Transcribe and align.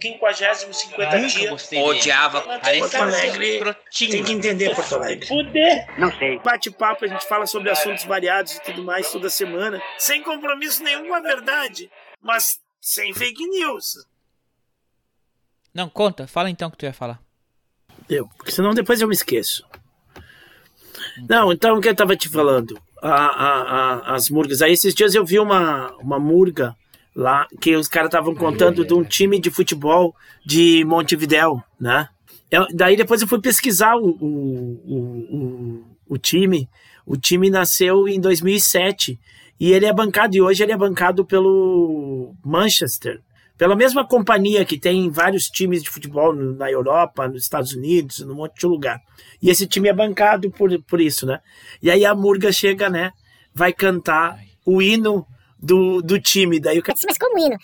50, 0.00 0.72
50 0.72 1.16
Nunca 1.16 1.26
dias. 1.28 1.72
Odiava. 1.72 2.40
Porto 2.42 2.96
Alegre 2.96 3.60
tem 3.98 4.22
que 4.24 4.32
entender 4.32 4.74
Porto 4.74 4.94
Alegre. 4.94 5.26
Fuder. 5.26 5.98
Não 5.98 6.12
sei. 6.18 6.38
Bate-papo, 6.40 7.04
a 7.04 7.08
gente 7.08 7.26
fala 7.26 7.46
sobre 7.46 7.70
assuntos 7.70 8.04
variados 8.04 8.56
e 8.56 8.62
tudo 8.62 8.84
mais 8.84 9.10
toda 9.10 9.30
semana, 9.30 9.80
sem 9.98 10.22
compromisso 10.22 10.82
nenhum 10.82 11.08
com 11.08 11.14
a 11.14 11.20
verdade, 11.20 11.90
mas 12.20 12.60
sem 12.80 13.14
fake 13.14 13.46
news. 13.48 14.06
Não, 15.72 15.88
conta. 15.88 16.26
Fala 16.26 16.50
então 16.50 16.68
o 16.68 16.70
que 16.70 16.76
tu 16.78 16.84
ia 16.84 16.92
falar. 16.92 17.18
Eu, 18.08 18.28
porque 18.36 18.52
senão 18.52 18.74
depois 18.74 19.00
eu 19.00 19.08
me 19.08 19.14
esqueço. 19.14 19.64
Não, 21.28 21.52
então 21.52 21.76
o 21.76 21.80
que 21.80 21.88
eu 21.88 21.96
tava 21.96 22.16
te 22.16 22.28
falando? 22.28 22.80
A, 23.02 23.10
a, 23.10 23.62
a- 23.62 24.14
as 24.14 24.28
murgas. 24.30 24.62
Aí 24.62 24.72
esses 24.72 24.94
dias 24.94 25.14
eu 25.14 25.24
vi 25.24 25.38
uma, 25.38 25.92
uma 25.96 26.18
murga 26.18 26.74
lá 27.16 27.46
que 27.60 27.74
os 27.74 27.88
caras 27.88 28.08
estavam 28.08 28.34
contando 28.34 28.84
de 28.84 28.92
um 28.92 29.02
time 29.02 29.40
de 29.40 29.50
futebol 29.50 30.14
de 30.44 30.84
Montevidéu, 30.84 31.62
né? 31.80 32.08
Eu- 32.50 32.66
daí 32.74 32.94
depois 32.94 33.22
eu 33.22 33.26
fui 33.26 33.40
pesquisar 33.40 33.96
o, 33.96 34.06
o, 34.06 34.82
o, 34.86 35.84
o, 36.10 36.18
time. 36.18 36.68
O 37.06 37.16
time 37.16 37.48
nasceu 37.48 38.06
em 38.06 38.20
2007 38.20 39.18
e 39.58 39.72
ele 39.72 39.86
é 39.86 39.92
bancado, 39.92 40.36
e 40.36 40.42
hoje 40.42 40.62
ele 40.62 40.72
é 40.72 40.76
bancado 40.76 41.24
pelo 41.24 42.34
Manchester. 42.44 43.20
Pela 43.56 43.74
mesma 43.74 44.06
companhia 44.06 44.66
que 44.66 44.78
tem 44.78 45.08
vários 45.08 45.44
times 45.48 45.82
de 45.82 45.88
futebol 45.88 46.34
no- 46.34 46.54
na 46.54 46.70
Europa, 46.70 47.26
nos 47.26 47.42
Estados 47.42 47.72
Unidos, 47.72 48.18
num 48.20 48.34
monte 48.34 48.60
de 48.60 48.66
lugar. 48.66 49.00
E 49.42 49.48
esse 49.48 49.66
time 49.66 49.88
é 49.88 49.94
bancado 49.94 50.50
por, 50.50 50.70
por 50.82 51.00
isso, 51.00 51.24
né? 51.24 51.40
E 51.82 51.90
aí 51.90 52.04
a 52.04 52.14
Murga 52.14 52.52
chega, 52.52 52.90
né? 52.90 53.10
Vai 53.54 53.72
cantar 53.72 54.38
o 54.66 54.82
hino 54.82 55.26
do, 55.58 56.02
do 56.02 56.20
time. 56.20 56.60
Daí 56.60 56.78
o 56.78 56.82
cara, 56.82 56.98
Mas 57.06 57.18
como 57.18 57.38
hino? 57.38 57.56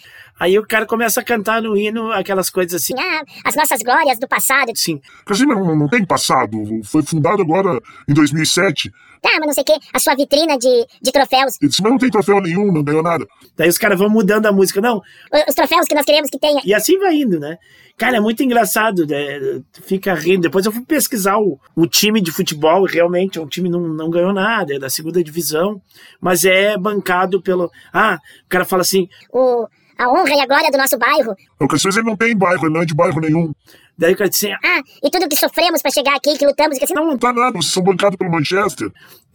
Aí 0.42 0.58
o 0.58 0.66
cara 0.66 0.86
começa 0.86 1.20
a 1.20 1.24
cantar 1.24 1.62
no 1.62 1.76
hino 1.76 2.10
aquelas 2.10 2.50
coisas 2.50 2.82
assim. 2.82 2.94
Ah, 2.98 3.22
as 3.44 3.54
nossas 3.54 3.80
glórias 3.80 4.18
do 4.18 4.26
passado. 4.26 4.70
Assim, 4.72 5.00
Casimiro 5.24 5.64
não, 5.64 5.76
não 5.76 5.88
tem 5.88 6.04
passado, 6.04 6.58
foi 6.84 7.02
fundado 7.02 7.42
agora 7.42 7.80
em 8.08 8.14
2007. 8.14 8.90
Tá, 9.22 9.30
mas 9.38 9.46
não 9.46 9.52
sei 9.52 9.62
o 9.62 9.64
que. 9.66 9.86
A 9.94 10.00
sua 10.00 10.16
vitrina 10.16 10.58
de, 10.58 10.86
de 11.00 11.12
troféus. 11.12 11.54
Esse 11.62 11.76
time 11.76 11.90
não 11.90 11.98
tem 11.98 12.10
troféu 12.10 12.40
nenhum, 12.40 12.72
não 12.72 12.82
ganhou 12.82 13.04
nada. 13.04 13.24
daí 13.56 13.68
os 13.68 13.78
caras 13.78 13.96
vão 13.96 14.10
mudando 14.10 14.46
a 14.46 14.52
música. 14.52 14.80
Não, 14.80 15.00
Os 15.48 15.54
troféus 15.54 15.86
que 15.86 15.94
nós 15.94 16.04
queremos 16.04 16.28
que 16.28 16.40
tenha. 16.40 16.60
E 16.64 16.74
assim 16.74 16.98
vai 16.98 17.14
indo, 17.14 17.38
né? 17.38 17.56
Cara, 17.96 18.16
é 18.16 18.20
muito 18.20 18.42
engraçado, 18.42 19.06
né? 19.06 19.62
Fica 19.84 20.12
rindo. 20.12 20.42
Depois 20.42 20.66
eu 20.66 20.72
fui 20.72 20.82
pesquisar 20.84 21.38
o, 21.38 21.56
o 21.76 21.86
time 21.86 22.20
de 22.20 22.32
futebol, 22.32 22.88
e 22.88 22.92
realmente, 22.92 23.38
é 23.38 23.42
um 23.42 23.46
time 23.46 23.68
não, 23.68 23.80
não 23.80 24.10
ganhou 24.10 24.32
nada, 24.32 24.74
é 24.74 24.78
da 24.78 24.90
segunda 24.90 25.22
divisão, 25.22 25.80
mas 26.20 26.44
é 26.44 26.76
bancado 26.76 27.40
pelo. 27.40 27.70
Ah, 27.92 28.18
o 28.44 28.48
cara 28.48 28.64
fala 28.64 28.82
assim, 28.82 29.08
O, 29.32 29.68
a 30.04 30.08
honra 30.10 30.34
e 30.34 30.40
a 30.40 30.46
glória 30.46 30.70
do 30.70 30.78
nosso 30.78 30.98
bairro. 30.98 31.34
O 31.60 31.68
Casimiro 31.68 32.00
ele 32.00 32.08
não 32.08 32.16
tem 32.16 32.36
bairro, 32.36 32.64
ele 32.66 32.74
não 32.74 32.82
é 32.82 32.84
de 32.84 32.94
bairro 32.94 33.20
nenhum. 33.20 33.52
daí 33.96 34.12
o 34.12 34.16
cara 34.16 34.28
diz 34.30 34.42
assim, 34.44 34.52
Ah, 34.64 34.80
e 35.02 35.10
tudo 35.10 35.28
que 35.28 35.36
sofremos 35.36 35.80
pra 35.82 35.90
chegar 35.90 36.16
aqui, 36.16 36.36
que 36.38 36.46
lutamos, 36.46 36.78
que 36.78 36.84
assim. 36.84 36.94
Não, 36.94 37.06
não 37.06 37.18
tá 37.18 37.32
nada, 37.32 37.52
vocês 37.52 37.72
são 37.72 37.82
bancados 37.82 38.16
pelo 38.16 38.30
Manchester. 38.30 38.90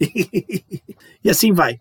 e 1.24 1.30
assim 1.30 1.52
vai. 1.52 1.78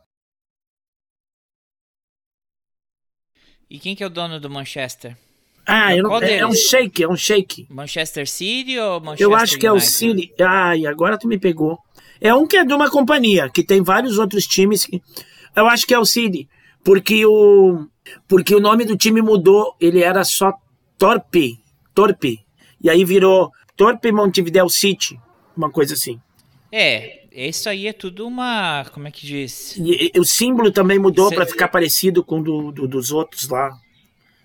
E 3.69 3.79
quem 3.79 3.95
que 3.95 4.03
é 4.03 4.07
o 4.07 4.09
dono 4.09 4.39
do 4.39 4.49
Manchester? 4.49 5.17
Ah, 5.65 5.93
eu 5.93 6.03
não- 6.03 6.21
é, 6.21 6.37
é 6.37 6.47
um 6.47 6.53
shake, 6.53 7.03
é 7.03 7.09
um 7.09 7.17
shake. 7.17 7.67
Manchester 7.69 8.25
City 8.29 8.79
ou 8.79 9.01
Manchester 9.01 9.27
Eu 9.27 9.35
acho 9.35 9.57
que 9.59 9.67
é 9.67 9.71
o 9.71 9.75
United? 9.75 9.91
City. 9.91 10.33
Ai, 10.41 10.85
agora 10.85 11.17
tu 11.17 11.27
me 11.27 11.37
pegou. 11.37 11.77
É 12.21 12.33
um 12.33 12.47
que 12.47 12.55
é 12.55 12.63
de 12.63 12.73
uma 12.73 12.89
companhia, 12.89 13.49
que 13.49 13.63
tem 13.65 13.81
vários 13.83 14.17
outros 14.17 14.47
times. 14.47 14.85
que- 14.85 15.01
Eu 15.53 15.67
acho 15.67 15.85
que 15.85 15.93
é 15.93 15.99
o 15.99 16.05
City. 16.05 16.47
Porque 16.85 17.25
o, 17.25 17.85
porque 18.27 18.53
o 18.55 18.59
nome 18.59 18.85
do 18.85 18.95
time 18.97 19.21
mudou. 19.21 19.75
Ele 19.79 20.01
era 20.03 20.23
só 20.23 20.53
Torpe. 20.97 21.59
Torpe. 21.93 22.39
E 22.81 22.89
aí 22.89 23.03
virou 23.05 23.51
Torpe 23.75 24.11
Montevideo 24.11 24.69
City. 24.69 25.19
Uma 25.55 25.69
coisa 25.71 25.93
assim. 25.93 26.19
É, 26.71 27.21
isso 27.31 27.69
aí 27.69 27.87
é 27.87 27.93
tudo 27.93 28.27
uma. 28.27 28.85
Como 28.93 29.07
é 29.07 29.11
que 29.11 29.25
diz? 29.25 29.75
E, 29.77 30.11
e 30.13 30.19
o 30.19 30.25
símbolo 30.25 30.71
também 30.71 30.99
mudou 30.99 31.31
para 31.31 31.45
ficar 31.45 31.67
parecido 31.69 32.23
com 32.23 32.39
o 32.39 32.43
do, 32.43 32.71
do- 32.71 32.87
dos 32.87 33.11
outros 33.11 33.47
lá. 33.49 33.71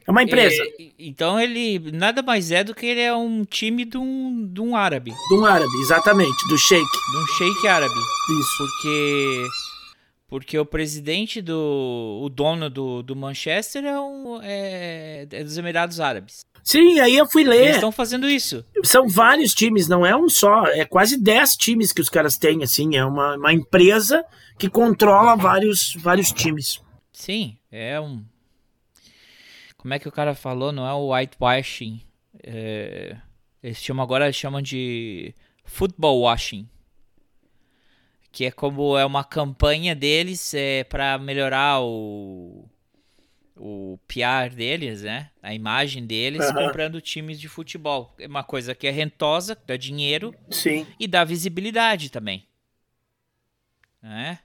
É 0.07 0.11
uma 0.11 0.23
empresa. 0.23 0.63
É, 0.63 0.89
então 0.99 1.39
ele 1.39 1.79
nada 1.93 2.23
mais 2.23 2.51
é 2.51 2.65
do 2.65 2.75
que 2.75 2.87
ele 2.87 3.01
é 3.01 3.15
um 3.15 3.45
time 3.45 3.85
de 3.85 3.97
um, 3.97 4.47
de 4.53 4.61
um 4.61 4.75
árabe. 4.77 5.13
De 5.29 5.35
um 5.35 5.45
árabe, 5.45 5.73
exatamente. 5.81 6.37
Do 6.49 6.57
Sheik. 6.59 6.83
De 6.85 7.17
um 7.19 7.27
sheik 7.39 7.69
árabe. 7.69 7.95
Isso. 7.95 8.57
Porque. 8.59 9.47
Porque 10.33 10.59
o 10.59 10.65
presidente 10.65 11.43
do. 11.43 12.21
O 12.23 12.31
dono 12.31 12.71
do, 12.71 13.03
do 13.03 13.15
Manchester 13.15 13.85
é, 13.85 14.01
um, 14.01 14.41
é, 14.43 15.27
é 15.31 15.45
dos 15.45 15.59
Emirados 15.59 16.01
Árabes. 16.01 16.47
Sim, 16.65 17.01
aí 17.01 17.19
eu 17.19 17.29
fui 17.29 17.43
Eles 17.43 17.55
ler. 17.55 17.71
estão 17.73 17.93
fazendo 17.93 18.27
isso. 18.27 18.65
São 18.83 19.07
vários 19.07 19.53
times, 19.53 19.89
não 19.89 20.07
é 20.07 20.17
um 20.17 20.31
só. 20.31 20.65
É 20.69 20.87
quase 20.87 21.23
10 21.23 21.55
times 21.57 21.93
que 21.93 22.01
os 22.01 22.09
caras 22.09 22.39
têm, 22.39 22.63
assim. 22.63 22.97
É 22.97 23.05
uma, 23.05 23.37
uma 23.37 23.53
empresa 23.53 24.25
que 24.59 24.71
controla 24.71 25.37
vários, 25.37 25.95
vários 25.99 26.33
times. 26.33 26.81
Sim, 27.13 27.59
é 27.71 28.01
um. 28.01 28.25
Como 29.77 29.93
é 29.93 29.99
que 29.99 30.09
o 30.09 30.13
cara 30.13 30.35
falou? 30.35 30.73
Não 30.73 30.89
é 30.89 30.95
o 30.95 31.13
whitewashing. 31.13 32.01
É, 32.43 33.19
eles 33.63 33.77
chamam 33.77 34.03
agora 34.03 34.25
eles 34.25 34.37
chamam 34.37 34.63
de 34.63 35.35
football 35.63 36.23
washing. 36.23 36.67
Que 38.33 38.47
é 38.47 38.51
como 38.51 38.97
é 38.97 39.05
uma 39.05 39.23
campanha 39.23 39.95
deles 39.95 40.55
é, 40.55 40.85
para 40.85 41.19
melhorar 41.19 41.81
o 41.83 42.69
o 43.57 43.99
PR 44.09 44.53
deles, 44.55 45.03
né? 45.03 45.31
A 45.43 45.55
imagem 45.55 46.05
deles 46.05 46.45
Aham. 46.47 46.67
comprando 46.67 47.01
times 47.01 47.39
de 47.39 47.49
futebol. 47.49 48.13
É 48.19 48.27
uma 48.27 48.43
coisa 48.43 48.75
que 48.75 48.89
é 48.89 48.91
rentosa, 48.91 49.57
dá 49.67 49.77
dinheiro 49.77 50.35
Sim. 50.51 50.87
e 50.99 51.07
dá 51.07 51.23
visibilidade 51.23 52.11
também. 52.11 52.45
Né? 54.03 54.41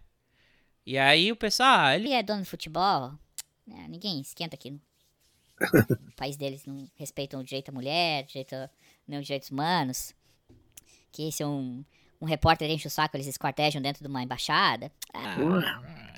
E 0.85 0.97
aí 0.97 1.31
o 1.31 1.35
pessoal, 1.35 1.79
ah, 1.79 1.95
ele 1.95 2.09
Ele 2.09 2.13
é 2.13 2.21
dono 2.21 2.43
de 2.43 2.49
futebol. 2.49 3.13
É, 3.69 3.87
ninguém 3.87 4.21
esquenta 4.21 4.55
aqui. 4.55 4.71
No 4.71 4.79
no 6.05 6.11
país 6.15 6.37
deles 6.37 6.65
não 6.65 6.87
respeitam 6.95 7.39
o 7.41 7.43
direito 7.43 7.69
à 7.69 7.71
mulher, 7.71 8.23
direito 8.23 8.53
a, 8.53 8.69
nem 9.07 9.19
os 9.19 9.25
direitos 9.25 9.49
humanos. 9.49 10.13
Que 11.11 11.31
se 11.31 11.43
um, 11.43 11.83
um 12.21 12.25
repórter 12.25 12.69
enche 12.69 12.87
o 12.87 12.91
saco, 12.91 13.15
eles 13.15 13.27
esquartejam 13.27 13.81
dentro 13.81 14.01
de 14.03 14.07
uma 14.09 14.23
embaixada. 14.23 14.91
Ah, 15.13 15.35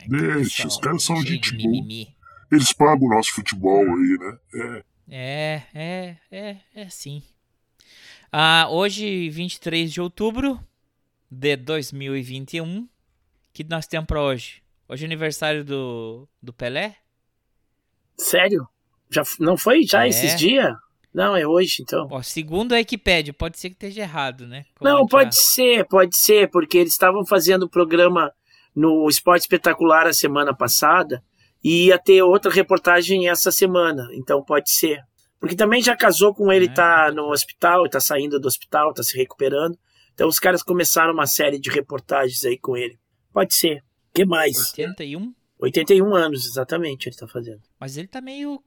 Deixa, 0.07 0.67
os 0.67 0.77
caras 0.77 1.03
são 1.03 1.21
gente 1.21 1.51
boa. 1.55 1.69
mimimi. 1.69 2.15
Eles 2.51 2.73
pagam 2.73 3.07
o 3.07 3.13
nosso 3.13 3.31
futebol 3.33 3.81
aí, 3.83 4.17
né? 4.19 4.39
É. 4.53 4.83
É, 5.11 5.63
é, 5.73 6.17
é, 6.31 6.57
é 6.75 6.89
sim. 6.89 7.21
Ah, 8.31 8.67
hoje, 8.69 9.29
23 9.29 9.91
de 9.91 9.99
outubro 10.01 10.59
de 11.29 11.55
2021, 11.57 12.81
o 12.83 12.89
que 13.53 13.63
nós 13.63 13.87
temos 13.87 14.07
pra 14.07 14.21
hoje? 14.21 14.61
Hoje 14.87 15.03
é 15.03 15.07
aniversário 15.07 15.63
do, 15.63 16.27
do 16.41 16.53
Pelé? 16.53 16.95
Sério? 18.17 18.67
Já, 19.09 19.23
não 19.39 19.57
foi 19.57 19.83
já 19.83 20.05
É. 20.05 20.09
esses 20.09 20.35
dias? 20.37 20.75
Não, 21.13 21.35
é 21.35 21.45
hoje, 21.47 21.77
então. 21.81 22.07
Ó, 22.11 22.21
segundo 22.21 22.73
a 22.73 22.77
Wikipedia, 22.77 23.33
pode 23.33 23.57
ser 23.59 23.69
que 23.69 23.75
esteja 23.75 24.01
errado, 24.01 24.45
né? 24.47 24.65
Como 24.75 24.89
Não, 24.89 25.05
pode 25.07 25.35
ser, 25.35 25.85
pode 25.87 26.15
ser, 26.17 26.49
porque 26.49 26.77
eles 26.77 26.93
estavam 26.93 27.25
fazendo 27.25 27.63
o 27.63 27.69
programa 27.69 28.31
no 28.75 29.07
Esporte 29.09 29.41
Espetacular 29.41 30.05
a 30.07 30.13
semana 30.13 30.55
passada 30.55 31.23
e 31.63 31.87
ia 31.87 31.97
ter 31.97 32.21
outra 32.21 32.51
reportagem 32.51 33.27
essa 33.27 33.51
semana, 33.51 34.07
então 34.13 34.43
pode 34.43 34.71
ser. 34.71 35.01
Porque 35.39 35.55
também 35.55 35.81
já 35.81 35.95
casou 35.95 36.33
com 36.33 36.51
ele, 36.51 36.65
É. 36.65 36.73
tá 36.73 37.11
no 37.11 37.31
hospital, 37.31 37.89
tá 37.89 37.99
saindo 37.99 38.39
do 38.39 38.47
hospital, 38.47 38.93
tá 38.93 39.01
se 39.01 39.17
recuperando. 39.17 39.77
Então 40.13 40.27
os 40.27 40.37
caras 40.39 40.61
começaram 40.61 41.13
uma 41.13 41.25
série 41.25 41.59
de 41.59 41.69
reportagens 41.69 42.43
aí 42.45 42.57
com 42.57 42.75
ele. 42.77 42.99
Pode 43.33 43.55
ser. 43.55 43.81
que 44.13 44.25
mais? 44.25 44.57
81? 44.57 45.33
81 45.59 46.15
anos, 46.15 46.45
exatamente, 46.45 47.07
ele 47.09 47.15
tá 47.15 47.27
fazendo. 47.27 47.61
Mas 47.79 47.95
ele 47.97 48.07
tá 48.07 48.19
meio 48.21 48.61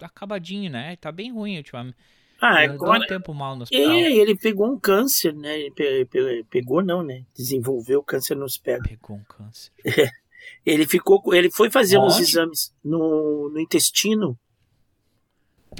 acabadinho, 0.00 0.70
né? 0.70 0.96
Tá 0.96 1.10
bem 1.12 1.32
ruim 1.32 1.56
ultimamente. 1.56 1.96
Ah, 2.40 2.64
Ele 2.64 2.74
agora. 2.74 3.02
um 3.04 3.06
tempo 3.06 3.32
mal 3.32 3.56
no 3.56 3.62
hospital. 3.62 3.90
É, 3.92 4.12
ele 4.12 4.36
pegou 4.36 4.66
um 4.70 4.78
câncer, 4.78 5.32
né? 5.34 5.58
Ele 5.58 5.70
pe- 5.70 6.04
pe- 6.06 6.44
pegou, 6.50 6.82
não, 6.82 7.02
né? 7.02 7.24
Desenvolveu 7.34 8.02
câncer 8.02 8.34
nos 8.36 8.58
pés. 8.58 8.82
Pegou 8.82 9.16
um 9.16 9.24
câncer. 9.24 9.70
Ele 10.64 10.86
ficou, 10.86 11.22
ele 11.34 11.50
foi 11.50 11.70
fazer 11.70 11.96
uns 11.98 12.16
Onde? 12.16 12.22
exames 12.24 12.74
no, 12.84 13.48
no 13.50 13.58
intestino, 13.58 14.38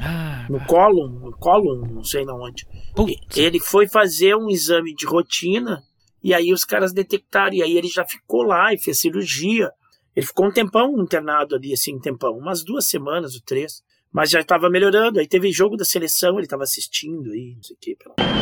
Ah, 0.01 0.47
no 0.49 0.59
cólon, 0.67 1.09
no 1.09 1.37
cólon, 1.37 1.87
não 1.87 2.03
sei 2.03 2.25
na 2.25 2.35
onde. 2.35 2.67
putz. 2.97 3.37
Ele 3.37 3.61
foi 3.61 3.87
fazer 3.87 4.35
um 4.35 4.49
exame 4.49 4.95
de 4.95 5.05
rotina 5.07 5.83
e 6.23 6.33
aí 6.33 6.51
os 6.51 6.65
caras 6.65 6.95
detectaram 6.95 7.55
e 7.55 7.63
aí 7.63 7.77
ele 7.77 7.89
já 7.89 8.07
ficou 8.07 8.43
lá 8.43 8.73
e 8.73 8.79
fez 8.79 8.99
cirurgia. 9.01 9.71
Ele 10.17 10.25
ficou 10.27 10.47
um 10.47 10.51
tempão 10.53 10.99
internado 10.99 11.55
ali, 11.55 11.73
assim, 11.75 11.97
um 11.97 12.01
tempão, 12.01 12.33
umas 12.37 12.65
duas 12.65 12.87
semanas 12.87 13.35
ou 13.35 13.43
três. 13.43 13.83
Mas 14.15 14.31
já 14.31 14.41
estava 14.41 14.71
melhorando. 14.71 15.19
Aí 15.19 15.27
teve 15.27 15.51
jogo 15.51 15.77
da 15.77 15.85
seleção, 15.85 16.37
ele 16.37 16.45
estava 16.45 16.63
assistindo 16.63 17.33
aí, 17.33 17.55
não 17.57 17.63
sei 17.65 17.75
o 17.75 17.79
que. 17.81 17.97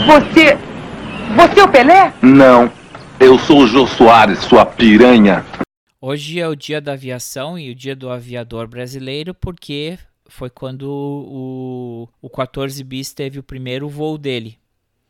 Você. 0.06 0.58
Você 1.34 1.60
é 1.60 1.64
o 1.64 1.72
Pelé? 1.72 2.12
Não, 2.22 2.70
eu 3.18 3.38
sou 3.38 3.62
o 3.62 3.66
Jô 3.66 3.86
Soares, 3.86 4.40
sua 4.40 4.66
piranha. 4.66 5.42
Hoje 5.98 6.38
é 6.38 6.46
o 6.46 6.54
dia 6.54 6.78
da 6.78 6.92
aviação 6.92 7.58
e 7.58 7.70
o 7.70 7.74
dia 7.74 7.96
do 7.96 8.10
aviador 8.10 8.68
brasileiro 8.68 9.32
porque 9.32 9.98
foi 10.26 10.50
quando 10.50 10.90
o, 10.90 12.06
o 12.20 12.28
14 12.28 12.84
bis 12.84 13.14
teve 13.14 13.38
o 13.38 13.42
primeiro 13.42 13.88
voo 13.88 14.18
dele. 14.18 14.58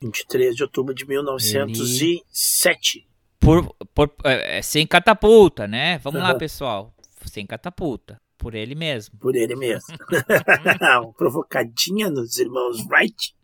23 0.00 0.54
de 0.54 0.62
outubro 0.62 0.94
de 0.94 1.04
1907. 1.04 3.04
Por, 3.40 3.74
por, 3.92 4.14
é, 4.22 4.58
é, 4.58 4.62
sem 4.62 4.86
catapulta, 4.86 5.66
né? 5.66 5.98
Vamos 5.98 6.22
lá, 6.22 6.30
Aham. 6.30 6.38
pessoal. 6.38 6.94
Sem 7.24 7.44
catapulta. 7.44 8.21
Por 8.42 8.56
ele 8.56 8.74
mesmo. 8.74 9.16
Por 9.20 9.36
ele 9.36 9.54
mesmo. 9.54 9.94
Uma 11.00 11.12
provocadinha 11.12 12.10
nos 12.10 12.36
irmãos 12.38 12.84
Wright. 12.86 13.34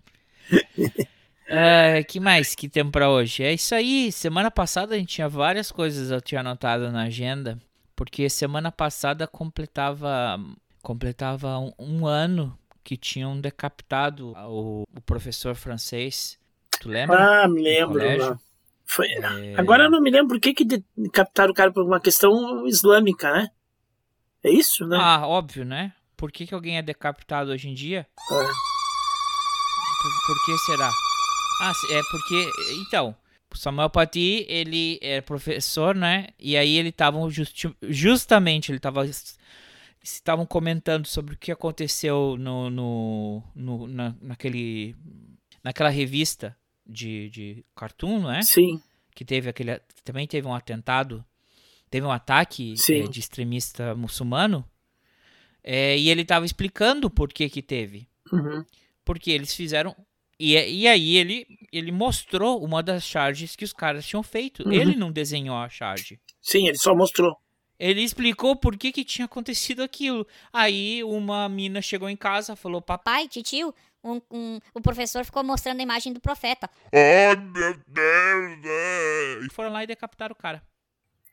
Ah, 1.50 2.02
que 2.06 2.20
mais 2.20 2.54
que 2.54 2.68
temos 2.68 2.92
pra 2.92 3.08
hoje? 3.08 3.42
É 3.42 3.54
isso 3.54 3.74
aí. 3.74 4.12
Semana 4.12 4.50
passada 4.50 4.94
a 4.94 4.98
gente 4.98 5.14
tinha 5.14 5.30
várias 5.30 5.72
coisas 5.72 6.10
eu 6.10 6.20
tinha 6.20 6.42
anotado 6.42 6.92
na 6.92 7.04
agenda, 7.04 7.58
porque 7.96 8.28
semana 8.28 8.70
passada 8.70 9.26
completava 9.26 10.38
completava 10.82 11.58
um, 11.58 11.72
um 11.78 12.06
ano 12.06 12.54
que 12.84 12.98
tinham 12.98 13.40
decapitado 13.40 14.34
o, 14.46 14.82
o 14.94 15.00
professor 15.06 15.54
francês. 15.54 16.38
Tu 16.82 16.90
lembra? 16.90 17.44
Ah, 17.44 17.48
me 17.48 17.62
lembro. 17.62 18.18
lá. 18.18 18.38
Foi... 18.84 19.06
É, 19.08 19.54
Agora 19.56 19.84
eu 19.84 19.90
não 19.90 20.02
me 20.02 20.10
lembro 20.10 20.28
por 20.28 20.40
que, 20.40 20.52
que 20.52 20.66
de- 20.66 20.84
captaram 21.14 21.52
o 21.52 21.54
cara 21.54 21.72
por 21.72 21.82
uma 21.82 21.98
questão 21.98 22.66
islâmica, 22.66 23.32
né? 23.32 23.48
É 24.44 24.50
isso, 24.50 24.86
né? 24.86 24.96
Ah, 25.00 25.26
óbvio, 25.26 25.64
né? 25.64 25.92
Por 26.16 26.30
que, 26.32 26.46
que 26.46 26.54
alguém 26.54 26.78
é 26.78 26.82
decapitado 26.82 27.50
hoje 27.50 27.68
em 27.68 27.74
dia? 27.74 28.06
É. 28.30 28.34
Por, 30.02 30.12
por 30.26 30.44
que 30.44 30.58
será? 30.58 30.90
Ah, 31.62 31.72
é 31.90 32.00
porque. 32.10 32.50
Então, 32.86 33.14
o 33.52 33.56
Samuel 33.56 33.90
Paty, 33.90 34.44
ele 34.48 34.98
é 35.02 35.20
professor, 35.20 35.94
né? 35.94 36.28
E 36.38 36.56
aí 36.56 36.76
ele 36.76 36.90
estavam 36.90 37.28
justi- 37.30 37.74
justamente, 37.82 38.70
ele 38.70 38.78
tava. 38.78 39.04
Estavam 40.02 40.46
comentando 40.46 41.06
sobre 41.06 41.34
o 41.34 41.38
que 41.38 41.50
aconteceu 41.52 42.36
no, 42.38 42.70
no, 42.70 43.42
no- 43.54 43.86
na, 43.88 44.14
naquele, 44.22 44.94
naquela 45.62 45.88
revista 45.90 46.56
de, 46.86 47.28
de 47.30 47.64
cartoon, 47.76 48.20
não 48.20 48.30
é? 48.32 48.40
Sim, 48.42 48.80
Que 49.14 49.24
teve 49.24 49.48
aquele. 49.50 49.78
Também 50.04 50.26
teve 50.26 50.46
um 50.46 50.54
atentado. 50.54 51.24
Teve 51.90 52.06
um 52.06 52.12
ataque 52.12 52.74
eh, 52.90 53.02
de 53.08 53.20
extremista 53.20 53.94
muçulmano. 53.94 54.64
É, 55.62 55.96
e 55.98 56.08
ele 56.08 56.22
estava 56.22 56.46
explicando 56.46 57.10
por 57.10 57.32
que 57.32 57.48
que 57.48 57.60
teve 57.60 58.08
uhum. 58.32 58.64
porque 59.04 59.30
eles 59.30 59.52
fizeram 59.54 59.94
e, 60.38 60.54
e 60.54 60.86
aí 60.86 61.16
ele 61.16 61.46
ele 61.72 61.90
mostrou 61.90 62.62
uma 62.64 62.82
das 62.82 63.04
charges 63.04 63.56
que 63.56 63.64
os 63.64 63.72
caras 63.72 64.06
tinham 64.06 64.22
feito. 64.22 64.62
Uhum. 64.64 64.72
Ele 64.72 64.94
não 64.96 65.10
desenhou 65.10 65.56
a 65.56 65.68
charge. 65.68 66.20
sim, 66.40 66.68
ele 66.68 66.78
só 66.78 66.94
mostrou. 66.94 67.36
Ele 67.78 68.02
explicou 68.02 68.56
por 68.56 68.76
que 68.76 68.90
que 68.90 69.04
tinha 69.04 69.26
acontecido 69.26 69.82
aquilo. 69.82 70.26
Aí 70.52 71.02
uma 71.04 71.48
mina 71.48 71.80
chegou 71.82 72.08
em 72.08 72.16
casa, 72.16 72.56
falou: 72.56 72.80
"Papai, 72.80 73.22
Pai, 73.22 73.28
titio, 73.28 73.74
um- 74.02 74.20
um- 74.30 74.60
o 74.74 74.80
professor 74.80 75.24
ficou 75.24 75.44
mostrando 75.44 75.80
a 75.80 75.82
imagem 75.82 76.12
do 76.12 76.20
profeta. 76.20 76.68
Ai, 76.92 77.36
meu 77.36 77.74
Deus! 77.86 78.64
é. 78.64 79.38
e 79.44 79.52
foram 79.52 79.72
lá 79.72 79.84
e 79.84 79.86
decapitaram 79.86 80.32
o 80.32 80.36
cara". 80.36 80.62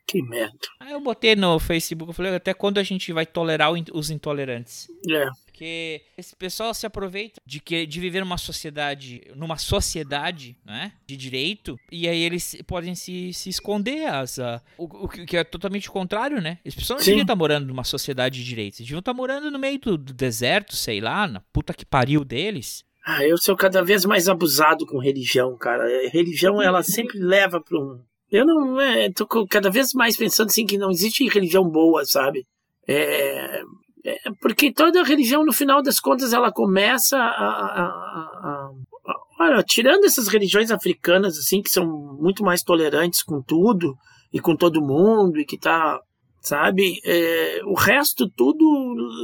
Que 0.06 0.22
merda. 0.22 0.56
Aí 0.78 0.92
eu 0.92 1.00
botei 1.00 1.34
no 1.34 1.58
Facebook, 1.58 2.10
eu 2.10 2.14
falei: 2.14 2.34
"Até 2.34 2.54
quando 2.54 2.78
a 2.78 2.82
gente 2.82 3.12
vai 3.12 3.26
tolerar 3.26 3.72
os 3.92 4.08
intolerantes?" 4.10 4.86
É. 5.10 5.26
Porque 5.46 6.02
esse 6.18 6.36
pessoal 6.36 6.72
se 6.74 6.86
aproveita 6.86 7.40
de 7.44 7.60
que 7.60 7.86
de 7.86 7.98
viver 7.98 8.20
numa 8.20 8.36
sociedade, 8.38 9.22
numa 9.34 9.56
sociedade, 9.56 10.56
né, 10.64 10.92
de 11.06 11.16
direito, 11.16 11.78
e 11.90 12.06
aí 12.06 12.22
eles 12.22 12.56
podem 12.66 12.94
se, 12.94 13.32
se 13.32 13.48
esconder 13.48 14.06
as 14.06 14.38
a- 14.38 14.60
o, 14.76 14.84
o 14.84 15.08
que 15.08 15.36
é 15.36 15.42
totalmente 15.42 15.88
o 15.88 15.92
contrário, 15.92 16.40
né? 16.42 16.58
Esse 16.64 16.76
pessoal 16.76 16.98
não 16.98 17.04
Sim. 17.04 17.12
devia 17.12 17.22
estar 17.24 17.36
morando 17.36 17.66
numa 17.66 17.84
sociedade 17.84 18.38
de 18.40 18.44
direito, 18.44 18.74
eles 18.78 18.86
deviam 18.86 18.98
estar 18.98 19.14
morando 19.14 19.50
no 19.50 19.58
meio 19.58 19.78
do, 19.80 19.96
do 19.96 20.12
deserto, 20.12 20.76
sei 20.76 21.00
lá, 21.00 21.26
na 21.26 21.40
puta 21.52 21.72
que 21.72 21.86
pariu 21.86 22.22
deles. 22.24 22.84
Ah, 23.04 23.24
eu 23.24 23.38
sou 23.38 23.56
cada 23.56 23.82
vez 23.82 24.04
mais 24.04 24.28
abusado 24.28 24.84
com 24.84 24.98
religião, 24.98 25.56
cara. 25.56 25.84
A 25.84 26.10
religião, 26.10 26.60
ela 26.60 26.82
sempre 26.82 27.18
leva 27.18 27.60
para 27.60 27.78
um. 27.78 28.02
Eu 28.30 28.44
não. 28.44 28.80
É, 28.80 29.10
tô 29.10 29.26
cada 29.46 29.70
vez 29.70 29.92
mais 29.94 30.16
pensando 30.16 30.48
assim 30.48 30.66
que 30.66 30.78
não 30.78 30.90
existe 30.90 31.28
religião 31.28 31.68
boa, 31.68 32.04
sabe? 32.04 32.44
É, 32.88 33.60
é 34.04 34.16
porque 34.40 34.72
toda 34.72 35.02
religião, 35.02 35.44
no 35.44 35.52
final 35.52 35.82
das 35.82 36.00
contas, 36.00 36.32
ela 36.32 36.52
começa 36.52 37.16
a. 37.16 37.20
a- 37.20 37.82
a- 37.82 38.30
a- 38.42 38.70
a- 39.06 39.14
olha, 39.40 39.62
tirando 39.62 40.04
essas 40.04 40.28
religiões 40.28 40.70
africanas, 40.70 41.38
assim, 41.38 41.62
que 41.62 41.70
são 41.70 41.86
muito 42.20 42.42
mais 42.44 42.62
tolerantes 42.62 43.22
com 43.22 43.42
tudo 43.42 43.94
e 44.32 44.40
com 44.40 44.56
todo 44.56 44.82
mundo 44.82 45.38
e 45.38 45.44
que 45.44 45.58
tá. 45.58 46.00
Sabe? 46.40 47.00
É, 47.04 47.60
o 47.64 47.74
resto 47.74 48.30
tudo 48.36 48.64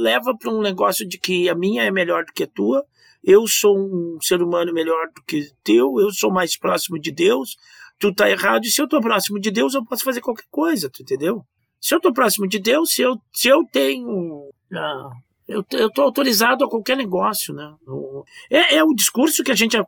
leva 0.01 0.35
para 0.37 0.51
um 0.51 0.61
negócio 0.61 1.07
de 1.07 1.17
que 1.17 1.47
a 1.47 1.55
minha 1.55 1.83
é 1.83 1.89
melhor 1.89 2.25
do 2.25 2.33
que 2.33 2.43
a 2.43 2.47
tua 2.47 2.83
eu 3.23 3.47
sou 3.47 3.77
um 3.77 4.17
ser 4.21 4.41
humano 4.41 4.73
melhor 4.73 5.07
do 5.15 5.23
que 5.23 5.47
teu, 5.63 5.97
eu 5.99 6.11
sou 6.11 6.29
mais 6.29 6.57
próximo 6.57 6.99
de 6.99 7.11
Deus, 7.11 7.55
tu 8.03 8.13
tá 8.13 8.29
errado, 8.29 8.65
e 8.65 8.69
se 8.69 8.81
eu 8.81 8.87
tô 8.87 8.99
próximo 8.99 9.39
de 9.39 9.49
Deus, 9.49 9.73
eu 9.73 9.85
posso 9.85 10.03
fazer 10.03 10.19
qualquer 10.19 10.45
coisa, 10.51 10.89
tu 10.89 11.01
entendeu? 11.01 11.41
Se 11.79 11.95
eu 11.95 12.01
tô 12.01 12.11
próximo 12.11 12.47
de 12.47 12.59
Deus, 12.59 12.91
se 12.93 13.01
eu, 13.01 13.15
se 13.31 13.47
eu 13.47 13.63
tenho. 13.71 14.49
ah, 14.73 15.09
eu, 15.47 15.63
eu 15.71 15.89
tô 15.89 16.01
autorizado 16.01 16.65
a 16.65 16.69
qualquer 16.69 16.97
negócio, 16.97 17.53
né? 17.53 17.73
É, 18.49 18.75
é 18.75 18.83
o 18.83 18.93
discurso 18.93 19.43
que 19.43 19.51
a 19.51 19.55
gente, 19.55 19.77
a, 19.77 19.83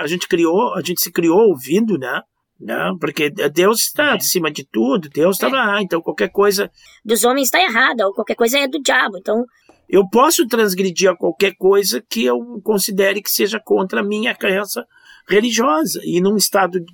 a 0.00 0.06
gente 0.06 0.26
criou, 0.26 0.74
a 0.74 0.80
gente 0.80 1.00
se 1.00 1.12
criou 1.12 1.48
ouvindo, 1.48 1.96
né? 1.96 2.22
Né? 2.60 2.92
Porque 3.00 3.30
Deus 3.30 3.80
está 3.82 4.14
acima 4.14 4.50
de 4.50 4.64
tudo, 4.64 5.08
Deus 5.08 5.36
está 5.36 5.48
lá, 5.48 5.80
então 5.80 6.02
qualquer 6.02 6.28
coisa 6.28 6.70
dos 7.04 7.24
homens 7.24 7.46
está 7.46 7.62
errada, 7.62 8.06
ou 8.06 8.12
qualquer 8.12 8.34
coisa 8.34 8.58
é 8.58 8.68
do 8.68 8.82
diabo. 8.82 9.16
Então, 9.16 9.44
eu 9.88 10.08
posso 10.08 10.46
transgredir 10.46 11.10
a 11.10 11.16
qualquer 11.16 11.54
coisa 11.56 12.02
que 12.08 12.24
eu 12.24 12.60
considere 12.62 13.22
que 13.22 13.30
seja 13.30 13.60
contra 13.64 14.00
a 14.00 14.04
minha 14.04 14.34
crença 14.34 14.84
religiosa. 15.30 16.00
E 16.04 16.20
num 16.20 16.36
Estado 16.36 16.84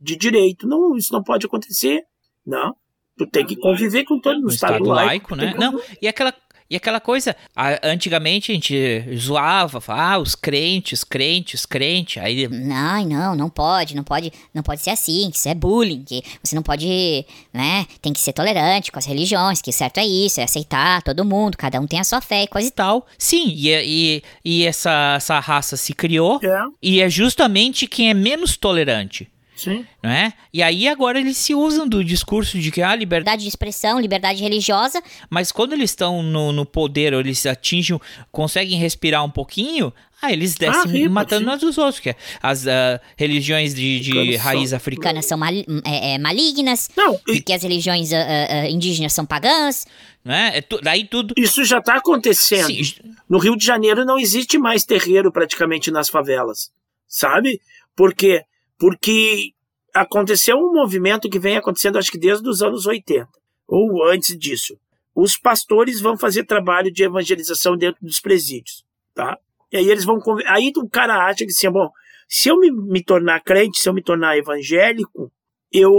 de 0.00 0.16
direito, 0.16 0.66
não, 0.66 0.96
isso 0.96 1.12
não 1.12 1.22
pode 1.22 1.46
acontecer. 1.46 2.02
Não. 2.46 2.74
Tu 3.16 3.26
tem 3.26 3.44
que 3.44 3.56
conviver 3.56 4.04
com 4.04 4.18
todo 4.18 4.36
No 4.36 4.42
no 4.42 4.48
Estado, 4.48 4.72
estado 4.72 4.88
laico, 4.88 5.36
tem 5.36 5.48
né? 5.48 5.54
Não, 5.58 5.78
e 6.00 6.08
aquela 6.08 6.32
e 6.72 6.76
aquela 6.76 7.00
coisa, 7.00 7.36
a- 7.54 7.78
antigamente 7.82 8.50
a 8.50 8.54
gente 8.54 9.04
zoava, 9.16 9.80
falava, 9.80 10.14
ah, 10.14 10.18
os 10.18 10.34
crentes, 10.34 11.04
crentes, 11.04 11.66
crente, 11.66 12.18
aí 12.18 12.48
Não, 12.48 13.04
não, 13.04 13.34
não 13.36 13.50
pode, 13.50 13.94
não 13.94 14.02
pode, 14.04 14.32
não 14.54 14.62
pode 14.62 14.80
ser 14.82 14.90
assim, 14.90 15.30
que 15.30 15.36
isso 15.36 15.48
é 15.48 15.54
bullying, 15.54 16.02
que 16.02 16.22
você 16.42 16.54
não 16.56 16.62
pode, 16.62 17.24
né, 17.52 17.86
tem 18.00 18.12
que 18.12 18.20
ser 18.20 18.32
tolerante 18.32 18.90
com 18.90 18.98
as 18.98 19.06
religiões, 19.06 19.60
que 19.60 19.72
certo 19.72 19.98
é 19.98 20.04
isso, 20.06 20.40
é 20.40 20.44
aceitar 20.44 21.02
todo 21.02 21.24
mundo, 21.24 21.56
cada 21.56 21.80
um 21.80 21.86
tem 21.86 22.00
a 22.00 22.04
sua 22.04 22.20
fé 22.20 22.44
e 22.44 22.46
coisa 22.48 22.68
e 22.68 22.70
tal. 22.70 23.02
tal. 23.02 23.06
Sim, 23.18 23.48
e, 23.54 23.68
e, 23.70 24.22
e 24.44 24.66
essa, 24.66 25.14
essa 25.16 25.38
raça 25.40 25.76
se 25.76 25.92
criou 25.94 26.40
É, 26.42 26.62
e 26.82 27.00
é 27.00 27.08
justamente 27.08 27.86
quem 27.86 28.10
é 28.10 28.14
menos 28.14 28.56
tolerante, 28.56 29.28
sim. 29.56 29.86
não 30.02 30.10
é? 30.10 30.32
E 30.52 30.62
aí 30.62 30.88
agora 30.88 31.18
eles 31.20 31.36
se 31.36 31.54
usam 31.54 31.86
do 31.88 32.02
discurso 32.04 32.58
de 32.58 32.70
que 32.70 32.80
a 32.82 32.88
liberdade, 32.94 33.02
Liberdade 33.02 33.42
de 33.42 33.48
expressão, 33.48 34.00
liberdade 34.00 34.42
religiosa, 34.42 35.02
mas 35.30 35.52
quando 35.52 35.72
eles 35.72 35.90
estão 35.90 36.22
no, 36.22 36.52
no 36.52 36.64
poder 36.66 37.14
ou 37.14 37.20
eles 37.20 37.44
atingem, 37.46 38.00
conseguem 38.30 38.78
respirar 38.78 39.24
um 39.24 39.30
pouquinho, 39.30 39.92
ah, 40.20 40.32
eles 40.32 40.54
descem 40.54 40.90
ripa, 40.90 41.10
matando 41.10 41.50
uns 41.50 41.60
dos 41.60 41.78
outros, 41.78 41.98
que 42.00 42.10
é 42.10 42.16
as 42.42 42.66
ah, 42.66 43.00
religiões 43.16 43.74
de, 43.74 44.00
de 44.00 44.36
raiz 44.36 44.70
são- 44.70 44.76
africana. 44.76 45.20
são 45.22 45.36
mal- 45.38 45.52
é, 45.84 46.14
é, 46.14 46.18
malignas, 46.18 46.88
Não, 46.96 47.14
e 47.28 47.36
porque 47.36 47.52
as 47.52 47.62
religiões 47.62 48.12
ah, 48.12 48.18
ah, 48.20 48.46
ah, 48.62 48.70
indígenas 48.70 49.12
são 49.12 49.26
pagãs. 49.26 49.84
né? 50.24 50.52
É 50.54 50.60
tu- 50.60 50.80
daí 50.80 51.04
tudo. 51.04 51.34
isso 51.36 51.64
já 51.64 51.78
está 51.78 51.96
acontecendo. 51.96 52.66
Sim, 52.66 52.82
No 53.28 53.38
Rio 53.38 53.56
de 53.56 53.64
Janeiro 53.64 54.04
não 54.04 54.18
existe 54.18 54.58
mais 54.58 54.84
terreiro 54.84 55.32
praticamente 55.32 55.90
nas 55.90 56.08
favelas. 56.08 56.70
Sabe? 57.08 57.60
Por 57.96 58.14
quê? 58.14 58.42
Porque 58.82 59.52
aconteceu 59.94 60.56
um 60.56 60.72
movimento 60.72 61.30
que 61.30 61.38
vem 61.38 61.56
acontecendo 61.56 61.98
acho 61.98 62.10
que 62.10 62.18
desde 62.18 62.48
os 62.48 62.62
anos 62.62 62.84
80, 62.84 63.28
ou 63.68 64.04
antes 64.04 64.36
disso. 64.36 64.76
Os 65.14 65.38
pastores 65.38 66.00
vão 66.00 66.18
fazer 66.18 66.44
trabalho 66.46 66.90
de 66.90 67.04
evangelização 67.04 67.76
dentro 67.76 68.04
dos 68.04 68.18
presídios, 68.18 68.84
tá? 69.14 69.38
E 69.70 69.76
aí 69.76 69.88
eles 69.88 70.04
vão 70.04 70.18
aí 70.48 70.72
o 70.76 70.88
cara 70.88 71.26
acha 71.26 71.44
que 71.44 71.52
assim, 71.52 71.70
bom, 71.70 71.90
se 72.28 72.48
eu 72.48 72.58
me, 72.58 72.72
me 72.72 73.04
tornar 73.04 73.38
crente, 73.44 73.78
se 73.78 73.88
eu 73.88 73.94
me 73.94 74.02
tornar 74.02 74.36
evangélico, 74.36 75.30
eu 75.72 75.92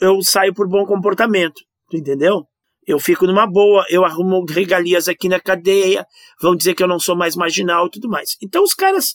eu 0.00 0.20
saio 0.20 0.52
por 0.52 0.68
bom 0.68 0.84
comportamento, 0.84 1.62
entendeu? 1.94 2.44
Eu 2.84 2.98
fico 2.98 3.24
numa 3.24 3.46
boa, 3.46 3.86
eu 3.88 4.04
arrumo 4.04 4.44
regalias 4.44 5.06
aqui 5.06 5.28
na 5.28 5.38
cadeia, 5.38 6.04
vão 6.42 6.56
dizer 6.56 6.74
que 6.74 6.82
eu 6.82 6.88
não 6.88 6.98
sou 6.98 7.14
mais 7.14 7.36
marginal 7.36 7.86
e 7.86 7.90
tudo 7.90 8.08
mais. 8.08 8.36
Então 8.42 8.64
os 8.64 8.74
caras, 8.74 9.14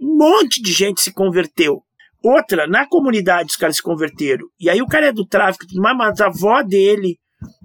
um 0.00 0.16
monte 0.16 0.62
de 0.62 0.72
gente 0.72 1.00
se 1.00 1.12
converteu. 1.12 1.82
Outra, 2.22 2.66
na 2.66 2.86
comunidade 2.86 3.50
os 3.50 3.56
caras 3.56 3.76
se 3.76 3.82
converteram. 3.82 4.46
E 4.58 4.68
aí 4.68 4.82
o 4.82 4.86
cara 4.86 5.06
é 5.06 5.12
do 5.12 5.26
tráfico, 5.26 5.64
mas 5.74 6.20
a 6.20 6.26
avó 6.26 6.62
dele, 6.62 7.18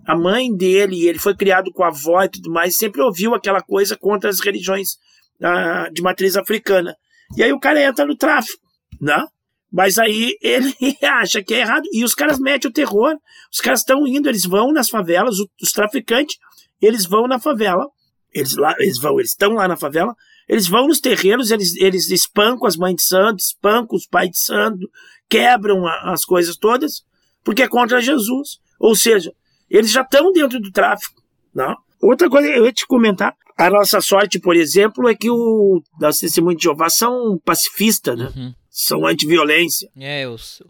a 0.05 0.15
mãe 0.15 0.55
dele, 0.55 1.07
ele 1.07 1.19
foi 1.19 1.35
criado 1.35 1.71
com 1.71 1.83
a 1.83 1.87
avó 1.87 2.23
e 2.23 2.29
tudo 2.29 2.51
mais, 2.51 2.77
sempre 2.77 3.01
ouviu 3.01 3.33
aquela 3.33 3.61
coisa 3.61 3.97
contra 3.97 4.29
as 4.29 4.39
religiões 4.39 4.97
ah, 5.41 5.89
de 5.91 6.01
matriz 6.01 6.37
africana. 6.37 6.95
E 7.35 7.43
aí 7.43 7.51
o 7.51 7.59
cara 7.59 7.81
entra 7.81 8.05
no 8.05 8.15
tráfico, 8.15 8.61
né? 9.01 9.25
Mas 9.71 9.97
aí 9.97 10.37
ele 10.41 10.73
acha 11.03 11.43
que 11.43 11.53
é 11.53 11.59
errado. 11.59 11.83
E 11.91 12.03
os 12.05 12.15
caras 12.15 12.39
metem 12.39 12.69
o 12.69 12.73
terror. 12.73 13.17
Os 13.51 13.59
caras 13.59 13.81
estão 13.81 14.07
indo, 14.07 14.29
eles 14.29 14.45
vão 14.45 14.71
nas 14.71 14.89
favelas, 14.89 15.35
os 15.61 15.71
traficantes, 15.73 16.37
eles 16.81 17.05
vão 17.05 17.27
na 17.27 17.39
favela, 17.39 17.85
Eles, 18.33 18.55
lá, 18.55 18.73
eles 18.79 18.99
vão, 18.99 19.19
eles 19.19 19.31
estão 19.31 19.53
lá 19.53 19.67
na 19.67 19.75
favela, 19.75 20.15
eles 20.47 20.67
vão 20.67 20.87
nos 20.87 20.99
terreiros, 20.99 21.51
eles, 21.51 21.75
eles 21.75 22.09
espancam 22.09 22.67
as 22.67 22.75
mães 22.75 22.95
de 22.95 23.03
santo, 23.03 23.39
espancam 23.39 23.95
os 23.95 24.05
pais 24.05 24.29
de 24.29 24.39
santo, 24.39 24.89
quebram 25.29 25.85
a, 25.87 26.11
as 26.11 26.23
coisas 26.23 26.55
todas, 26.57 27.03
porque 27.43 27.63
é 27.63 27.67
contra 27.67 28.01
Jesus. 28.01 28.59
Ou 28.79 28.95
seja, 28.95 29.31
eles 29.69 29.91
já 29.91 30.01
estão 30.01 30.31
dentro 30.31 30.59
do 30.59 30.71
tráfico. 30.71 31.21
Não? 31.53 31.75
Outra 32.01 32.29
coisa 32.29 32.47
eu 32.49 32.65
ia 32.65 32.73
te 32.73 32.85
comentar, 32.85 33.33
a 33.57 33.69
nossa 33.69 34.01
sorte, 34.01 34.39
por 34.39 34.55
exemplo, 34.55 35.07
é 35.09 35.15
que 35.15 35.29
o, 35.29 35.81
as 36.03 36.17
testemunhas 36.19 36.57
de 36.57 36.63
Jeová 36.63 36.89
são 36.89 37.39
pacifistas, 37.43 38.17
né? 38.17 38.31
Uhum. 38.35 38.53
São 38.69 39.05
anti-violência. 39.05 39.89
É, 39.97 40.27
os, 40.27 40.61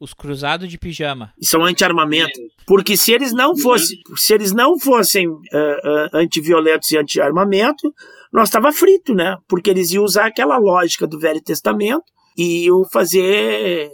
os 0.00 0.14
cruzados 0.14 0.68
de 0.68 0.78
pijama. 0.78 1.32
e 1.38 1.44
são 1.44 1.62
anti-armamento. 1.62 2.40
Porque 2.66 2.96
se 2.96 3.12
eles 3.12 3.34
não 3.34 3.54
fossem, 3.54 3.98
se 4.16 4.32
eles 4.32 4.52
não 4.52 4.78
fossem 4.78 5.28
ah, 5.52 5.76
ah, 5.84 6.08
antiviolentos 6.14 6.90
e 6.90 6.96
anti-armamento, 6.96 7.94
nós 8.32 8.48
estava 8.48 8.72
frito, 8.72 9.14
né? 9.14 9.36
Porque 9.48 9.70
eles 9.70 9.90
iam 9.90 10.04
usar 10.04 10.26
aquela 10.26 10.56
lógica 10.56 11.06
do 11.06 11.18
Velho 11.18 11.40
Testamento 11.40 12.04
e 12.36 12.66
iam 12.66 12.84
fazer 12.84 13.90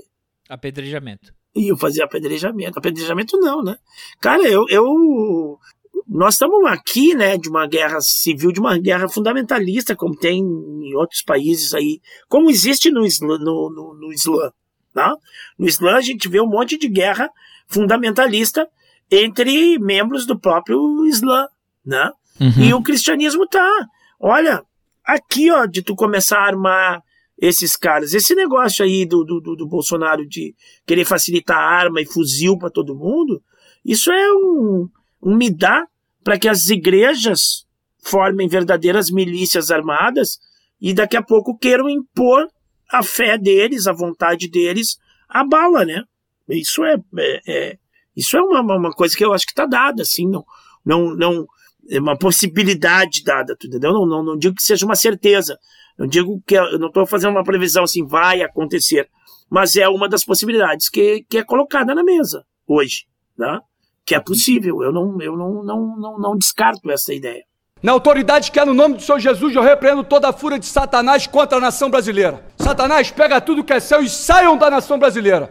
Apedrejamento. 0.48 1.32
iam 1.54 1.76
fazer 1.76 2.02
apedrejamento. 2.02 2.78
Apedrejamento 2.78 3.38
não, 3.38 3.62
né? 3.62 3.76
Cara, 4.20 4.46
eu, 4.46 4.66
eu 4.68 5.58
nós 6.06 6.34
estamos 6.34 6.64
aqui, 6.66 7.14
né, 7.14 7.36
de 7.36 7.48
uma 7.48 7.66
guerra 7.66 8.00
civil, 8.00 8.52
de 8.52 8.60
uma 8.60 8.78
guerra 8.78 9.08
fundamentalista, 9.08 9.96
como 9.96 10.14
tem 10.16 10.38
em 10.38 10.94
outros 10.94 11.22
países 11.22 11.74
aí, 11.74 12.00
como 12.28 12.50
existe 12.50 12.90
no 12.90 13.04
Islã, 13.04 13.38
no, 13.38 13.70
no, 13.70 13.94
no 13.94 14.12
Islã, 14.12 14.52
tá? 14.94 15.16
No 15.58 15.66
Islã 15.66 15.96
a 15.96 16.00
gente 16.00 16.28
vê 16.28 16.40
um 16.40 16.48
monte 16.48 16.78
de 16.78 16.88
guerra 16.88 17.28
fundamentalista 17.66 18.68
entre 19.10 19.78
membros 19.78 20.26
do 20.26 20.38
próprio 20.38 21.04
Islã, 21.06 21.46
né? 21.84 22.12
E 22.60 22.74
o 22.74 22.82
cristianismo 22.82 23.46
tá, 23.48 23.88
olha, 24.18 24.62
aqui, 25.04 25.50
ó, 25.50 25.66
de 25.66 25.82
tu 25.82 25.94
começar 25.94 26.38
a 26.38 26.46
armar 26.46 27.02
esses 27.38 27.76
caras. 27.76 28.14
Esse 28.14 28.34
negócio 28.34 28.84
aí 28.84 29.04
do, 29.04 29.24
do, 29.24 29.40
do, 29.40 29.66
Bolsonaro 29.66 30.26
de 30.26 30.54
querer 30.86 31.04
facilitar 31.04 31.58
arma 31.58 32.00
e 32.00 32.06
fuzil 32.06 32.58
para 32.58 32.70
todo 32.70 32.96
mundo, 32.96 33.42
isso 33.84 34.10
é 34.10 34.32
um, 34.32 34.88
um 35.22 35.36
me 35.36 35.50
dá 35.50 35.86
para 36.24 36.38
que 36.38 36.48
as 36.48 36.68
igrejas 36.68 37.66
formem 38.02 38.48
verdadeiras 38.48 39.10
milícias 39.10 39.70
armadas 39.70 40.38
e 40.80 40.94
daqui 40.94 41.16
a 41.16 41.22
pouco 41.22 41.56
queiram 41.56 41.88
impor 41.88 42.48
a 42.90 43.02
fé 43.02 43.36
deles, 43.36 43.86
a 43.86 43.92
vontade 43.92 44.48
deles, 44.48 44.98
a 45.28 45.44
bala, 45.44 45.84
né? 45.84 46.02
Isso 46.48 46.84
é, 46.84 46.96
é- 47.18 47.40
é- 47.46 47.78
isso 48.16 48.36
é 48.36 48.40
uma, 48.40 48.60
uma 48.60 48.92
coisa 48.92 49.16
que 49.16 49.24
eu 49.24 49.32
acho 49.32 49.44
que 49.44 49.52
está 49.52 49.66
dada, 49.66 50.02
assim, 50.02 50.26
não, 50.26 50.44
não, 50.84 51.14
não 51.14 51.46
é 51.90 52.00
uma 52.00 52.16
possibilidade 52.16 53.22
dada, 53.24 53.56
tu 53.58 53.66
entendeu? 53.66 53.92
Não, 53.92 54.06
não, 54.06 54.22
não 54.22 54.36
digo 54.36 54.54
que 54.54 54.62
seja 54.62 54.84
uma 54.84 54.96
certeza, 54.96 55.58
não 55.98 56.06
digo 56.06 56.42
que 56.46 56.54
eu 56.54 56.78
não 56.78 56.88
estou 56.88 57.06
fazendo 57.06 57.32
uma 57.32 57.44
previsão 57.44 57.84
assim, 57.84 58.06
vai 58.06 58.42
acontecer, 58.42 59.08
mas 59.50 59.76
é 59.76 59.88
uma 59.88 60.08
das 60.08 60.24
possibilidades 60.24 60.88
que, 60.88 61.24
que 61.28 61.38
é 61.38 61.44
colocada 61.44 61.94
na 61.94 62.02
mesa 62.02 62.44
hoje, 62.66 63.06
né? 63.38 63.60
Que 64.04 64.14
é 64.14 64.20
possível, 64.20 64.82
eu 64.82 64.92
não, 64.92 65.20
eu 65.20 65.36
não, 65.36 65.64
não, 65.64 65.96
não, 65.96 66.18
não 66.18 66.36
descarto 66.36 66.90
essa 66.90 67.12
ideia. 67.12 67.44
Na 67.82 67.92
autoridade 67.92 68.50
que 68.50 68.58
é 68.58 68.64
no 68.64 68.72
nome 68.72 68.96
do 68.96 69.02
Senhor 69.02 69.18
Jesus, 69.18 69.54
eu 69.54 69.62
repreendo 69.62 70.02
toda 70.02 70.28
a 70.28 70.32
fúria 70.32 70.58
de 70.58 70.66
Satanás 70.66 71.26
contra 71.26 71.58
a 71.58 71.60
nação 71.60 71.90
brasileira. 71.90 72.42
Satanás, 72.58 73.10
pega 73.10 73.40
tudo 73.40 73.62
que 73.62 73.72
é 73.72 73.80
seu 73.80 74.02
e 74.02 74.08
saiam 74.08 74.56
da 74.56 74.70
nação 74.70 74.98
brasileira. 74.98 75.50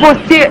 Você. 0.00 0.50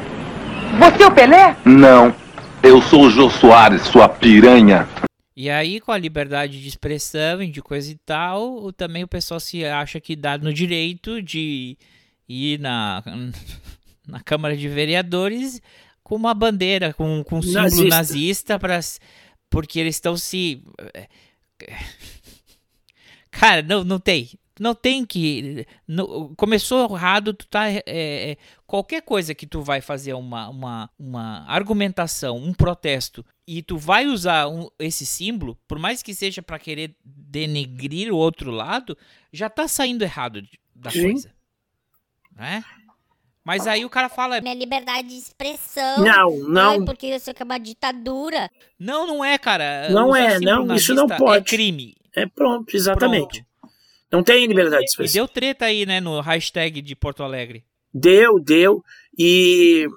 Você 0.79 1.03
é 1.03 1.07
o 1.07 1.11
Pelé? 1.11 1.57
Não. 1.65 2.15
Eu 2.63 2.81
sou 2.81 3.05
o 3.05 3.09
Jô 3.09 3.29
Soares, 3.29 3.81
sua 3.83 4.07
piranha. 4.07 4.87
E 5.35 5.49
aí, 5.49 5.79
com 5.79 5.91
a 5.91 5.97
liberdade 5.97 6.61
de 6.61 6.67
expressão 6.67 7.41
e 7.41 7.47
de 7.49 7.61
coisa 7.61 7.91
e 7.91 7.95
tal, 7.95 8.63
o- 8.63 8.71
também 8.71 9.03
o 9.03 9.07
pessoal 9.07 9.39
se 9.39 9.65
acha 9.65 9.99
que 9.99 10.15
dá 10.15 10.37
no 10.37 10.53
direito 10.53 11.21
de 11.21 11.77
ir 12.27 12.59
na, 12.59 13.03
na 14.07 14.19
Câmara 14.19 14.55
de 14.55 14.67
Vereadores 14.67 15.61
com 16.03 16.15
uma 16.15 16.33
bandeira, 16.33 16.93
com, 16.93 17.23
com 17.23 17.39
um 17.39 17.41
símbolo 17.41 17.63
Nazista. 17.63 17.89
nazista, 17.95 18.59
pra, 18.59 18.79
porque 19.49 19.79
eles 19.79 19.95
estão 19.95 20.15
se. 20.15 20.61
Cara, 23.31 23.61
não, 23.61 23.83
não 23.83 23.97
tem. 23.99 24.29
Não 24.59 24.75
tem 24.75 25.05
que. 25.05 25.65
não- 25.87 26.35
começou 26.35 26.83
errado, 26.93 27.33
tu 27.33 27.47
tá. 27.47 27.69
é, 27.69 27.81
é, 27.85 28.37
qualquer 28.67 29.01
coisa 29.01 29.33
que 29.33 29.47
tu 29.47 29.61
vai 29.61 29.79
fazer 29.81 30.13
uma, 30.13 30.49
uma, 30.49 30.89
uma 30.99 31.45
argumentação, 31.47 32.37
um 32.37 32.53
protesto, 32.53 33.25
e 33.47 33.61
tu 33.63 33.77
vai 33.77 34.05
usar 34.07 34.47
um- 34.49 34.69
esse 34.77 35.05
símbolo, 35.05 35.57
por 35.67 35.79
mais 35.79 36.03
que 36.03 36.13
seja 36.13 36.41
pra 36.41 36.59
querer 36.59 36.95
denegrir 37.03 38.11
o 38.13 38.17
outro 38.17 38.51
lado, 38.51 38.97
já 39.31 39.49
tá 39.49 39.67
saindo 39.67 40.03
errado 40.03 40.41
da 40.75 40.91
Sim. 40.91 41.03
coisa. 41.03 41.31
Né? 42.35 42.63
Mas 43.43 43.65
aí 43.65 43.83
o 43.83 43.89
cara 43.89 44.07
fala, 44.07 44.39
Minha 44.41 44.53
liberdade 44.53 45.07
de 45.07 45.15
expressão. 45.17 46.03
Não, 46.03 46.37
não. 46.47 46.71
Ai, 46.71 46.81
porque 46.85 47.07
isso 47.07 47.31
aqui 47.31 47.41
é 47.41 47.45
uma 47.45 47.57
ditadura. 47.57 48.49
não, 48.77 49.07
não 49.07 49.25
é, 49.25 49.37
cara. 49.37 49.89
Não 49.89 50.09
Usar 50.09 50.19
é, 50.19 50.39
não, 50.39 50.75
isso 50.75 50.93
não 50.93 51.05
nazista 51.07 51.17
pode. 51.17 51.37
É 51.37 51.41
crime. 51.43 51.95
É 52.15 52.25
pronto, 52.27 52.75
exatamente. 52.75 53.39
Pronto. 53.39 53.50
Não 54.11 54.23
tem 54.23 54.45
liberdade 54.45 54.83
de 54.83 54.89
E 54.89 54.91
expressão. 54.91 55.13
deu 55.13 55.27
treta 55.27 55.65
aí, 55.65 55.85
né, 55.85 55.99
no 56.01 56.19
hashtag 56.19 56.81
de 56.81 56.95
Porto 56.95 57.23
Alegre. 57.23 57.63
Deu, 57.93 58.39
deu. 58.43 58.83
E 59.17 59.87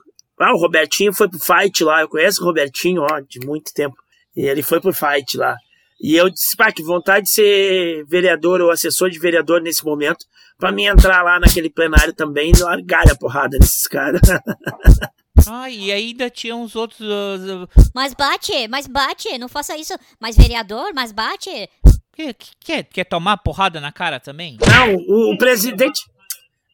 ah, 0.41 0.53
o 0.53 0.59
Robertinho 0.59 1.13
foi 1.13 1.29
pro 1.29 1.39
fight 1.39 1.83
lá. 1.85 2.01
Eu 2.01 2.09
conheço 2.09 2.43
o 2.43 2.45
Robertinho, 2.45 3.03
ó, 3.03 3.21
de 3.21 3.41
muito 3.45 3.73
tempo. 3.73 3.97
E 4.37 4.43
ele 4.47 4.63
foi 4.63 4.81
pro 4.81 4.93
fight 4.93 5.37
lá. 5.37 5.57
E 6.01 6.17
eu 6.17 6.29
disse, 6.29 6.57
pá, 6.57 6.71
que 6.73 6.83
vontade 6.83 7.27
de 7.27 7.31
ser 7.31 8.05
vereador 8.07 8.61
ou 8.61 8.71
assessor 8.71 9.09
de 9.11 9.19
vereador 9.19 9.63
nesse 9.63 9.85
momento, 9.85 10.27
pra 10.59 10.73
mim 10.73 10.85
entrar 10.85 11.23
lá 11.23 11.39
naquele 11.39 11.71
plenário 11.71 12.13
também 12.13 12.51
e 12.51 12.61
largar 12.63 13.11
a 13.11 13.17
porrada 13.17 13.57
nesses 13.59 13.87
caras. 13.87 14.21
Ah, 15.49 15.69
e 15.71 15.91
ainda 15.93 16.29
tinha 16.31 16.55
uns 16.57 16.75
outros. 16.77 17.01
uh, 17.01 17.65
uh, 17.65 17.69
Mas 17.95 18.15
bate, 18.15 18.69
mas 18.69 18.87
bate, 18.87 19.37
não 19.39 19.49
faça 19.49 19.77
isso. 19.77 19.93
Mas 20.21 20.37
vereador, 20.37 20.93
mas 20.95 21.13
bate. 21.13 21.51
que- 22.15 22.35
que- 22.35 22.51
quer, 22.61 22.85
quer 22.85 23.05
tomar 23.05 23.37
porrada 23.39 23.81
na 23.81 23.91
cara 23.93 24.21
também? 24.21 24.57
Não, 24.71 24.95
o, 24.95 25.35
o 25.35 25.39
presidente. 25.39 26.01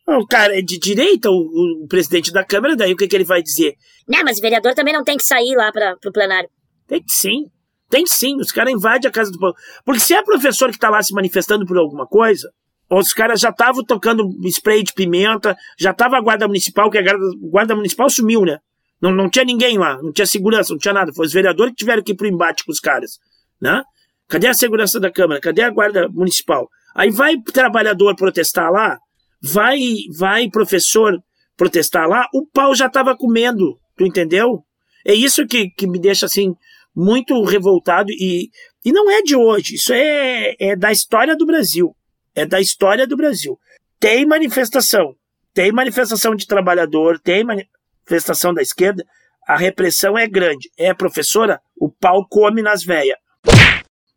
O 0.07 0.27
cara 0.27 0.59
é 0.59 0.63
de 0.63 0.77
direita, 0.79 1.31
o, 1.31 1.85
o 1.85 1.87
presidente 1.89 2.33
da 2.33 2.45
Câmara, 2.45 2.75
daí 2.75 2.93
o 2.93 2.97
que, 2.97 3.07
que 3.07 3.15
ele 3.15 3.25
vai 3.25 3.41
dizer? 3.43 3.75
Né, 4.09 4.23
mas 4.25 4.39
o 4.39 4.41
vereador 4.41 4.75
também 4.75 4.93
não 4.93 5.05
tem 5.05 5.17
que 5.17 5.23
sair 5.23 5.55
lá 5.55 5.71
pra, 5.71 5.97
pro 5.97 6.11
plenário. 6.13 6.49
Tem 6.89 7.01
que 7.01 7.13
sim. 7.13 7.45
Tem 7.89 8.05
sim. 8.07 8.37
Os 8.41 8.51
caras 8.51 8.73
invadem 8.73 9.09
a 9.09 9.13
casa 9.13 9.31
do 9.31 9.39
povo. 9.39 9.55
Porque 9.85 10.01
se 10.01 10.13
é 10.15 10.23
professor 10.23 10.73
que 10.73 10.79
tá 10.79 10.91
lá 10.91 11.01
se 11.03 11.15
manifestando 11.15 11.65
por 11.65 11.79
alguma 11.79 12.07
coisa, 12.07 12.51
os 12.91 13.13
caras 13.13 13.41
já 13.41 13.51
estavam 13.51 13.85
tocando 13.85 14.29
spray 14.47 14.83
de 14.83 14.93
pimenta, 14.93 15.57
já 15.79 15.95
tava 15.95 16.17
a 16.17 16.21
guarda 16.21 16.49
municipal, 16.49 16.91
que 16.91 16.99
a 16.99 17.03
guarda, 17.03 17.25
guarda 17.41 17.77
municipal 17.77 18.11
sumiu, 18.11 18.43
né? 18.43 18.59
Não, 19.01 19.13
não 19.13 19.31
tinha 19.31 19.45
ninguém 19.45 19.79
lá, 19.79 19.97
não 20.03 20.13
tinha 20.13 20.27
segurança, 20.27 20.73
não 20.73 20.79
tinha 20.79 20.93
nada. 20.93 21.13
Foi 21.15 21.25
os 21.25 21.33
vereadores 21.33 21.73
que 21.73 21.79
tiveram 21.79 22.03
que 22.03 22.13
ir 22.13 22.17
pro 22.17 22.27
embate 22.27 22.65
com 22.65 22.73
os 22.73 22.81
caras, 22.81 23.19
né? 23.61 23.83
Cadê 24.29 24.49
a 24.49 24.55
segurança 24.55 24.99
da 24.99 25.11
Câmara? 25.11 25.41
Cadê 25.41 25.63
a 25.63 25.71
guarda 25.71 26.09
municipal? 26.09 26.69
Aí 26.95 27.11
vai 27.11 27.37
trabalhador 27.41 28.15
protestar 28.17 28.71
lá, 28.71 28.99
vai, 29.41 29.79
vai 30.17 30.51
professor 30.51 31.17
protestar 31.57 32.09
lá, 32.09 32.27
o 32.35 32.47
pau 32.47 32.75
já 32.75 32.89
tava 32.89 33.17
comendo, 33.17 33.79
tu 33.97 34.05
entendeu? 34.05 34.65
É 35.07 35.15
isso 35.15 35.47
que, 35.47 35.71
que 35.71 35.87
me 35.87 36.01
deixa 36.01 36.27
assim 36.27 36.55
muito 36.95 37.43
revoltado 37.45 38.11
e, 38.11 38.49
e 38.85 38.93
não 38.93 39.11
é 39.11 39.23
de 39.23 39.37
hoje, 39.37 39.77
isso 39.77 39.93
é, 39.93 40.55
é 40.59 40.77
da 40.77 40.91
história 40.91 41.37
do 41.37 41.47
Brasil. 41.47 41.95
É 42.41 42.47
da 42.47 42.61
história 42.61 43.07
do 43.07 43.17
Brasil. 43.17 43.59
Tem 43.99 44.25
manifestação, 44.25 45.15
tem 45.53 45.71
manifestação 45.71 46.35
de 46.35 46.47
trabalhador, 46.47 47.19
tem 47.19 47.45
manifestação 47.45 48.55
da 48.55 48.63
esquerda, 48.63 49.05
a 49.47 49.59
repressão 49.59 50.17
é 50.17 50.27
grande. 50.27 50.71
É, 50.79 50.95
professora, 50.95 51.61
o 51.79 51.91
pau 51.91 52.27
come 52.29 52.63
nas 52.63 52.83
veias. 52.83 53.19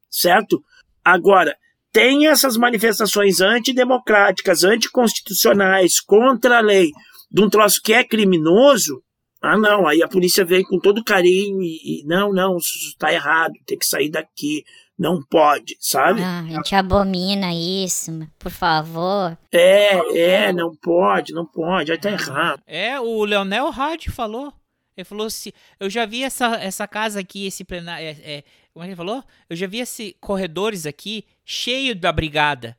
Certo? 0.09 0.63
Agora, 1.03 1.53
tem 1.91 2.27
essas 2.27 2.55
manifestações 2.55 3.41
antidemocráticas, 3.41 4.63
anticonstitucionais, 4.63 5.99
contra 5.99 6.59
a 6.59 6.61
lei, 6.61 6.91
de 7.29 7.41
um 7.41 7.49
troço 7.49 7.81
que 7.83 7.93
é 7.93 8.05
criminoso, 8.05 9.03
ah, 9.41 9.57
não, 9.57 9.85
aí 9.85 10.01
a 10.01 10.07
polícia 10.07 10.45
vem 10.45 10.63
com 10.63 10.79
todo 10.79 11.03
carinho 11.03 11.61
e, 11.61 11.99
e 11.99 12.05
não, 12.05 12.31
não, 12.31 12.55
isso 12.55 12.87
está 12.87 13.11
errado, 13.11 13.51
tem 13.65 13.77
que 13.77 13.85
sair 13.85 14.09
daqui, 14.09 14.63
não 14.97 15.21
pode, 15.23 15.75
sabe? 15.79 16.21
Ah, 16.21 16.39
a 16.41 16.43
gente 16.43 16.75
abomina 16.75 17.53
isso, 17.53 18.11
por 18.37 18.51
favor. 18.51 19.37
É, 19.51 20.17
é, 20.47 20.53
não 20.53 20.75
pode, 20.75 21.33
não 21.33 21.45
pode, 21.45 21.91
aí 21.91 21.97
tá 21.97 22.11
errado. 22.11 22.61
É, 22.67 22.99
o 22.99 23.23
Leonel 23.25 23.69
Hard 23.69 24.07
falou. 24.09 24.53
Ele 24.95 25.03
falou 25.05 25.25
assim: 25.27 25.51
eu 25.79 25.89
já 25.89 26.05
vi 26.05 26.23
essa, 26.23 26.55
essa 26.57 26.87
casa 26.87 27.19
aqui, 27.19 27.47
esse 27.47 27.63
plenário. 27.63 28.05
É, 28.05 28.11
é, 28.11 28.43
como 28.71 28.83
é 28.83 28.87
que 28.87 28.91
ele 28.91 28.95
falou? 28.95 29.23
Eu 29.49 29.55
já 29.55 29.65
vi 29.67 29.79
esses 29.79 30.13
corredores 30.21 30.85
aqui 30.85 31.25
cheio 31.43 31.95
da 31.95 32.11
brigada. 32.11 32.77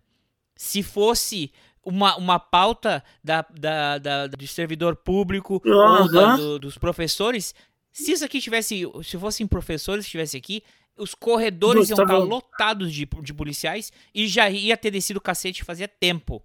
Se 0.56 0.83
fosse 0.83 1.52
uma, 1.85 2.16
uma 2.16 2.38
pauta 2.38 3.02
da, 3.23 3.44
da, 3.59 3.99
da- 3.99 4.26
do 4.28 4.47
servidor 4.47 4.94
público 4.94 5.61
ou 5.64 6.09
da- 6.12 6.37
do- 6.37 6.59
dos 6.61 6.78
professores, 6.78 7.52
se 7.92 8.12
isso 8.12 8.25
aqui 8.25 8.40
tivesse. 8.40 8.85
Se 9.02 9.18
fossem 9.18 9.44
professores 9.47 10.04
que 10.04 10.09
estivesse 10.09 10.37
aqui, 10.37 10.62
Os 10.96 11.14
corredores 11.14 11.90
iam 11.90 11.96
Gustavo. 11.96 12.22
estar 12.24 12.34
lotados 12.34 12.92
de, 12.92 13.04
de 13.04 13.34
policiais 13.34 13.92
e 14.14 14.28
já 14.28 14.48
ia 14.48 14.76
ter 14.76 14.90
descido 14.90 15.18
o 15.18 15.22
cacete 15.22 15.64
fazia 15.64 15.88
tempo. 15.88 16.42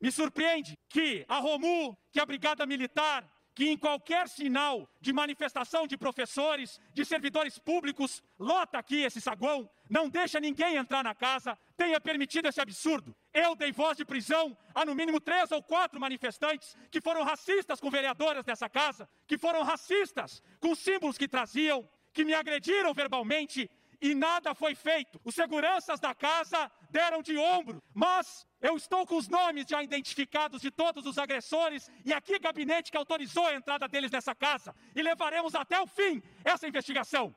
Me 0.00 0.10
surpreende 0.10 0.78
que 0.88 1.24
a 1.28 1.38
Romu, 1.38 1.96
que 2.10 2.18
a 2.18 2.26
Brigada 2.26 2.66
Militar, 2.66 3.24
que 3.54 3.68
em 3.68 3.76
qualquer 3.76 4.28
sinal 4.28 4.88
de 5.00 5.12
manifestação 5.12 5.86
de 5.86 5.96
professores, 5.96 6.80
de 6.94 7.04
servidores 7.04 7.58
públicos, 7.58 8.22
lota 8.38 8.78
aqui 8.78 9.02
esse 9.02 9.20
saguão, 9.20 9.68
não 9.90 10.08
deixa 10.08 10.40
ninguém 10.40 10.76
entrar 10.76 11.04
na 11.04 11.14
casa, 11.14 11.56
tenha 11.76 12.00
permitido 12.00 12.48
esse 12.48 12.60
absurdo. 12.60 13.14
Eu 13.34 13.56
dei 13.56 13.72
voz 13.72 13.96
de 13.96 14.04
prisão 14.04 14.56
a 14.74 14.84
no 14.84 14.94
mínimo 14.94 15.20
três 15.20 15.50
ou 15.50 15.62
quatro 15.62 15.98
manifestantes 15.98 16.76
que 16.90 17.00
foram 17.00 17.22
racistas 17.22 17.80
com 17.80 17.90
vereadoras 17.90 18.44
dessa 18.44 18.68
casa, 18.68 19.08
que 19.26 19.38
foram 19.38 19.62
racistas 19.62 20.42
com 20.60 20.74
símbolos 20.74 21.16
que 21.16 21.26
traziam, 21.26 21.88
que 22.12 22.24
me 22.24 22.34
agrediram 22.34 22.92
verbalmente 22.92 23.70
e 24.02 24.14
nada 24.14 24.54
foi 24.54 24.74
feito. 24.74 25.20
Os 25.24 25.34
seguranças 25.34 26.00
da 26.00 26.12
casa 26.12 26.70
deram 26.90 27.22
de 27.22 27.38
ombro, 27.38 27.80
mas 27.94 28.44
eu 28.60 28.76
estou 28.76 29.06
com 29.06 29.16
os 29.16 29.28
nomes 29.28 29.64
já 29.66 29.82
identificados 29.82 30.60
de 30.60 30.70
todos 30.70 31.06
os 31.06 31.16
agressores 31.16 31.88
e 32.04 32.12
aqui 32.12 32.38
gabinete 32.38 32.90
que 32.90 32.96
autorizou 32.98 33.46
a 33.46 33.54
entrada 33.54 33.86
deles 33.88 34.10
nessa 34.10 34.34
casa 34.34 34.74
e 34.94 35.00
levaremos 35.00 35.54
até 35.54 35.80
o 35.80 35.86
fim 35.86 36.20
essa 36.44 36.66
investigação. 36.66 37.34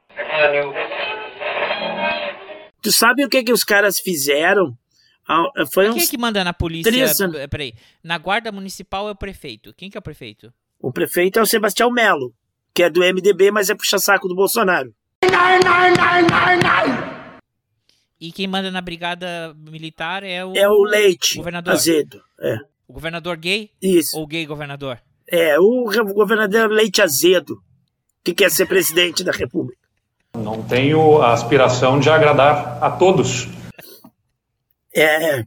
Tu 2.82 2.92
sabe 2.92 3.24
o 3.24 3.30
que 3.30 3.44
que 3.44 3.54
os 3.54 3.64
caras 3.64 4.00
fizeram? 4.00 4.75
Ah, 5.27 5.44
Foi 5.74 5.91
Quem 5.91 6.03
é 6.03 6.08
que 6.08 6.17
manda 6.17 6.44
na 6.44 6.53
polícia? 6.53 6.91
três 6.91 7.20
eh, 7.20 7.48
Peraí. 7.48 7.74
Na 8.03 8.17
guarda 8.17 8.51
municipal 8.51 9.08
é 9.08 9.12
o 9.12 9.15
prefeito. 9.15 9.74
Quem 9.74 9.89
que 9.89 9.98
é 9.98 10.00
o 10.00 10.03
prefeito? 10.03 10.53
O 10.79 10.91
prefeito 10.91 11.39
é 11.39 11.41
o 11.41 11.46
Sebastião 11.48 11.89
Melo, 11.91 12.34
que 12.74 12.84
é 12.84 12.89
do 12.89 13.00
MDB, 13.01 13.50
mas 13.51 13.70
é 13.70 13.75
puxa-saco 13.75 14.27
do 14.27 14.36
Bolsonaro. 14.36 14.94
E 18.20 18.32
quem 18.32 18.48
manda 18.48 18.72
na 18.72 18.82
brigada 18.82 19.53
militar 19.58 20.24
é 20.24 20.46
o. 20.46 20.55
É 20.55 20.67
o 20.70 20.84
Leite 20.84 21.38
governador. 21.38 21.74
Azedo. 21.74 22.22
É, 22.39 22.58
O 22.88 22.94
governador 22.94 23.36
gay 23.38 23.72
isso. 23.82 24.17
ou 24.17 24.25
gay 24.27 24.46
governador? 24.46 25.00
É, 25.27 25.58
o 25.60 25.86
governador 26.13 26.70
Leite 26.70 27.01
Azedo, 27.01 27.60
que 28.24 28.34
quer 28.34 28.51
ser 28.51 28.67
presidente 28.67 29.24
da 29.24 29.32
República. 29.32 29.79
Não 30.38 30.62
tenho 30.63 31.22
a 31.22 31.34
aspiração 31.34 32.00
de 32.00 32.10
agradar 32.10 32.77
a 32.84 32.91
todos. 32.91 33.48
É, 34.96 35.44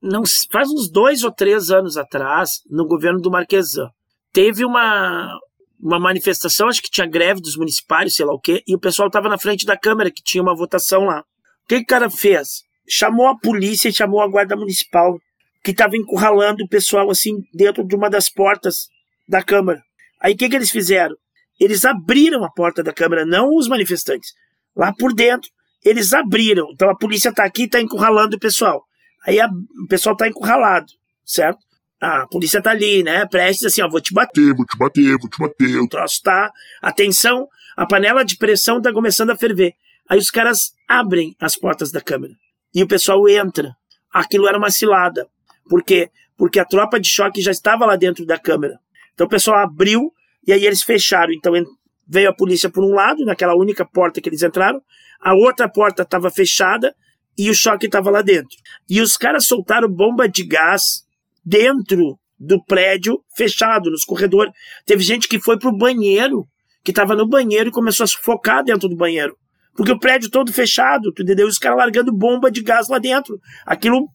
não, 0.00 0.22
faz 0.52 0.68
uns 0.70 0.90
dois 0.90 1.24
ou 1.24 1.32
três 1.32 1.70
anos 1.70 1.96
atrás, 1.96 2.60
no 2.70 2.86
governo 2.86 3.20
do 3.20 3.30
Marquesan, 3.30 3.88
teve 4.32 4.64
uma, 4.64 5.34
uma 5.80 5.98
manifestação, 5.98 6.68
acho 6.68 6.82
que 6.82 6.90
tinha 6.90 7.06
greve 7.06 7.40
dos 7.40 7.56
municipários, 7.56 8.14
sei 8.14 8.26
lá 8.26 8.34
o 8.34 8.38
quê, 8.38 8.62
e 8.66 8.74
o 8.74 8.78
pessoal 8.78 9.08
estava 9.08 9.28
na 9.28 9.38
frente 9.38 9.64
da 9.64 9.78
Câmara, 9.78 10.10
que 10.10 10.22
tinha 10.22 10.42
uma 10.42 10.54
votação 10.54 11.04
lá. 11.04 11.20
O 11.20 11.68
que, 11.68 11.76
que 11.76 11.84
o 11.84 11.86
cara 11.86 12.10
fez? 12.10 12.62
Chamou 12.86 13.28
a 13.28 13.38
polícia 13.38 13.88
e 13.88 13.94
chamou 13.94 14.20
a 14.20 14.28
guarda 14.28 14.54
municipal, 14.54 15.18
que 15.64 15.70
estava 15.70 15.96
encurralando 15.96 16.62
o 16.62 16.68
pessoal 16.68 17.10
assim 17.10 17.42
dentro 17.54 17.82
de 17.82 17.96
uma 17.96 18.10
das 18.10 18.28
portas 18.28 18.88
da 19.26 19.42
Câmara. 19.42 19.82
Aí 20.20 20.34
o 20.34 20.36
que, 20.36 20.50
que 20.50 20.56
eles 20.56 20.70
fizeram? 20.70 21.16
Eles 21.58 21.84
abriram 21.86 22.44
a 22.44 22.50
porta 22.50 22.82
da 22.82 22.92
Câmara, 22.92 23.24
não 23.24 23.48
os 23.56 23.68
manifestantes. 23.68 24.34
Lá 24.76 24.92
por 24.92 25.14
dentro, 25.14 25.48
eles 25.84 26.12
abriram. 26.12 26.70
Então 26.72 26.88
a 26.90 26.96
polícia 26.96 27.28
está 27.28 27.44
aqui 27.44 27.62
e 27.62 27.64
está 27.66 27.80
encurralando 27.80 28.36
o 28.36 28.40
pessoal. 28.40 28.84
Aí 29.26 29.40
a- 29.40 29.48
o 29.48 29.86
pessoal 29.88 30.14
está 30.14 30.28
encurralado, 30.28 30.86
certo? 31.24 31.58
A 32.00 32.26
polícia 32.26 32.60
tá 32.62 32.70
ali, 32.70 33.02
né? 33.02 33.24
Prestes 33.26 33.64
assim, 33.66 33.80
ó, 33.82 33.88
vou 33.88 34.00
te 34.00 34.12
bater, 34.12 34.54
Vou 34.54 34.66
te 34.66 34.76
bater, 34.76 35.16
vou 35.18 35.30
te 35.30 35.38
bater. 35.38 35.78
o 35.80 35.88
troço 35.88 36.20
tá. 36.22 36.50
Atenção, 36.82 37.48
a 37.76 37.86
panela 37.86 38.24
de 38.24 38.36
pressão 38.36 38.80
tá 38.82 38.92
começando 38.92 39.30
a 39.30 39.36
ferver. 39.36 39.72
Aí 40.08 40.18
os 40.18 40.30
caras 40.30 40.72
abrem 40.86 41.34
as 41.40 41.56
portas 41.56 41.90
da 41.90 42.00
câmera 42.00 42.34
e 42.74 42.82
o 42.82 42.86
pessoal 42.88 43.26
entra. 43.28 43.74
Aquilo 44.12 44.46
era 44.46 44.58
uma 44.58 44.70
cilada. 44.70 45.26
Por 45.68 45.82
quê? 45.82 46.10
Porque 46.36 46.58
a 46.60 46.64
tropa 46.64 47.00
de 47.00 47.08
choque 47.08 47.40
já 47.40 47.50
estava 47.50 47.86
lá 47.86 47.96
dentro 47.96 48.26
da 48.26 48.38
câmera. 48.38 48.78
Então 49.14 49.26
o 49.26 49.30
pessoal 49.30 49.58
abriu 49.60 50.12
e 50.46 50.52
aí 50.52 50.66
eles 50.66 50.82
fecharam. 50.82 51.32
Então 51.32 51.56
en- 51.56 51.64
veio 52.06 52.30
a 52.30 52.34
polícia 52.34 52.70
por 52.70 52.84
um 52.84 52.94
lado, 52.94 53.24
naquela 53.24 53.54
única 53.54 53.84
porta 53.84 54.20
que 54.20 54.28
eles 54.28 54.42
entraram, 54.42 54.80
a 55.20 55.34
outra 55.34 55.68
porta 55.68 56.02
estava 56.02 56.30
fechada 56.30 56.94
e 57.36 57.50
o 57.50 57.54
choque 57.54 57.86
estava 57.86 58.10
lá 58.10 58.22
dentro. 58.22 58.56
E 58.88 59.00
os 59.00 59.16
caras 59.16 59.46
soltaram 59.46 59.88
bomba 59.88 60.28
de 60.28 60.44
gás 60.44 61.04
dentro 61.44 62.18
do 62.38 62.62
prédio 62.64 63.22
fechado, 63.36 63.90
nos 63.90 64.04
corredores. 64.04 64.52
Teve 64.84 65.02
gente 65.02 65.28
que 65.28 65.40
foi 65.40 65.58
pro 65.58 65.76
banheiro, 65.76 66.46
que 66.82 66.90
estava 66.90 67.14
no 67.14 67.26
banheiro 67.26 67.70
e 67.70 67.72
começou 67.72 68.04
a 68.04 68.08
sufocar 68.08 68.62
dentro 68.62 68.88
do 68.88 68.96
banheiro. 68.96 69.36
Porque 69.76 69.92
o 69.92 69.98
prédio 69.98 70.30
todo 70.30 70.52
fechado, 70.52 71.12
tu 71.12 71.22
entendeu? 71.22 71.46
Os 71.46 71.58
caras 71.58 71.78
largando 71.78 72.12
bomba 72.12 72.50
de 72.50 72.62
gás 72.62 72.88
lá 72.88 72.98
dentro. 72.98 73.40
Aquilo. 73.66 74.08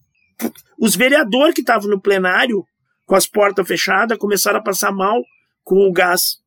Os 0.78 0.96
vereadores 0.96 1.54
que 1.54 1.60
estavam 1.60 1.90
no 1.90 2.00
plenário, 2.00 2.64
com 3.04 3.14
as 3.14 3.26
portas 3.26 3.66
fechadas, 3.68 4.16
começaram 4.16 4.58
a 4.58 4.62
passar 4.62 4.90
mal 4.90 5.20
com 5.62 5.86
o 5.86 5.92
gás. 5.92 6.38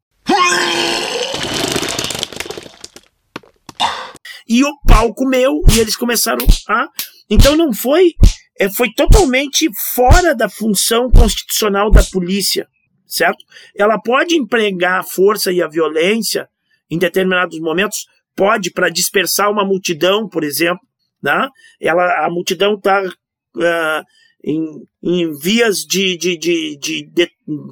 E 4.47 4.63
o 4.63 4.71
pau 4.87 5.13
comeu, 5.13 5.61
e 5.75 5.79
eles 5.79 5.95
começaram 5.95 6.45
a. 6.69 6.87
Então 7.29 7.55
não 7.55 7.73
foi. 7.73 8.13
é, 8.59 8.69
Foi 8.69 8.91
totalmente 8.93 9.69
fora 9.93 10.35
da 10.35 10.49
função 10.49 11.09
constitucional 11.09 11.89
da 11.89 12.03
polícia, 12.03 12.67
certo? 13.05 13.43
Ela 13.75 13.99
pode 13.99 14.35
empregar 14.35 14.99
a 14.99 15.03
força 15.03 15.51
e 15.51 15.61
a 15.61 15.67
violência 15.67 16.47
em 16.89 16.97
determinados 16.97 17.59
momentos, 17.59 18.05
pode 18.35 18.71
para 18.71 18.89
dispersar 18.89 19.49
uma 19.49 19.65
multidão, 19.65 20.27
por 20.27 20.43
exemplo, 20.43 20.85
né? 21.21 21.47
Ela, 21.81 22.25
a 22.25 22.29
multidão 22.29 22.75
está 22.75 23.01
em, 24.43 24.63
em 25.01 25.31
vias 25.39 25.79
de, 25.79 26.17
de, 26.17 26.37
de, 26.37 26.77
de, 26.77 27.07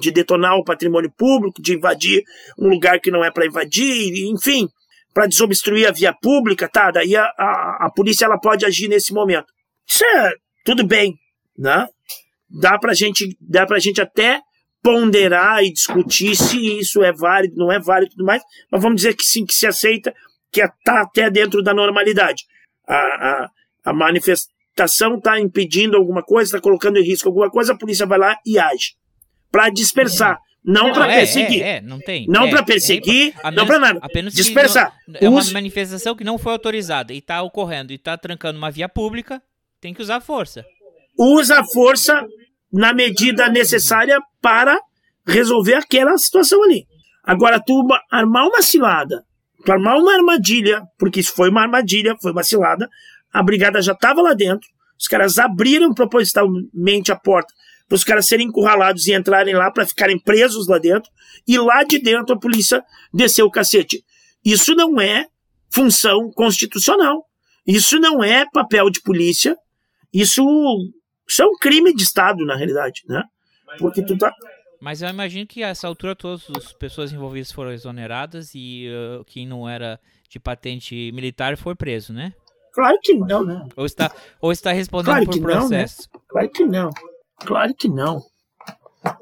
de 0.00 0.10
detonar 0.10 0.56
o 0.56 0.64
patrimônio 0.64 1.12
público, 1.16 1.60
de 1.60 1.74
invadir 1.74 2.22
um 2.58 2.68
lugar 2.68 2.98
que 3.00 3.10
não 3.10 3.24
é 3.24 3.30
para 3.30 3.46
invadir, 3.46 4.12
enfim, 4.32 4.68
para 5.12 5.26
desobstruir 5.26 5.88
a 5.88 5.92
via 5.92 6.12
pública, 6.12 6.68
tá? 6.68 6.90
Daí 6.90 7.14
a, 7.16 7.24
a, 7.24 7.86
a 7.86 7.90
polícia 7.94 8.24
ela 8.24 8.38
pode 8.38 8.64
agir 8.64 8.88
nesse 8.88 9.12
momento. 9.12 9.46
Isso 9.88 10.04
é 10.04 10.32
tudo 10.64 10.86
bem, 10.86 11.14
né? 11.56 11.86
Dá 12.48 12.78
pra 12.78 12.94
gente, 12.94 13.36
dá 13.40 13.66
pra 13.66 13.78
gente 13.78 14.00
até 14.00 14.40
ponderar 14.82 15.62
e 15.62 15.72
discutir 15.72 16.34
se 16.34 16.78
isso 16.78 17.02
é 17.02 17.12
válido, 17.12 17.54
não 17.56 17.70
é 17.70 17.78
válido 17.78 18.12
e 18.12 18.16
tudo 18.16 18.26
mais, 18.26 18.42
mas 18.70 18.82
vamos 18.82 18.96
dizer 18.96 19.14
que 19.14 19.24
sim, 19.24 19.46
que 19.46 19.54
se 19.54 19.66
aceita, 19.66 20.12
que 20.50 20.60
está 20.60 21.02
até 21.02 21.30
dentro 21.30 21.62
da 21.62 21.72
normalidade. 21.72 22.44
A, 22.86 22.96
a, 22.96 23.50
a 23.84 23.92
manifestação 23.92 25.16
está 25.16 25.38
impedindo 25.38 25.96
alguma 25.96 26.22
coisa, 26.22 26.48
está 26.48 26.60
colocando 26.60 26.98
em 26.98 27.04
risco 27.04 27.28
alguma 27.28 27.48
coisa, 27.48 27.72
a 27.72 27.78
polícia 27.78 28.06
vai 28.06 28.18
lá 28.18 28.36
e 28.44 28.58
age. 28.58 28.94
Para 29.50 29.68
dispersar, 29.70 30.38
não 30.64 30.92
para 30.92 31.12
é, 31.12 31.16
perseguir. 31.18 31.62
É, 31.62 31.76
é, 31.76 31.80
não 31.80 31.98
tem. 31.98 32.26
Não 32.28 32.44
é, 32.46 32.50
pra 32.50 32.62
perseguir, 32.62 33.34
a 33.42 33.50
não 33.50 33.64
menos- 33.64 33.66
pra 33.68 33.78
nada. 33.78 33.98
Apenas 34.02 34.32
Dispersar. 34.34 34.94
não- 35.08 35.18
é 35.20 35.28
uma 35.28 35.42
manifestação 35.52 36.14
que 36.14 36.24
não 36.24 36.38
foi 36.38 36.52
autorizada 36.52 37.12
e 37.12 37.20
tá 37.20 37.42
ocorrendo 37.42 37.92
e 37.92 37.98
tá 37.98 38.16
trancando 38.16 38.58
uma 38.58 38.70
via 38.70 38.88
pública, 38.88 39.42
tem 39.80 39.92
que 39.92 40.00
usar 40.02 40.20
força. 40.20 40.64
Usa 41.18 41.60
a 41.60 41.64
força 41.64 42.24
na 42.72 42.92
medida 42.94 43.48
necessária 43.48 44.18
para 44.40 44.78
resolver 45.26 45.74
aquela 45.74 46.16
situação 46.16 46.62
ali. 46.64 46.86
Agora, 47.24 47.60
tu 47.60 47.82
ma- 47.84 48.00
armar 48.10 48.46
uma 48.46 48.62
cilada, 48.62 49.24
tu 49.64 49.70
armar 49.72 49.96
uma 49.98 50.14
armadilha, 50.14 50.82
porque 50.98 51.20
isso 51.20 51.34
foi 51.34 51.50
uma 51.50 51.62
armadilha, 51.62 52.16
foi 52.20 52.32
uma 52.32 52.42
cilada, 52.42 52.88
a 53.32 53.42
brigada 53.42 53.80
já 53.82 53.92
estava 53.92 54.22
lá 54.22 54.32
dentro, 54.34 54.68
os 54.98 55.06
caras 55.08 55.38
abriram 55.38 55.92
propositalmente 55.92 57.10
a 57.12 57.16
porta 57.16 57.52
para 57.92 57.96
os 57.96 58.04
caras 58.04 58.26
serem 58.26 58.46
encurralados 58.46 59.06
e 59.06 59.12
entrarem 59.12 59.54
lá 59.54 59.70
para 59.70 59.86
ficarem 59.86 60.18
presos 60.18 60.66
lá 60.66 60.78
dentro, 60.78 61.10
e 61.46 61.58
lá 61.58 61.84
de 61.84 61.98
dentro 61.98 62.34
a 62.34 62.38
polícia 62.38 62.82
desceu 63.12 63.44
o 63.44 63.50
cacete. 63.50 64.02
Isso 64.42 64.74
não 64.74 64.98
é 64.98 65.26
função 65.68 66.30
constitucional. 66.30 67.26
Isso 67.66 67.98
não 67.98 68.24
é 68.24 68.46
papel 68.50 68.88
de 68.88 69.02
polícia. 69.02 69.58
Isso, 70.10 70.42
isso 71.28 71.42
é 71.42 71.46
um 71.46 71.54
crime 71.60 71.94
de 71.94 72.02
Estado, 72.02 72.46
na 72.46 72.56
realidade, 72.56 73.02
né? 73.06 73.24
Porque 73.78 74.02
tu 74.02 74.16
tá. 74.16 74.32
Mas 74.80 75.02
eu 75.02 75.10
imagino 75.10 75.46
que 75.46 75.62
a 75.62 75.68
essa 75.68 75.86
altura 75.86 76.16
todas 76.16 76.48
as 76.56 76.72
pessoas 76.72 77.12
envolvidas 77.12 77.52
foram 77.52 77.72
exoneradas 77.72 78.52
e 78.54 78.88
uh, 78.88 79.22
quem 79.26 79.46
não 79.46 79.68
era 79.68 80.00
de 80.30 80.40
patente 80.40 81.12
militar 81.12 81.58
foi 81.58 81.74
preso, 81.74 82.14
né? 82.14 82.32
Claro 82.72 82.98
que 83.02 83.12
não, 83.12 83.44
né? 83.44 83.68
Ou 83.76 83.84
está, 83.84 84.10
ou 84.40 84.50
está 84.50 84.72
respondendo 84.72 85.12
Claro 85.12 85.26
por 85.26 85.34
que 85.34 85.40
não, 85.40 85.48
né? 85.48 85.56
processo. 85.58 86.08
Claro 86.26 86.50
que 86.50 86.64
não. 86.64 86.90
Claro 87.44 87.74
que 87.74 87.88
não. 87.88 88.22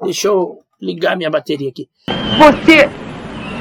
Deixa 0.03 0.27
eu 0.27 0.59
ligar 0.79 1.17
minha 1.17 1.29
bateria 1.29 1.69
aqui. 1.69 1.89
Você. 2.37 2.89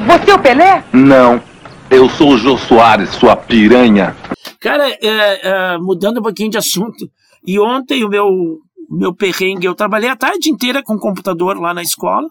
Você 0.06 0.30
é 0.30 0.34
o 0.34 0.42
Pelé? 0.42 0.84
Não. 0.92 1.42
Eu 1.90 2.08
sou 2.08 2.34
o 2.34 2.38
Jô 2.38 2.56
Soares, 2.56 3.10
sua 3.10 3.36
piranha. 3.36 4.16
Cara, 4.60 4.88
é, 4.88 4.96
é, 5.02 5.78
mudando 5.78 6.18
um 6.18 6.22
pouquinho 6.22 6.50
de 6.50 6.58
assunto. 6.58 7.10
E 7.46 7.58
ontem 7.58 8.04
o 8.04 8.08
meu, 8.08 8.26
o 8.26 8.60
meu 8.90 9.14
perrengue, 9.14 9.66
eu 9.66 9.74
trabalhei 9.74 10.08
a 10.08 10.16
tarde 10.16 10.50
inteira 10.50 10.82
com 10.82 10.98
computador 10.98 11.58
lá 11.58 11.74
na 11.74 11.82
escola. 11.82 12.28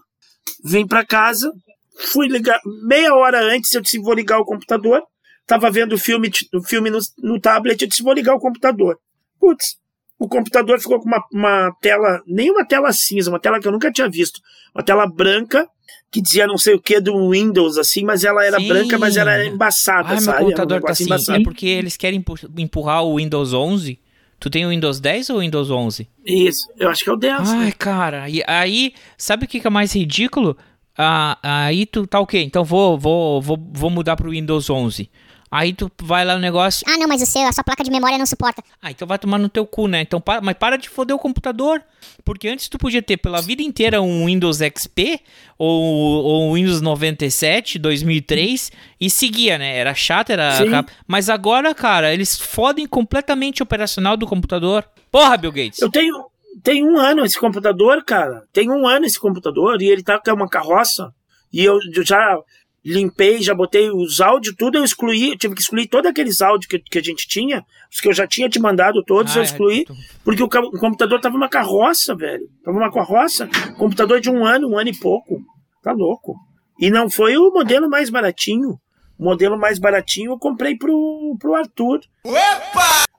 Vim 0.64 0.86
pra 0.86 1.04
casa, 1.04 1.52
Fui 2.00 2.28
ligar, 2.28 2.58
meia 2.82 3.14
hora 3.14 3.54
antes 3.54 3.74
eu 3.74 3.80
disse, 3.82 3.98
vou 3.98 4.14
ligar 4.14 4.38
o 4.38 4.44
computador. 4.44 5.02
Tava 5.46 5.70
vendo 5.70 5.94
o 5.94 5.98
filme, 5.98 6.30
o 6.54 6.62
filme 6.62 6.88
no, 6.88 6.98
no 7.18 7.40
tablet, 7.40 7.80
eu 7.82 7.88
disse, 7.88 8.02
vou 8.02 8.14
ligar 8.14 8.34
o 8.34 8.40
computador. 8.40 8.98
Putz, 9.38 9.76
o 10.20 10.28
computador 10.28 10.78
ficou 10.78 11.00
com 11.00 11.08
uma, 11.08 11.24
uma 11.32 11.72
tela, 11.80 12.22
nem 12.26 12.50
uma 12.50 12.64
tela 12.64 12.92
cinza, 12.92 13.30
uma 13.30 13.40
tela 13.40 13.58
que 13.58 13.66
eu 13.66 13.72
nunca 13.72 13.90
tinha 13.90 14.08
visto. 14.08 14.40
Uma 14.74 14.84
tela 14.84 15.06
branca, 15.06 15.66
que 16.12 16.20
dizia 16.20 16.46
não 16.46 16.58
sei 16.58 16.74
o 16.74 16.80
que 16.80 17.00
do 17.00 17.30
Windows, 17.30 17.78
assim, 17.78 18.04
mas 18.04 18.22
ela 18.22 18.44
era 18.44 18.60
Sim. 18.60 18.68
branca, 18.68 18.98
mas 18.98 19.16
ela 19.16 19.32
era 19.32 19.46
embaçada, 19.46 20.08
Ah, 20.08 20.12
meu 20.12 20.20
sabe? 20.20 20.36
Um 20.38 20.44
computador 20.44 20.68
tá 20.68 20.74
negócio 20.74 20.92
assim. 20.92 21.04
embaçado. 21.04 21.40
É 21.40 21.42
porque 21.42 21.66
eles 21.66 21.96
querem 21.96 22.18
empu- 22.20 22.34
empurrar 22.58 23.02
o 23.02 23.16
Windows 23.16 23.52
11. 23.54 23.98
Tu 24.38 24.48
tem 24.50 24.64
o 24.66 24.70
Windows 24.70 25.00
10 25.00 25.30
ou 25.30 25.36
o 25.36 25.40
Windows 25.40 25.70
11? 25.70 26.08
Isso, 26.24 26.66
eu 26.78 26.88
acho 26.88 27.02
que 27.04 27.10
é 27.10 27.12
o 27.12 27.16
10. 27.16 27.48
Ai, 27.50 27.72
cara, 27.72 28.28
e 28.28 28.42
aí, 28.46 28.92
sabe 29.18 29.44
o 29.44 29.48
que 29.48 29.58
que 29.60 29.66
é 29.66 29.70
mais 29.70 29.92
ridículo? 29.94 30.56
Ah, 30.96 31.38
aí 31.42 31.86
tu 31.86 32.06
tá 32.06 32.20
ok, 32.20 32.42
então 32.42 32.64
vou, 32.64 32.98
vou, 32.98 33.40
vou, 33.40 33.58
vou 33.72 33.90
mudar 33.90 34.16
pro 34.16 34.30
Windows 34.30 34.68
11. 34.68 35.10
Aí 35.50 35.72
tu 35.72 35.90
vai 36.02 36.24
lá 36.24 36.34
no 36.34 36.40
negócio, 36.40 36.84
Ah, 36.88 36.96
não, 36.96 37.08
mas 37.08 37.20
o 37.20 37.26
seu, 37.26 37.42
a 37.42 37.50
sua 37.52 37.64
placa 37.64 37.82
de 37.82 37.90
memória 37.90 38.16
não 38.16 38.24
suporta. 38.24 38.62
ah, 38.80 38.90
então 38.90 39.06
vai 39.08 39.18
tomar 39.18 39.36
no 39.36 39.48
teu 39.48 39.66
cu, 39.66 39.88
né? 39.88 40.00
Então, 40.02 40.20
para, 40.20 40.40
mas 40.40 40.54
para 40.56 40.76
de 40.78 40.88
foder 40.88 41.16
o 41.16 41.18
computador. 41.18 41.82
Porque 42.24 42.48
antes 42.48 42.68
tu 42.68 42.78
podia 42.78 43.02
ter 43.02 43.16
pela 43.16 43.40
vida 43.42 43.60
inteira 43.62 44.00
um 44.00 44.26
Windows 44.26 44.58
XP 44.60 45.20
ou, 45.58 45.82
ou 46.24 46.50
um 46.50 46.54
Windows 46.54 46.80
97, 46.80 47.78
2003 47.78 48.70
e 49.00 49.10
seguia, 49.10 49.58
né? 49.58 49.76
Era 49.76 49.94
chato, 49.94 50.30
era. 50.30 50.52
Sim. 50.52 50.70
Mas 51.06 51.28
agora, 51.28 51.74
cara, 51.74 52.12
eles 52.14 52.38
fodem 52.38 52.86
completamente 52.86 53.60
o 53.62 53.64
operacional 53.64 54.16
do 54.16 54.26
computador. 54.26 54.84
Porra, 55.10 55.36
Bill 55.36 55.52
Gates. 55.52 55.80
Eu 55.80 55.90
tenho, 55.90 56.14
tem 56.62 56.84
um 56.86 56.96
ano 56.98 57.24
esse 57.24 57.38
computador, 57.38 58.04
cara. 58.04 58.44
Tem 58.52 58.70
um 58.70 58.86
ano 58.86 59.04
esse 59.06 59.18
computador 59.18 59.82
e 59.82 59.86
ele 59.86 60.02
tá 60.02 60.18
com 60.18 60.30
uma 60.32 60.48
carroça. 60.48 61.12
E 61.52 61.64
eu, 61.64 61.78
eu 61.94 62.04
já 62.06 62.38
limpei, 62.84 63.42
já 63.42 63.54
botei 63.54 63.90
os 63.90 64.20
áudios, 64.20 64.54
tudo 64.56 64.78
eu 64.78 64.84
excluí. 64.84 65.30
Eu 65.30 65.38
tive 65.38 65.54
que 65.54 65.60
excluir 65.60 65.86
todos 65.88 66.10
aqueles 66.10 66.40
áudios 66.40 66.66
que, 66.66 66.78
que 66.78 66.98
a 66.98 67.02
gente 67.02 67.26
tinha. 67.28 67.64
Os 67.92 68.00
que 68.00 68.08
eu 68.08 68.12
já 68.12 68.26
tinha 68.26 68.48
te 68.48 68.58
mandado 68.58 69.02
todos, 69.04 69.32
Ah, 69.32 69.38
eu 69.38 69.42
é, 69.42 69.44
excluí. 69.44 69.84
tu- 69.84 69.94
Porque 70.24 70.42
o, 70.42 70.46
o 70.46 70.78
computador 70.78 71.20
tava 71.20 71.36
uma 71.36 71.48
carroça, 71.48 72.14
velho. 72.14 72.48
Tava 72.64 72.76
uma 72.76 72.90
carroça. 72.92 73.48
Computador 73.76 74.20
de 74.20 74.30
um 74.30 74.44
ano, 74.46 74.68
um 74.68 74.78
ano 74.78 74.88
e 74.90 74.96
pouco. 74.96 75.40
Tá 75.82 75.92
louco. 75.92 76.34
E 76.78 76.90
não 76.90 77.10
foi 77.10 77.36
o 77.36 77.50
modelo 77.50 77.88
mais 77.90 78.08
baratinho. 78.10 78.78
O 79.18 79.24
modelo 79.24 79.58
mais 79.58 79.78
baratinho 79.78 80.32
eu 80.32 80.38
comprei 80.38 80.76
pro, 80.76 81.36
pro 81.38 81.54
Arthur. 81.54 82.00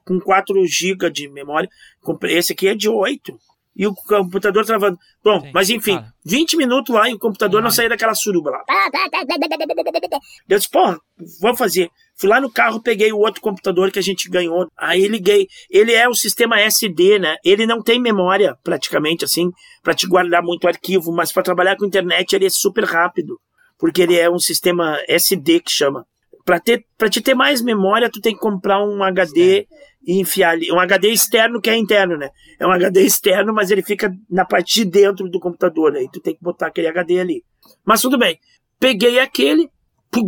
Com 0.03 0.19
4 0.19 0.55
GB 0.65 1.09
de 1.11 1.29
memória. 1.29 1.69
Comprei, 2.01 2.37
esse 2.37 2.53
aqui 2.53 2.67
é 2.67 2.73
de 2.75 2.89
8. 2.89 3.37
E 3.75 3.87
o 3.87 3.95
computador 3.95 4.65
travando. 4.65 4.97
Bom, 5.23 5.39
Sim, 5.39 5.51
mas 5.53 5.69
enfim, 5.69 5.93
fala. 5.93 6.13
20 6.25 6.57
minutos 6.57 6.93
lá 6.93 7.09
e 7.09 7.13
o 7.13 7.19
computador 7.19 7.61
não 7.61 7.71
saía 7.71 7.87
daquela 7.87 8.13
suruba 8.13 8.49
lá. 8.49 8.63
Eu 10.49 10.57
disse, 10.57 10.69
porra, 10.69 10.99
vou 11.39 11.55
fazer. 11.55 11.89
Fui 12.17 12.29
lá 12.29 12.41
no 12.41 12.51
carro, 12.51 12.81
peguei 12.81 13.13
o 13.13 13.19
outro 13.19 13.41
computador 13.41 13.89
que 13.89 13.97
a 13.97 14.01
gente 14.01 14.29
ganhou. 14.29 14.69
Aí 14.77 15.07
liguei. 15.07 15.47
Ele 15.69 15.93
é 15.93 16.07
o 16.07 16.13
sistema 16.13 16.59
SD, 16.59 17.17
né? 17.17 17.37
Ele 17.45 17.65
não 17.65 17.81
tem 17.81 17.99
memória, 17.99 18.55
praticamente, 18.61 19.23
assim, 19.23 19.49
pra 19.81 19.93
te 19.93 20.05
guardar 20.05 20.43
muito 20.43 20.67
arquivo, 20.67 21.11
mas 21.13 21.31
pra 21.31 21.41
trabalhar 21.41 21.77
com 21.77 21.85
internet 21.85 22.33
ele 22.33 22.47
é 22.47 22.49
super 22.49 22.83
rápido. 22.83 23.39
Porque 23.79 24.01
ele 24.01 24.19
é 24.19 24.29
um 24.29 24.37
sistema 24.37 24.99
SD 25.07 25.61
que 25.61 25.71
chama. 25.71 26.05
Pra 26.43 26.59
te 26.59 27.21
ter 27.21 27.35
mais 27.35 27.61
memória, 27.61 28.09
tu 28.11 28.19
tem 28.19 28.33
que 28.33 28.39
comprar 28.39 28.83
um 28.83 29.01
HD 29.01 29.65
e 30.05 30.19
enfiar 30.19 30.51
ali. 30.51 30.71
Um 30.71 30.79
HD 30.79 31.09
externo 31.09 31.61
que 31.61 31.69
é 31.69 31.77
interno, 31.77 32.17
né? 32.17 32.29
É 32.59 32.65
um 32.65 32.71
HD 32.71 33.01
externo, 33.01 33.53
mas 33.53 33.71
ele 33.71 33.83
fica 33.83 34.11
na 34.29 34.45
parte 34.45 34.83
de 34.83 34.85
dentro 34.85 35.29
do 35.29 35.39
computador. 35.39 35.95
Aí 35.95 36.09
tu 36.11 36.19
tem 36.19 36.35
que 36.35 36.41
botar 36.41 36.67
aquele 36.67 36.87
HD 36.87 37.19
ali. 37.19 37.43
Mas 37.85 38.01
tudo 38.01 38.17
bem. 38.17 38.39
Peguei 38.79 39.19
aquele, 39.19 39.69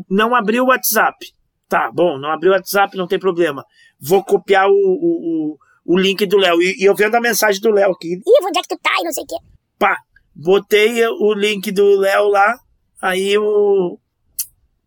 não 0.09 0.36
abriu 0.36 0.63
o 0.63 0.67
WhatsApp. 0.67 1.17
Tá, 1.67 1.89
bom, 1.91 2.19
não 2.19 2.29
abriu 2.29 2.51
o 2.51 2.55
WhatsApp, 2.55 2.95
não 2.95 3.07
tem 3.07 3.17
problema. 3.17 3.65
Vou 3.99 4.23
copiar 4.23 4.67
o, 4.69 4.73
o, 4.73 4.75
o, 4.75 5.57
o 5.86 5.97
link 5.97 6.25
do 6.25 6.38
Léo. 6.38 6.62
E, 6.62 6.83
e 6.83 6.86
eu 6.86 6.93
vendo 6.93 7.15
a 7.15 7.21
mensagem 7.21 7.59
do 7.62 7.71
Léo 7.71 7.91
aqui. 7.91 8.13
Ih, 8.13 8.45
onde 8.45 8.59
é 8.59 8.62
que 8.62 8.67
tu 8.67 8.79
tá 8.81 8.91
e 8.99 9.03
não 9.03 9.12
sei 9.12 9.23
o 9.23 9.27
quê. 9.27 9.36
Pá, 9.79 9.97
botei 10.36 11.05
o 11.07 11.33
link 11.33 11.71
do 11.71 11.99
Léo 11.99 12.27
lá. 12.27 12.55
Aí 13.01 13.38
o. 13.38 13.97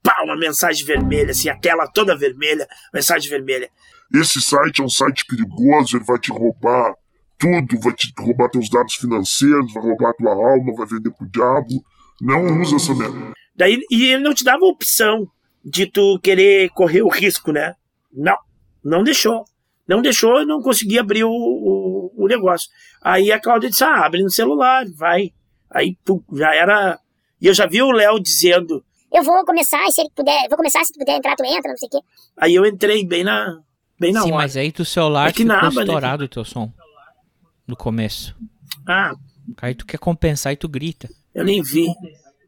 Pá, 0.02 0.22
uma 0.22 0.36
mensagem 0.36 0.86
vermelha, 0.86 1.32
assim, 1.32 1.48
a 1.48 1.58
tela 1.58 1.90
toda 1.92 2.16
vermelha, 2.16 2.68
mensagem 2.94 3.28
vermelha. 3.28 3.68
Esse 4.14 4.40
site 4.40 4.80
é 4.80 4.84
um 4.84 4.88
site 4.88 5.24
perigoso, 5.26 5.96
ele 5.96 6.04
vai 6.04 6.18
te 6.18 6.30
roubar 6.30 6.94
tudo, 7.38 7.80
vai 7.80 7.92
te 7.92 8.12
roubar 8.18 8.48
teus 8.48 8.70
dados 8.70 8.94
financeiros, 8.94 9.72
vai 9.72 9.82
roubar 9.82 10.14
tua 10.14 10.32
alma, 10.32 10.74
vai 10.74 10.86
vender 10.86 11.10
pro 11.10 11.28
diabo. 11.28 11.84
Não 12.20 12.60
usa 12.60 12.76
essa 12.76 12.94
merda. 12.94 13.32
Daí, 13.54 13.78
e 13.90 14.10
ele 14.10 14.22
não 14.22 14.34
te 14.34 14.44
dava 14.44 14.64
a 14.64 14.68
opção 14.68 15.28
de 15.64 15.86
tu 15.86 16.18
querer 16.22 16.70
correr 16.70 17.02
o 17.02 17.08
risco, 17.08 17.52
né? 17.52 17.74
Não, 18.12 18.36
não 18.82 19.02
deixou. 19.02 19.44
Não 19.86 20.02
deixou, 20.02 20.38
eu 20.38 20.46
não 20.46 20.60
consegui 20.60 20.98
abrir 20.98 21.24
o, 21.24 21.30
o, 21.30 22.12
o 22.16 22.26
negócio. 22.26 22.68
Aí 23.00 23.30
a 23.30 23.40
Cláudia 23.40 23.70
disse: 23.70 23.84
ah, 23.84 24.04
abre 24.04 24.22
no 24.22 24.30
celular, 24.30 24.84
vai. 24.96 25.32
Aí 25.70 25.96
pum, 26.04 26.20
já 26.32 26.54
era. 26.54 26.98
E 27.40 27.46
eu 27.46 27.54
já 27.54 27.66
vi 27.66 27.82
o 27.82 27.92
Léo 27.92 28.18
dizendo. 28.18 28.84
Eu 29.12 29.22
vou 29.22 29.44
começar, 29.44 29.84
e 29.86 29.92
se 29.92 30.00
ele 30.00 30.10
puder, 30.14 30.48
vou 30.48 30.56
começar, 30.56 30.84
se 30.84 30.92
tu 30.92 30.98
puder 30.98 31.16
entrar, 31.16 31.36
tu 31.36 31.44
entra, 31.44 31.70
não 31.70 31.76
sei 31.76 31.86
o 31.86 31.90
quê. 31.90 31.98
Aí 32.36 32.54
eu 32.54 32.66
entrei 32.66 33.06
bem 33.06 33.22
na, 33.22 33.60
bem 33.98 34.12
na 34.12 34.22
Sim, 34.22 34.28
hora. 34.32 34.36
mas 34.42 34.56
aí 34.56 34.70
tu 34.72 34.84
celular 34.84 35.28
É 35.28 35.32
que 35.32 35.42
ficou 35.42 35.54
na 35.54 35.58
aba, 35.60 35.70
né? 35.74 35.80
estourado 35.82 36.24
o 36.24 36.28
teu 36.28 36.44
som. 36.44 36.72
No 37.66 37.76
começo. 37.76 38.36
Ah, 38.86 39.12
Aí 39.62 39.74
tu 39.74 39.86
quer 39.86 39.98
compensar 39.98 40.52
e 40.52 40.56
tu 40.56 40.68
grita. 40.68 41.08
eu 41.34 41.44
nem 41.44 41.62
vi. 41.62 41.86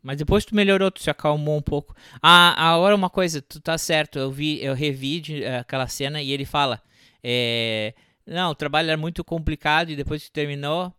Mas 0.03 0.17
depois 0.19 0.45
tu 0.45 0.55
melhorou, 0.55 0.91
tu 0.91 1.03
se 1.03 1.11
acalmou 1.11 1.57
um 1.59 1.63
pouco. 1.63 1.95
Ah, 2.23 2.73
agora 2.75 2.95
uma 2.95 3.11
coisa, 3.11 3.43
tu 3.43 3.61
tá 3.61 3.77
certo, 3.77 4.19
eu 4.19 4.31
vi, 4.31 4.63
eu 4.63 4.75
revi 4.75 5.21
de, 5.21 5.43
eh, 5.43 5.59
aquela 5.59 5.87
cena 5.89 6.23
e 6.23 6.31
ele 6.31 6.45
fala, 6.45 6.81
é, 7.23 7.95
não, 8.27 8.51
o 8.51 8.55
trabalho 8.55 8.89
era 8.89 8.97
muito 8.97 9.23
complicado 9.25 9.91
e 9.91 9.97
depois 9.97 10.23
que 10.25 10.31
terminou, 10.31 10.93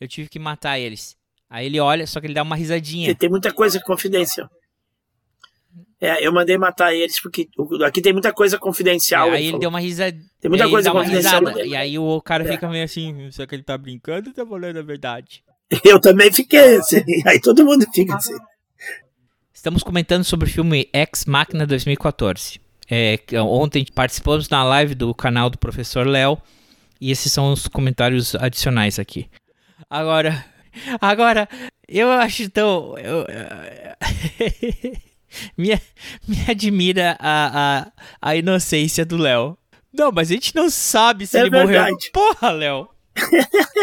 eu 0.00 0.06
tive 0.08 0.28
que 0.28 0.38
matar 0.38 0.78
eles. 0.78 1.16
Aí 1.50 1.66
ele 1.66 1.80
olha, 1.80 2.06
só 2.06 2.20
que 2.20 2.26
ele 2.26 2.34
dá 2.34 2.42
uma 2.42 2.56
risadinha. 2.56 3.06
Tem, 3.08 3.16
tem 3.16 3.30
muita 3.30 3.52
coisa 3.52 3.80
confidencial. 3.80 4.48
É, 6.00 6.24
eu 6.24 6.32
mandei 6.32 6.56
matar 6.56 6.94
eles 6.94 7.20
porque 7.20 7.48
aqui 7.84 8.00
tem 8.00 8.12
muita 8.12 8.32
coisa 8.32 8.56
confidencial. 8.56 9.30
aí 9.30 9.42
ele 9.42 9.46
falou. 9.48 9.60
deu 9.60 9.70
uma 9.70 9.80
risadinha. 9.80 10.24
Tem 10.40 10.48
muita 10.48 10.68
coisa 10.68 10.90
confidencial. 10.92 11.42
E 11.64 11.74
aí 11.74 11.98
o 11.98 12.20
cara 12.20 12.44
É. 12.44 12.52
fica 12.52 12.68
meio 12.68 12.84
assim, 12.84 13.30
será 13.32 13.46
que 13.48 13.54
ele 13.56 13.64
tá 13.64 13.76
brincando 13.76 14.28
ou 14.28 14.34
tá 14.34 14.46
falando 14.46 14.76
a 14.78 14.82
verdade? 14.82 15.42
Eu 15.84 16.00
também 16.00 16.32
fiquei 16.32 16.76
assim. 16.76 17.02
Aí 17.26 17.40
todo 17.40 17.64
mundo 17.64 17.84
fica 17.92 18.14
assim. 18.16 18.34
Estamos 19.52 19.82
comentando 19.82 20.24
sobre 20.24 20.48
o 20.48 20.52
filme 20.52 20.88
Ex 20.94 21.24
Machina 21.26 21.66
2014. 21.66 22.60
É, 22.90 23.18
ontem 23.42 23.84
participamos 23.94 24.48
na 24.48 24.64
live 24.64 24.94
do 24.94 25.12
canal 25.12 25.50
do 25.50 25.58
professor 25.58 26.06
Léo 26.06 26.40
e 27.00 27.10
esses 27.10 27.30
são 27.32 27.52
os 27.52 27.66
comentários 27.68 28.34
adicionais 28.36 28.98
aqui. 28.98 29.28
Agora, 29.90 30.42
agora 31.02 31.46
eu 31.86 32.10
acho 32.10 32.48
tão 32.50 32.96
eu, 32.96 33.26
me, 35.56 35.68
me 36.26 36.36
admira 36.48 37.16
a, 37.20 37.88
a, 38.20 38.30
a 38.30 38.36
inocência 38.36 39.04
do 39.04 39.16
Léo. 39.16 39.56
Não, 39.92 40.12
mas 40.12 40.30
a 40.30 40.34
gente 40.34 40.54
não 40.54 40.68
sabe 40.70 41.26
se 41.26 41.36
É 41.36 41.40
ele 41.40 41.50
morreu. 41.50 41.66
verdade. 41.68 42.10
Porra, 42.12 42.50
Léo. 42.50 42.88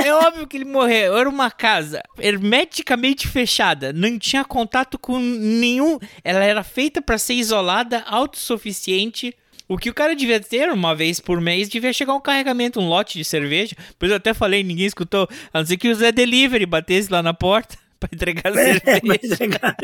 É 0.01 0.13
óbvio 0.13 0.47
que 0.47 0.55
ele 0.55 0.63
morreu. 0.65 1.17
Era 1.17 1.27
uma 1.27 1.51
casa 1.51 2.01
hermeticamente 2.17 3.27
fechada. 3.27 3.91
Não 3.91 4.17
tinha 4.17 4.45
contato 4.45 4.97
com 4.97 5.19
nenhum. 5.19 5.99
Ela 6.23 6.43
era 6.45 6.63
feita 6.63 7.01
pra 7.01 7.17
ser 7.17 7.33
isolada, 7.33 8.01
autossuficiente. 8.07 9.35
O 9.67 9.77
que 9.77 9.89
o 9.89 9.93
cara 9.93 10.15
devia 10.15 10.39
ter 10.39 10.71
uma 10.71 10.93
vez 10.95 11.19
por 11.19 11.41
mês 11.41 11.67
devia 11.67 11.91
chegar 11.91 12.13
um 12.13 12.21
carregamento, 12.21 12.79
um 12.79 12.87
lote 12.87 13.17
de 13.17 13.25
cerveja. 13.25 13.75
Pois 13.97 14.11
eu 14.11 14.17
até 14.17 14.33
falei, 14.33 14.63
ninguém 14.63 14.85
escutou. 14.85 15.27
A 15.51 15.59
não 15.59 15.65
ser 15.65 15.75
que 15.77 15.89
o 15.89 15.95
Zé 15.95 16.11
Delivery 16.11 16.65
batesse 16.65 17.11
lá 17.11 17.21
na 17.23 17.33
porta 17.33 17.75
pra 17.99 18.07
entregar 18.13 18.55
É, 18.55 18.79
cerveja. 18.79 19.59
cara, 19.59 19.75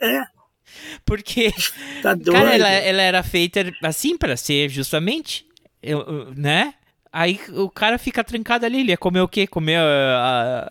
é, 0.00 0.22
Porque, 1.04 1.52
tá 2.02 2.14
doido. 2.14 2.32
cara, 2.32 2.54
ela, 2.54 2.68
ela 2.68 3.02
era 3.02 3.22
feita 3.22 3.72
assim 3.82 4.16
pra 4.16 4.36
ser 4.36 4.68
justamente, 4.68 5.46
eu- 5.82 6.32
né? 6.36 6.74
Aí 7.12 7.40
o 7.54 7.70
cara 7.70 7.96
fica 7.98 8.22
trancado 8.22 8.66
ali, 8.66 8.80
ele 8.80 8.90
ia 8.90 8.96
comer 8.96 9.20
o 9.20 9.28
quê? 9.28 9.46
Comer 9.46 9.78
a, 9.78 10.68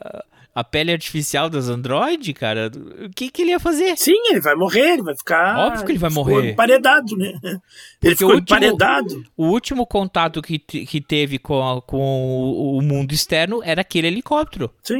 a, 0.53 0.61
a 0.61 0.63
pele 0.63 0.91
artificial 0.91 1.49
dos 1.49 1.69
androides, 1.69 2.35
cara? 2.35 2.71
O 3.03 3.09
que 3.09 3.31
que 3.31 3.41
ele 3.41 3.49
ia 3.51 3.59
fazer? 3.59 3.97
Sim, 3.97 4.13
ele 4.29 4.39
vai 4.41 4.53
morrer, 4.53 4.93
ele 4.93 5.01
vai 5.01 5.15
ficar. 5.17 5.57
Óbvio 5.57 5.85
que 5.85 5.91
ele 5.93 5.97
vai 5.97 6.11
ficou 6.11 6.23
morrer. 6.25 6.51
Emparedado, 6.51 7.17
né? 7.17 7.33
Ele 7.43 7.59
Porque 7.99 8.15
ficou 8.15 8.29
o 8.31 8.35
último- 8.35 8.57
emparedado. 8.57 9.23
O 9.35 9.45
último 9.47 9.87
contato 9.87 10.39
que, 10.41 10.59
que 10.59 11.01
teve 11.01 11.39
com, 11.39 11.67
a- 11.67 11.81
com 11.81 11.97
o, 11.97 12.77
o 12.77 12.81
mundo 12.83 13.11
externo 13.11 13.61
era 13.63 13.81
aquele 13.81 14.05
helicóptero. 14.07 14.71
Sim. 14.83 14.99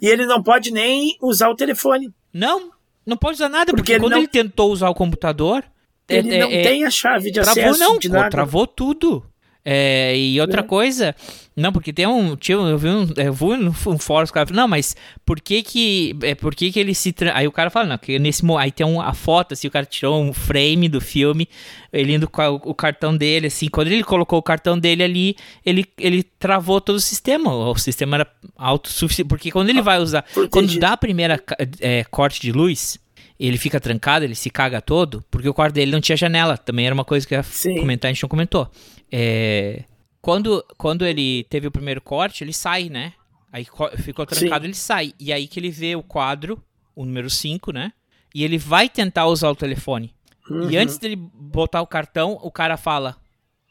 E 0.00 0.06
ele 0.08 0.24
não 0.24 0.42
pode 0.42 0.70
nem 0.70 1.14
usar 1.20 1.50
o 1.50 1.54
telefone. 1.56 2.10
Não, 2.32 2.70
não 3.06 3.16
pode 3.16 3.34
usar 3.36 3.48
nada, 3.48 3.66
porque, 3.66 3.76
Porque 3.76 3.92
ele 3.92 4.00
quando 4.00 4.12
não- 4.12 4.18
ele 4.18 4.28
tentou 4.28 4.70
usar 4.72 4.88
o 4.90 4.94
computador... 4.94 5.64
é- 6.08 6.16
Ele 6.18 6.34
é- 6.34 6.38
não 6.40 6.48
é- 6.50 6.62
tem 6.62 6.84
a 6.84 6.90
chave 6.90 7.30
de 7.30 7.40
Travou 7.40 7.62
acesso 7.64 7.78
não, 7.80 7.98
pô, 7.98 8.08
nada. 8.08 8.30
travou 8.30 8.66
tudo. 8.66 9.24
É, 9.68 10.16
e 10.16 10.40
outra 10.40 10.62
coisa, 10.62 11.12
não, 11.56 11.72
porque 11.72 11.92
tem 11.92 12.06
um. 12.06 12.36
Tinha, 12.36 12.56
eu 12.56 12.78
vi 12.78 12.88
um. 12.88 13.08
Eu 13.16 13.32
vi 13.32 13.44
um, 13.46 13.66
um 13.68 13.98
fórum, 13.98 14.22
os 14.22 14.30
caras 14.30 14.52
não, 14.52 14.68
mas 14.68 14.94
por 15.24 15.40
que 15.40 15.60
que. 15.60 16.16
É, 16.22 16.36
por 16.36 16.54
que 16.54 16.70
que 16.70 16.78
ele 16.78 16.94
se. 16.94 17.12
Aí 17.34 17.48
o 17.48 17.50
cara 17.50 17.68
fala, 17.68 17.86
não, 17.86 17.98
que 17.98 18.16
nesse. 18.16 18.42
Aí 18.60 18.70
tem 18.70 18.86
um, 18.86 19.00
a 19.00 19.12
foto, 19.12 19.54
assim, 19.54 19.66
o 19.66 19.70
cara 19.72 19.84
tirou 19.84 20.22
um 20.22 20.32
frame 20.32 20.88
do 20.88 21.00
filme, 21.00 21.48
ele 21.92 22.14
indo 22.14 22.30
com 22.30 22.40
a- 22.40 22.50
o 22.50 22.72
cartão 22.72 23.16
dele, 23.16 23.48
assim. 23.48 23.66
Quando 23.68 23.88
ele 23.88 24.04
colocou 24.04 24.38
o 24.38 24.42
cartão 24.42 24.78
dele 24.78 25.02
ali, 25.02 25.36
ele, 25.64 25.84
ele 25.98 26.22
travou 26.22 26.80
todo 26.80 26.94
o 26.94 27.00
sistema. 27.00 27.52
O 27.52 27.74
sistema 27.76 28.18
era 28.18 28.26
autossuficiente. 28.56 29.28
Porque 29.28 29.50
quando 29.50 29.68
ele 29.70 29.82
vai 29.82 29.98
usar. 29.98 30.24
Quando 30.48 30.78
dá 30.78 30.92
a 30.92 30.96
primeira 30.96 31.42
é, 31.80 32.04
corte 32.04 32.40
de 32.40 32.52
luz. 32.52 33.04
Ele 33.38 33.58
fica 33.58 33.78
trancado, 33.78 34.24
ele 34.24 34.34
se 34.34 34.48
caga 34.50 34.80
todo, 34.80 35.22
porque 35.30 35.48
o 35.48 35.52
quarto 35.54 35.74
dele 35.74 35.90
não 35.92 36.00
tinha 36.00 36.16
janela. 36.16 36.56
Também 36.56 36.86
era 36.86 36.94
uma 36.94 37.04
coisa 37.04 37.26
que 37.26 37.34
eu 37.34 37.38
ia 37.40 37.80
comentar, 37.80 38.08
a 38.10 38.12
gente 38.12 38.22
não 38.22 38.28
comentou. 38.30 38.70
É, 39.12 39.84
quando, 40.20 40.64
quando 40.78 41.04
ele 41.06 41.44
teve 41.50 41.66
o 41.66 41.70
primeiro 41.70 42.00
corte, 42.00 42.42
ele 42.42 42.52
sai, 42.52 42.88
né? 42.88 43.12
Aí 43.52 43.64
co- 43.64 43.90
ficou 43.98 44.24
trancado, 44.26 44.62
Sim. 44.62 44.68
ele 44.68 44.74
sai. 44.74 45.12
E 45.20 45.32
aí 45.32 45.46
que 45.46 45.60
ele 45.60 45.70
vê 45.70 45.94
o 45.94 46.02
quadro, 46.02 46.62
o 46.94 47.04
número 47.04 47.28
5, 47.30 47.72
né? 47.72 47.92
E 48.34 48.42
ele 48.44 48.58
vai 48.58 48.88
tentar 48.88 49.26
usar 49.26 49.50
o 49.50 49.56
telefone. 49.56 50.14
Uhum. 50.50 50.70
E 50.70 50.76
antes 50.76 50.98
dele 50.98 51.16
botar 51.16 51.80
o 51.82 51.86
cartão, 51.86 52.38
o 52.42 52.50
cara 52.50 52.76
fala. 52.76 53.16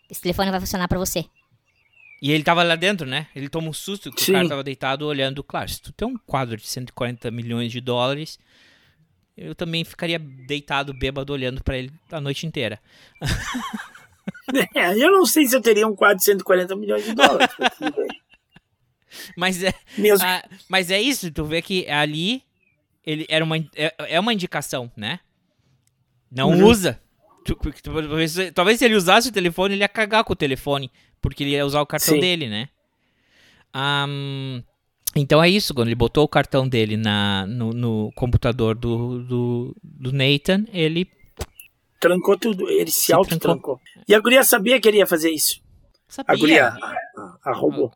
Esse 0.10 0.22
telefone 0.22 0.52
vai 0.52 0.60
funcionar 0.60 0.88
pra 0.88 1.00
você. 1.00 1.26
E 2.22 2.32
ele 2.32 2.44
tava 2.44 2.64
lá 2.64 2.76
dentro, 2.76 3.06
né? 3.06 3.28
Ele 3.36 3.50
toma 3.50 3.68
um 3.70 3.74
susto 3.74 4.12
que 4.12 4.24
Sim. 4.24 4.32
o 4.32 4.36
cara 4.36 4.50
tava 4.50 4.64
deitado 4.64 5.06
olhando. 5.06 5.44
Claro, 5.44 5.70
se 5.70 5.82
tu 5.82 5.92
tem 5.92 6.08
um 6.08 6.18
quadro 6.26 6.56
de 6.58 6.66
140 6.66 7.30
milhões 7.30 7.72
de 7.72 7.82
dólares, 7.82 8.40
eu 9.38 9.54
também 9.56 9.84
ficaria 9.84 10.18
deitado, 10.20 10.94
bêbado, 10.94 11.34
olhando 11.34 11.64
pra 11.64 11.78
ele 11.78 11.92
a 12.12 12.20
noite 12.22 12.46
inteira. 12.46 12.80
É, 14.76 14.92
eu 14.98 15.12
não 15.12 15.26
sei 15.26 15.46
se 15.48 15.56
eu 15.56 15.62
teria 15.62 15.88
um 15.88 15.96
quadro 15.96 16.18
de 16.18 16.24
140 16.24 16.76
milhões 16.76 17.04
de 17.04 17.14
dólares. 17.14 17.48
mas 19.36 19.62
é, 19.64 19.74
Mesmo. 19.98 20.26
ah, 20.26 20.44
mas 20.70 20.90
é 20.92 21.02
isso, 21.02 21.32
tu 21.32 21.44
vê 21.46 21.62
que 21.62 21.88
ali 21.90 22.44
ele 23.06 23.26
era 23.30 23.44
uma, 23.44 23.58
é, 23.76 23.94
é 24.00 24.20
uma 24.20 24.34
indicação, 24.34 24.92
né? 24.96 25.20
Não 26.32 26.50
Uhum. 26.52 26.66
usa. 26.66 27.00
Tu- 27.44 27.56
porque 27.56 27.82
tu- 27.82 27.92
Talvez, 28.54 28.80
se 28.80 28.86
ele 28.86 28.96
usasse 28.96 29.30
o 29.30 29.32
telefone, 29.32 29.76
ele 29.76 29.84
ia 29.84 29.90
cagar 29.90 30.24
com 30.24 30.34
o 30.34 30.36
telefone, 30.36 30.92
porque 31.22 31.44
ele 31.44 31.52
ia 31.52 31.66
usar 31.66 31.82
o 31.82 31.86
cartão 31.86 32.16
Sim. 32.16 32.20
dele, 32.20 32.48
né? 32.50 32.70
Ahn, 33.74 34.62
então 35.16 35.42
é 35.44 35.50
isso, 35.50 35.74
quando 35.74 35.88
ele 35.88 35.96
botou 35.96 36.24
o 36.24 36.28
cartão 36.28 36.68
dele 36.68 36.98
na, 36.98 37.46
no, 37.48 37.72
no 37.72 38.12
computador 38.16 38.76
do, 38.76 39.24
do, 39.24 39.76
do 39.84 40.12
Nathan, 40.12 40.66
ele 40.74 41.08
Trancou 42.00 42.38
tudo, 42.38 42.70
ele 42.70 42.92
se, 42.92 43.06
Se 43.08 43.14
auto-trancou. 43.14 43.80
E 44.08 44.14
a 44.14 44.20
guria 44.20 44.44
sabia 44.44 44.80
que 44.80 44.88
ele 44.88 44.98
ia 44.98 45.08
fazer 45.08 45.32
isso. 45.32 45.60
A 46.28 46.36
guria, 46.36 46.70
Sabia. 46.72 46.86
a, 46.86 47.22
a, 47.22 47.52
a 47.52 47.54
robô. 47.54 47.92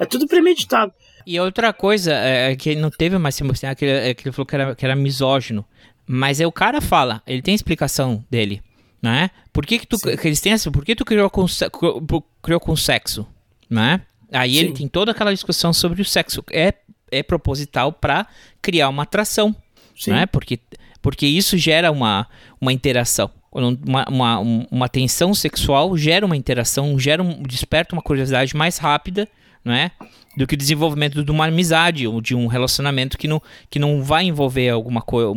É 0.00 0.06
tudo 0.06 0.26
premeditado. 0.26 0.92
E 1.26 1.38
outra 1.38 1.72
coisa, 1.72 2.12
é, 2.12 2.50
é 2.52 2.56
que 2.56 2.70
ele 2.70 2.80
não 2.80 2.90
teve 2.90 3.16
mais 3.18 3.40
assim, 3.40 3.66
é 3.66 3.74
que, 3.74 3.84
ele- 3.84 4.08
é 4.10 4.14
que 4.14 4.24
ele 4.26 4.32
falou 4.32 4.46
que 4.46 4.54
era, 4.56 4.74
que 4.74 4.84
era 4.84 4.96
misógino. 4.96 5.64
Mas 6.06 6.40
é 6.40 6.46
o 6.46 6.52
cara 6.52 6.80
fala, 6.80 7.22
ele 7.26 7.42
tem 7.42 7.54
explicação 7.54 8.24
dele, 8.30 8.62
né? 9.00 9.30
Por 9.52 9.64
que 9.66 9.78
que 9.78 9.86
tu, 9.86 9.98
que 9.98 10.26
eles 10.26 10.40
têm 10.40 10.52
essa, 10.54 10.70
por 10.70 10.84
que 10.84 10.96
tu 10.96 11.04
criou 11.04 11.28
com, 11.30 11.46
se- 11.46 11.68
cri- 11.70 12.22
criou 12.42 12.58
com 12.58 12.74
sexo, 12.74 13.26
né? 13.70 14.00
Aí 14.32 14.58
ele 14.58 14.68
Sim. 14.68 14.74
tem 14.74 14.88
toda 14.88 15.10
aquela 15.12 15.32
discussão 15.32 15.72
sobre 15.72 16.02
o 16.02 16.04
sexo. 16.04 16.42
É, 16.52 16.74
é 17.10 17.22
proposital 17.22 17.92
para 17.92 18.26
criar 18.60 18.88
uma 18.88 19.04
atração, 19.04 19.54
Sim. 19.96 20.10
né? 20.12 20.26
Porque, 20.26 20.58
porque 21.00 21.26
isso 21.26 21.56
gera 21.56 21.90
uma, 21.90 22.26
uma 22.60 22.72
interação. 22.72 23.30
Uma, 23.50 24.04
uma, 24.08 24.38
um- 24.40 24.66
uma 24.70 24.88
tensão 24.88 25.32
sexual 25.32 25.96
gera 25.96 26.26
uma 26.26 26.36
interação, 26.36 26.98
gera 26.98 27.22
um, 27.22 27.42
desperta 27.42 27.94
uma 27.94 28.02
curiosidade 28.02 28.54
mais 28.54 28.76
rápida, 28.76 29.26
não 29.64 29.72
é? 29.72 29.90
Do 30.36 30.46
que 30.46 30.54
o 30.54 30.56
desenvolvimento 30.58 31.24
de 31.24 31.30
uma 31.30 31.46
amizade 31.46 32.06
ou 32.06 32.20
de 32.20 32.34
um 32.34 32.46
relacionamento 32.46 33.16
que 33.16 33.26
não, 33.26 33.42
que 33.70 33.78
não 33.78 34.02
vai 34.02 34.24
envolver 34.24 34.68
alguma 34.68 35.00
coisa, 35.00 35.32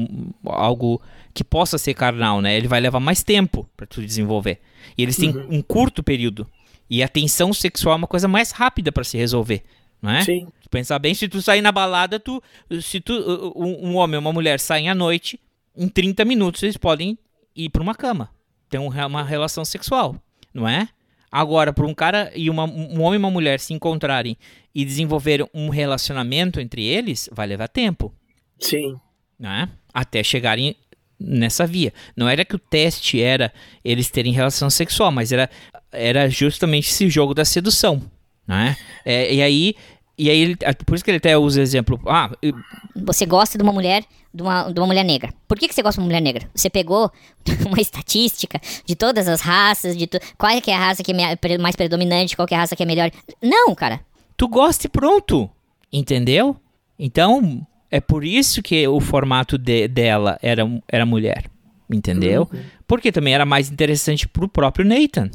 algo 0.45 1.01
que 1.33 1.43
possa 1.43 1.77
ser 1.77 1.93
carnal, 1.93 2.41
né? 2.41 2.55
Ele 2.57 2.67
vai 2.67 2.81
levar 2.81 2.99
mais 2.99 3.23
tempo 3.23 3.67
para 3.77 3.87
tu 3.87 4.01
desenvolver. 4.01 4.59
E 4.97 5.01
eles 5.03 5.15
têm 5.15 5.29
Uhum. 5.29 5.47
um 5.49 5.61
curto 5.61 6.03
período. 6.03 6.45
E 6.91 7.01
a 7.01 7.07
tensão 7.07 7.53
sexual 7.53 7.93
é 7.93 7.97
uma 7.99 8.07
coisa 8.07 8.27
mais 8.27 8.51
rápida 8.51 8.91
para 8.91 9.05
se 9.05 9.17
resolver, 9.17 9.63
não 10.01 10.11
é? 10.11 10.25
Sim. 10.25 10.49
Pensar 10.69 10.99
bem, 10.99 11.13
se 11.13 11.25
tu 11.29 11.41
sair 11.41 11.61
na 11.61 11.71
balada, 11.71 12.19
tu, 12.19 12.43
se 12.81 12.99
tu, 12.99 13.13
um, 13.55 13.91
um 13.91 13.95
homem 13.95 14.17
ou 14.17 14.21
uma 14.21 14.33
mulher 14.33 14.59
saem 14.59 14.89
à 14.89 14.93
noite, 14.93 15.39
em 15.73 15.87
30 15.87 16.25
minutos 16.25 16.61
eles 16.63 16.75
podem 16.75 17.17
ir 17.55 17.69
para 17.69 17.81
uma 17.81 17.95
cama, 17.95 18.29
ter 18.69 18.77
um 18.77 18.89
uma 18.89 19.23
relação 19.23 19.63
sexual, 19.63 20.17
não 20.53 20.67
é? 20.67 20.89
Agora, 21.31 21.71
para 21.71 21.87
um 21.87 21.93
cara 21.93 22.29
e 22.35 22.49
uma, 22.49 22.65
um 22.65 23.01
homem 23.01 23.13
e 23.13 23.17
uma 23.17 23.31
mulher 23.31 23.61
se 23.61 23.73
encontrarem 23.73 24.37
e 24.75 24.83
desenvolverem 24.83 25.47
um 25.53 25.69
relacionamento 25.69 26.59
entre 26.59 26.83
eles, 26.83 27.29
vai 27.31 27.47
levar 27.47 27.69
tempo, 27.69 28.13
Sim. 28.59 28.99
né? 29.39 29.69
Até 29.93 30.21
chegarem 30.23 30.75
nessa 31.23 31.65
via. 31.67 31.93
Não 32.15 32.27
era 32.27 32.43
que 32.43 32.55
o 32.55 32.59
teste 32.59 33.21
era 33.21 33.53
eles 33.83 34.09
terem 34.09 34.33
relação 34.33 34.69
sexual, 34.69 35.11
mas 35.11 35.31
era, 35.31 35.49
era 35.91 36.29
justamente 36.29 36.89
esse 36.89 37.09
jogo 37.09 37.33
da 37.33 37.45
sedução, 37.45 38.01
né? 38.47 38.75
É, 39.05 39.33
e 39.33 39.41
aí, 39.41 39.75
e 40.17 40.29
aí 40.29 40.39
ele- 40.41 40.57
por 40.85 40.95
isso 40.95 41.03
que 41.03 41.11
ele 41.11 41.17
até 41.17 41.37
usa 41.37 41.59
o 41.59 41.63
exemplo. 41.63 41.99
Ah, 42.07 42.31
eu- 42.41 42.53
Você 42.95 43.25
gosta 43.25 43.57
de 43.57 43.63
uma 43.63 43.73
mulher, 43.73 44.03
de 44.33 44.41
uma, 44.41 44.71
de 44.71 44.79
uma 44.79 44.87
mulher 44.87 45.03
negra. 45.03 45.33
Por 45.47 45.57
que, 45.59 45.67
que 45.67 45.73
você 45.75 45.81
gosta 45.81 45.99
de 45.99 46.03
uma 46.03 46.07
mulher 46.07 46.21
negra? 46.21 46.49
Você 46.55 46.69
pegou 46.69 47.11
uma 47.67 47.79
estatística 47.81 48.59
de 48.85 48.95
todas 48.95 49.27
as 49.27 49.41
raças, 49.41 49.95
de 49.97 50.07
to... 50.07 50.19
qual 50.37 50.51
é 50.51 50.61
que 50.61 50.71
é 50.71 50.75
a 50.75 50.79
raça 50.79 51.03
que 51.03 51.11
é 51.11 51.57
mais 51.57 51.75
predominante, 51.75 52.35
qual 52.35 52.47
que 52.47 52.53
é 52.53 52.57
a 52.57 52.61
raça 52.61 52.75
que 52.75 52.83
é 52.83 52.85
melhor. 52.85 53.11
Não, 53.41 53.73
cara. 53.75 53.99
tu 54.37 54.47
gosta 54.47 54.87
e 54.87 54.89
pronto, 54.89 55.49
entendeu? 55.91 56.55
Então 56.97 57.65
é 57.91 57.99
por 57.99 58.23
isso 58.23 58.61
que 58.63 58.87
o 58.87 58.99
formato 58.99 59.57
de- 59.57 59.87
dela 59.87 60.39
era, 60.41 60.63
era 60.87 61.05
mulher, 61.05 61.45
entendeu? 61.91 62.49
Porque 62.87 63.11
também 63.11 63.33
era 63.35 63.45
mais 63.45 63.69
interessante 63.69 64.27
pro 64.27 64.47
próprio 64.47 64.85
Nathan. 64.85 65.29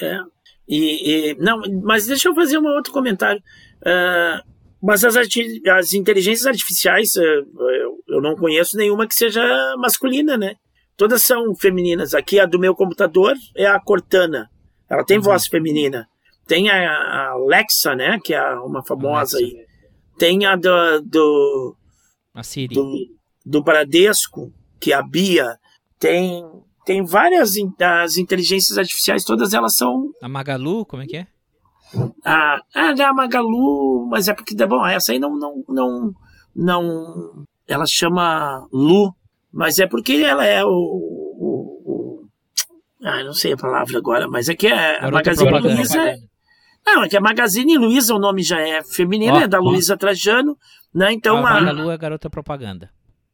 É. 0.00 0.18
E, 0.68 1.30
e- 1.30 1.34
não, 1.38 1.60
mas 1.82 2.06
deixa 2.06 2.28
eu 2.28 2.34
fazer 2.34 2.58
um 2.58 2.66
outro 2.66 2.92
comentário. 2.92 3.42
Ah, 3.84 4.42
mas 4.82 5.04
as, 5.04 5.16
as 5.16 5.92
inteligências 5.94 6.46
artificiais, 6.46 7.10
ah, 7.16 7.22
eu, 7.22 7.98
eu 8.08 8.20
não 8.22 8.36
conheço 8.36 8.76
nenhuma 8.76 9.06
que 9.06 9.14
seja 9.14 9.42
masculina, 9.78 10.36
né? 10.36 10.54
Todas 10.96 11.22
são 11.22 11.54
femininas. 11.56 12.14
Aqui 12.14 12.38
a 12.38 12.46
do 12.46 12.58
meu 12.58 12.74
computador 12.74 13.34
é 13.56 13.66
a 13.66 13.80
Cortana. 13.80 14.48
Ela 14.88 15.04
tem 15.04 15.18
voz 15.18 15.46
feminina. 15.46 16.06
Tem 16.46 16.70
a, 16.70 16.76
a 16.88 17.28
Alexa, 17.30 17.94
né? 17.96 18.18
Que 18.22 18.32
é 18.34 18.42
uma 18.56 18.84
famosa 18.84 19.38
aí. 19.38 19.56
Tem 20.18 20.46
a 20.46 20.54
do, 20.54 21.00
do, 21.02 21.76
A 22.34 22.42
Siri. 22.42 22.74
do, 22.74 22.92
do 23.46 23.62
Bradesco, 23.62 24.52
que 24.80 24.92
é 24.92 24.96
a 24.96 25.02
Bia. 25.02 25.58
Tem, 25.98 26.44
tem 26.84 27.04
várias 27.04 27.52
as 27.80 28.16
inteligências 28.16 28.76
artificiais, 28.76 29.24
todas 29.24 29.54
elas 29.54 29.76
são 29.76 30.10
A 30.20 30.28
Magalu, 30.28 30.84
como 30.84 31.02
é 31.02 31.06
que 31.06 31.16
é? 31.16 31.26
a, 32.24 32.60
a 32.74 32.92
da 32.92 33.12
Magalu, 33.12 34.06
mas 34.10 34.28
é 34.28 34.34
porque, 34.34 34.54
bom, 34.66 34.84
essa 34.86 35.12
aí 35.12 35.18
não, 35.18 35.36
não, 35.36 35.64
não, 35.68 36.14
não, 36.54 37.46
ela 37.66 37.86
chama 37.86 38.66
Lu, 38.72 39.14
mas 39.52 39.78
é 39.78 39.86
porque 39.86 40.14
ela 40.14 40.44
é 40.44 40.64
o, 40.64 40.68
o, 40.68 41.82
o 41.84 42.28
ah, 43.02 43.22
não 43.22 43.32
sei 43.32 43.52
a 43.52 43.56
palavra 43.56 43.98
agora, 43.98 44.28
mas 44.28 44.48
é 44.48 44.54
que 44.54 44.66
é 44.66 45.04
a 45.04 45.10
Magazine. 45.10 45.50
Luiza, 45.60 46.14
não, 46.86 47.04
é 47.04 47.08
que 47.08 47.16
a 47.16 47.20
Magazine 47.20 47.78
Luiza, 47.78 48.14
o 48.14 48.18
nome 48.18 48.42
já 48.42 48.60
é 48.60 48.82
feminino, 48.82 49.34
Ó, 49.36 49.40
é 49.40 49.48
da 49.48 49.60
ó. 49.60 49.62
Luiza 49.62 49.96
Trajano, 49.96 50.56
né, 50.94 51.12
então 51.12 51.36
a 51.44 51.50
a, 51.50 51.60
Magalu 51.60 51.90
é 51.90 51.98
garota 51.98 52.30
propaganda. 52.30 52.90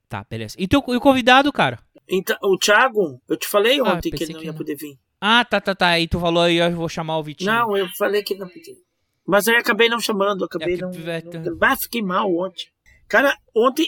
Tá, 0.08 0.24
beleza. 0.28 0.56
E, 0.58 0.66
teu, 0.66 0.82
e 0.88 0.96
o 0.96 1.00
convidado, 1.00 1.52
cara? 1.52 1.78
então, 2.08 2.36
o 2.42 2.56
Thiago, 2.58 3.20
eu 3.28 3.36
te 3.36 3.46
falei 3.46 3.78
Ah, 3.78 3.84
ontem 3.94 4.10
que 4.10 4.24
ele 4.24 4.32
não 4.32 4.40
que 4.40 4.46
ia 4.46 4.52
não. 4.52 4.58
poder 4.58 4.74
vir. 4.74 4.98
Ah, 5.20 5.44
tá, 5.44 5.60
tá, 5.60 5.74
tá. 5.74 6.00
E 6.00 6.08
tu 6.08 6.18
falou 6.18 6.42
aí, 6.42 6.56
eu 6.56 6.72
vou 6.74 6.88
chamar 6.88 7.18
o 7.18 7.22
Vitinho. 7.22 7.52
Não, 7.52 7.76
eu 7.76 7.86
falei 7.96 8.22
que 8.22 8.34
não 8.34 8.48
podia. 8.48 8.74
Mas 9.26 9.46
aí 9.46 9.54
acabei 9.56 9.88
não 9.88 10.00
chamando, 10.00 10.44
acabei 10.44 10.76
não, 10.78 10.90
não. 10.90 11.58
Ah, 11.60 11.76
fiquei 11.76 12.02
mal 12.02 12.26
ontem. 12.34 12.64
Cara, 13.06 13.36
ontem 13.54 13.86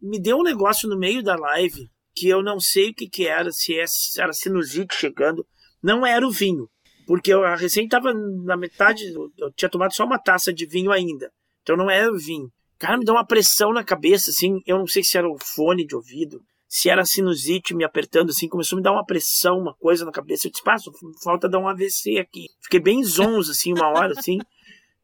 me 0.00 0.18
deu 0.20 0.38
um 0.38 0.42
negócio 0.42 0.88
no 0.88 0.98
meio 0.98 1.22
da 1.22 1.34
live 1.36 1.90
que 2.14 2.28
eu 2.28 2.42
não 2.42 2.58
sei 2.60 2.90
o 2.90 2.94
que, 2.94 3.08
que 3.08 3.26
era, 3.26 3.50
se 3.50 3.74
é- 3.78 3.84
era 4.18 4.32
sinusite 4.32 4.94
chegando. 4.94 5.46
Não 5.82 6.06
era 6.06 6.26
o 6.26 6.30
vinho. 6.30 6.68
Porque 7.06 7.32
eu 7.32 7.42
recém 7.56 7.88
tava 7.88 8.14
na 8.14 8.56
metade, 8.56 9.02
eu 9.36 9.52
tinha 9.52 9.68
tomado 9.68 9.92
só 9.92 10.04
uma 10.04 10.18
taça 10.18 10.52
de 10.52 10.64
vinho 10.66 10.92
ainda. 10.92 11.30
Então 11.62 11.76
não 11.76 11.90
era 11.90 12.10
o 12.10 12.16
vinho. 12.18 12.48
Cara, 12.82 12.98
me 12.98 13.04
deu 13.04 13.14
uma 13.14 13.24
pressão 13.24 13.72
na 13.72 13.84
cabeça, 13.84 14.30
assim. 14.30 14.60
Eu 14.66 14.76
não 14.76 14.88
sei 14.88 15.04
se 15.04 15.16
era 15.16 15.30
o 15.30 15.38
fone 15.38 15.86
de 15.86 15.94
ouvido, 15.94 16.42
se 16.66 16.90
era 16.90 17.04
sinusite 17.04 17.76
me 17.76 17.84
apertando, 17.84 18.30
assim. 18.30 18.48
Começou 18.48 18.74
a 18.74 18.78
me 18.78 18.82
dar 18.82 18.90
uma 18.90 19.06
pressão, 19.06 19.56
uma 19.56 19.72
coisa 19.72 20.04
na 20.04 20.10
cabeça. 20.10 20.48
Eu 20.48 20.50
disse, 20.50 20.64
pá, 20.64 20.74
falta 21.22 21.48
dar 21.48 21.60
um 21.60 21.68
AVC 21.68 22.18
aqui. 22.18 22.48
Fiquei 22.60 22.80
bem 22.80 23.04
zonzo, 23.04 23.52
assim, 23.52 23.72
uma 23.72 23.86
hora, 23.86 24.14
assim. 24.18 24.40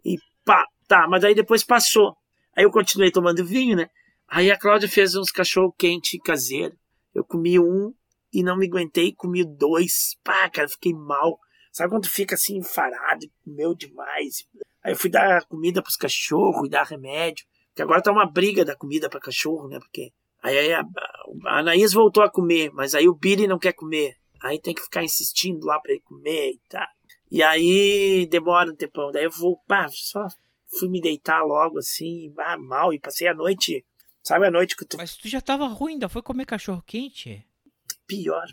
E 0.04 0.16
pá, 0.44 0.66
tá, 0.88 1.06
mas 1.06 1.22
aí 1.22 1.36
depois 1.36 1.62
passou. 1.62 2.16
Aí 2.56 2.64
eu 2.64 2.70
continuei 2.72 3.12
tomando 3.12 3.44
vinho, 3.44 3.76
né? 3.76 3.88
Aí 4.26 4.50
a 4.50 4.58
Cláudia 4.58 4.88
fez 4.88 5.14
uns 5.14 5.30
cachorro 5.30 5.72
quente 5.78 6.18
caseiro. 6.18 6.76
Eu 7.14 7.22
comi 7.22 7.60
um 7.60 7.94
e 8.32 8.42
não 8.42 8.58
me 8.58 8.66
aguentei, 8.66 9.12
comi 9.12 9.44
dois. 9.44 10.16
Pá, 10.24 10.50
cara, 10.50 10.68
fiquei 10.68 10.92
mal. 10.92 11.38
Sabe 11.70 11.90
quando 11.90 12.08
fica 12.08 12.34
assim, 12.34 12.56
enfarado, 12.56 13.24
comeu 13.44 13.72
demais? 13.72 14.48
Aí 14.82 14.94
eu 14.94 14.96
fui 14.96 15.08
dar 15.08 15.44
comida 15.44 15.80
pros 15.80 15.94
cachorros 15.94 16.66
e 16.66 16.70
dar 16.70 16.82
remédio. 16.82 17.46
Porque 17.78 17.84
agora 17.84 18.02
tá 18.02 18.10
uma 18.10 18.26
briga 18.26 18.64
da 18.64 18.74
comida 18.74 19.08
pra 19.08 19.20
cachorro, 19.20 19.68
né? 19.68 19.78
Porque 19.78 20.12
aí 20.42 20.72
a, 20.74 20.80
a 21.46 21.58
Anaís 21.60 21.92
voltou 21.92 22.24
a 22.24 22.30
comer, 22.30 22.72
mas 22.72 22.92
aí 22.92 23.08
o 23.08 23.14
Billy 23.14 23.46
não 23.46 23.56
quer 23.56 23.72
comer. 23.72 24.16
Aí 24.42 24.60
tem 24.60 24.74
que 24.74 24.82
ficar 24.82 25.04
insistindo 25.04 25.64
lá 25.64 25.78
pra 25.78 25.92
ele 25.92 26.00
comer 26.00 26.54
e 26.54 26.60
tal. 26.68 26.86
E 27.30 27.40
aí 27.40 28.26
demora 28.28 28.72
um 28.72 28.74
tempão. 28.74 29.12
Daí 29.12 29.22
eu 29.22 29.30
vou, 29.30 29.62
pá, 29.68 29.86
só 29.90 30.26
fui 30.66 30.88
me 30.88 31.00
deitar 31.00 31.44
logo 31.44 31.78
assim, 31.78 32.34
ah, 32.38 32.58
mal, 32.58 32.92
e 32.92 32.98
passei 32.98 33.28
a 33.28 33.34
noite. 33.34 33.86
Sabe 34.24 34.48
a 34.48 34.50
noite 34.50 34.76
que 34.76 34.84
tu. 34.84 34.96
Mas 34.96 35.16
tu 35.16 35.28
já 35.28 35.40
tava 35.40 35.68
ruim, 35.68 35.92
ainda 35.92 36.08
foi 36.08 36.20
comer 36.20 36.46
cachorro 36.46 36.82
quente? 36.84 37.46
Pior. 38.08 38.46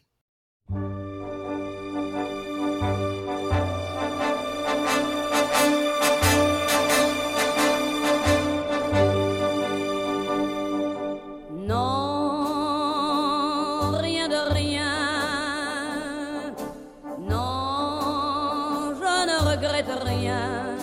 Regrette 19.55 19.93
rien. 20.03 20.75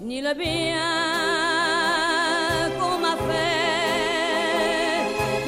Ni 0.00 0.20
le 0.20 0.34
bien 0.34 0.80
qu'on 2.78 2.98
m'a 3.04 3.16
fait, 3.28 5.02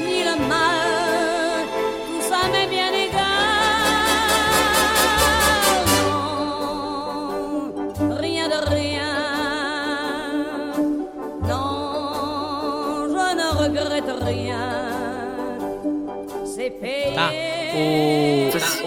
ni 0.06 0.18
le 0.28 0.36
mal, 0.52 1.64
tout 2.06 2.22
ça 2.30 2.40
m'est 2.52 2.68
bien 2.76 2.92
égal. 3.06 4.42
Non, 8.08 8.16
rien 8.24 8.46
de 8.54 8.60
rien. 8.76 9.14
Non, 11.50 13.08
je 13.14 13.26
ne 13.40 13.48
regrette 13.62 14.12
rien. 14.30 14.66
C'est 16.44 16.72
payé. 16.80 17.14
Tá. 17.14 17.28
O... 17.76 17.82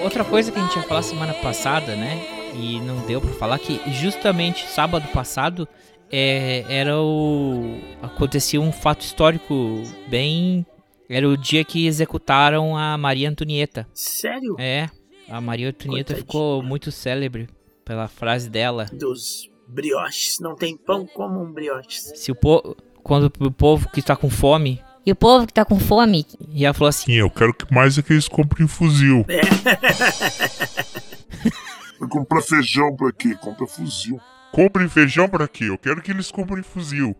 Outra 0.05 0.23
coisa 0.23 0.51
que 0.51 0.59
a 0.59 0.61
gente 0.63 0.77
ia 0.77 0.83
falar 0.83 1.01
semana 1.01 1.33
passada, 1.33 1.95
né? 1.95 2.36
E 2.59 2.79
não 2.81 3.05
deu 3.05 3.21
pra 3.21 3.31
falar 3.33 3.59
que 3.59 3.79
justamente 3.93 4.67
sábado 4.67 5.07
passado 5.09 5.67
é, 6.11 6.65
era 6.67 6.99
o. 6.99 7.79
acontecia 8.01 8.59
um 8.59 8.71
fato 8.71 9.01
histórico 9.01 9.83
bem. 10.07 10.65
Era 11.09 11.27
o 11.27 11.37
dia 11.37 11.63
que 11.63 11.85
executaram 11.85 12.75
a 12.75 12.97
Maria 12.97 13.29
Antonieta. 13.29 13.87
Sério? 13.93 14.55
É, 14.59 14.89
a 15.29 15.39
Maria 15.39 15.69
Antonieta 15.69 16.13
Coitadinha. 16.13 16.25
ficou 16.25 16.63
muito 16.63 16.91
célebre 16.91 17.47
pela 17.85 18.07
frase 18.07 18.49
dela. 18.49 18.85
Dos 18.91 19.49
brioches. 19.67 20.39
Não 20.41 20.55
tem 20.55 20.75
pão 20.75 21.05
como 21.05 21.41
um 21.41 21.51
brioches. 21.51 22.11
Se 22.15 22.31
o 22.31 22.35
povo. 22.35 22.75
Quando 23.03 23.31
o 23.39 23.51
povo 23.51 23.89
que 23.89 24.01
tá 24.01 24.17
com 24.17 24.29
fome. 24.29 24.81
E 25.05 25.11
o 25.11 25.15
povo 25.15 25.47
que 25.47 25.53
tá 25.53 25.63
com 25.63 25.79
fome. 25.79 26.25
E 26.49 26.65
ela 26.65 26.73
falou 26.73 26.89
assim: 26.89 27.05
Sim, 27.05 27.19
eu 27.19 27.29
quero 27.29 27.53
que 27.53 27.73
mais 27.73 27.97
é 27.97 28.01
que 28.01 28.11
eles 28.11 28.27
comprem 28.27 28.67
fuzil. 28.67 29.25
É. 31.97 31.99
Vai 31.99 32.09
comprar 32.09 32.41
feijão 32.41 32.95
pra 32.95 33.11
quê? 33.11 33.35
Compra 33.35 33.67
fuzil. 33.67 34.19
Comprem 34.51 34.87
feijão 34.87 35.27
pra 35.27 35.47
quê? 35.47 35.65
Eu 35.65 35.77
quero 35.77 36.01
que 36.01 36.11
eles 36.11 36.31
comprem 36.31 36.63
fuzil. 36.63 37.15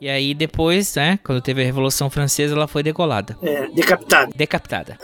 E 0.00 0.08
aí 0.08 0.32
depois, 0.32 0.94
né, 0.94 1.18
quando 1.22 1.42
teve 1.42 1.60
a 1.60 1.64
Revolução 1.64 2.08
Francesa, 2.08 2.54
ela 2.54 2.66
foi 2.66 2.82
degolada. 2.82 3.36
É, 3.42 3.68
decapitada. 3.68 4.32
Decapitada. 4.34 4.98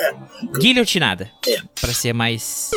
Guilhotinada. 0.58 1.30
Pra 1.78 1.92
ser 1.92 2.14
mais. 2.14 2.70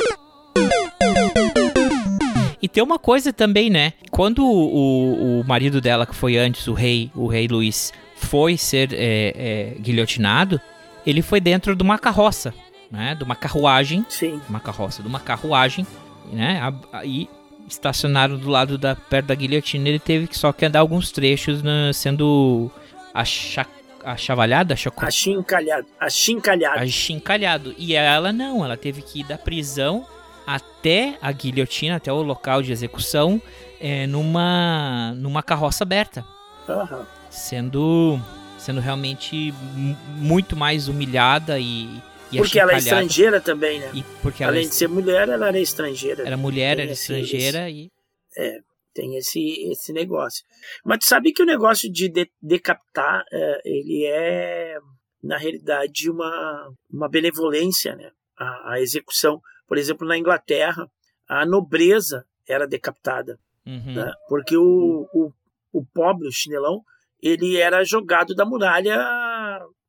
E 2.62 2.68
tem 2.68 2.84
uma 2.84 3.00
coisa 3.00 3.32
também, 3.32 3.70
né? 3.70 3.94
Quando 4.12 4.46
o, 4.46 5.40
o 5.40 5.44
marido 5.48 5.80
dela, 5.80 6.06
que 6.06 6.14
foi 6.14 6.38
antes, 6.38 6.68
o 6.68 6.74
rei, 6.74 7.10
o 7.16 7.26
rei 7.26 7.48
Luís, 7.48 7.94
foi 8.16 8.58
ser 8.58 8.94
é, 8.94 9.34
é, 9.78 9.80
guilhotinado, 9.80 10.60
ele 11.06 11.22
foi 11.22 11.40
dentro 11.40 11.74
de 11.74 11.82
uma 11.82 11.98
carroça, 11.98 12.54
né? 12.92 13.16
De 13.16 13.24
uma 13.24 13.36
carruagem. 13.36 14.06
Sim. 14.10 14.42
Uma 14.50 14.60
carroça, 14.60 15.02
de 15.02 15.08
uma 15.08 15.22
carruagem, 15.22 15.88
né? 16.32 16.62
Aí 16.94 17.30
estacionaram 17.68 18.38
do 18.38 18.50
lado 18.50 18.78
da 18.78 18.96
perto 18.96 19.28
da 19.28 19.36
guilhotina. 19.36 19.88
Ele 19.90 20.00
teve 20.00 20.28
que 20.28 20.38
só 20.38 20.52
que 20.52 20.66
andar 20.66 20.80
alguns 20.80 21.12
trechos 21.12 21.62
né, 21.62 21.92
sendo 21.94 22.72
acha, 23.14 23.66
achavalhado, 24.04 24.74
achaco- 24.74 25.06
Achincalhado. 25.06 25.86
Achincalhado. 26.00 26.80
achincalhado. 26.80 27.76
E 27.78 27.96
ela 27.96 28.32
não, 28.34 28.64
ela 28.66 28.76
teve 28.78 29.02
que 29.02 29.20
ir 29.22 29.24
da 29.24 29.38
prisão 29.38 30.06
até 30.48 31.16
a 31.22 31.32
guilhotina, 31.32 31.98
até 31.98 32.12
o 32.12 32.22
local 32.24 32.64
de 32.64 32.72
execução, 32.72 33.40
é, 33.80 34.08
numa, 34.08 35.14
numa 35.16 35.44
carroça 35.44 35.84
aberta, 35.84 36.26
Aham. 36.68 37.06
sendo, 37.30 38.20
sendo 38.58 38.82
realmente 38.82 39.54
mu- 39.76 39.96
muito 40.18 40.56
mais 40.58 40.88
humilhada 40.88 41.60
e, 41.60 41.88
e 42.32 42.38
Porque 42.38 42.60
ela 42.60 42.74
é 42.74 42.78
estrangeira 42.78 43.42
também, 43.42 43.80
né? 43.80 43.88
Ela 43.94 44.04
é 44.40 44.44
Além 44.46 44.68
de 44.70 44.76
ser 44.76 44.88
mulher, 44.88 45.30
ela 45.30 45.48
era 45.48 45.60
estrangeira. 45.60 46.26
era 46.26 46.38
mulher, 46.38 46.76
Tem 46.76 46.84
era 46.84 46.92
esse- 46.94 47.02
estrangeira 47.14 47.70
e 47.70 47.90
É, 48.38 48.60
tem 48.94 49.16
esse, 49.18 49.40
esse 49.72 49.92
negócio. 49.94 50.44
Mas 50.86 51.00
tu 51.00 51.06
sabe 51.06 51.32
que 51.34 51.42
o 51.42 51.46
negócio 51.46 51.92
de, 51.92 52.10
de- 52.10 52.32
decapitar, 52.42 53.24
é, 53.32 53.62
ele 53.66 54.06
é, 54.06 54.78
na 55.24 55.38
realidade, 55.38 56.10
uma, 56.10 56.72
uma 56.92 57.10
benevolência, 57.10 57.96
né? 57.96 58.12
A, 58.38 58.74
a 58.74 58.82
execução. 58.82 59.42
Por 59.68 59.78
exemplo, 59.78 60.08
na 60.08 60.18
Inglaterra, 60.18 60.88
a 61.28 61.46
nobreza 61.46 62.26
era 62.48 62.66
decapitada. 62.68 63.38
Uhum. 63.66 63.94
né? 63.96 64.12
Porque 64.28 64.56
o, 64.58 65.08
o, 65.14 65.32
o 65.74 65.86
pobre, 65.94 66.28
o 66.28 66.32
chinelão, 66.32 66.82
ele 67.22 67.58
era 67.58 67.84
jogado 67.84 68.34
da 68.34 68.46
muralha 68.46 68.98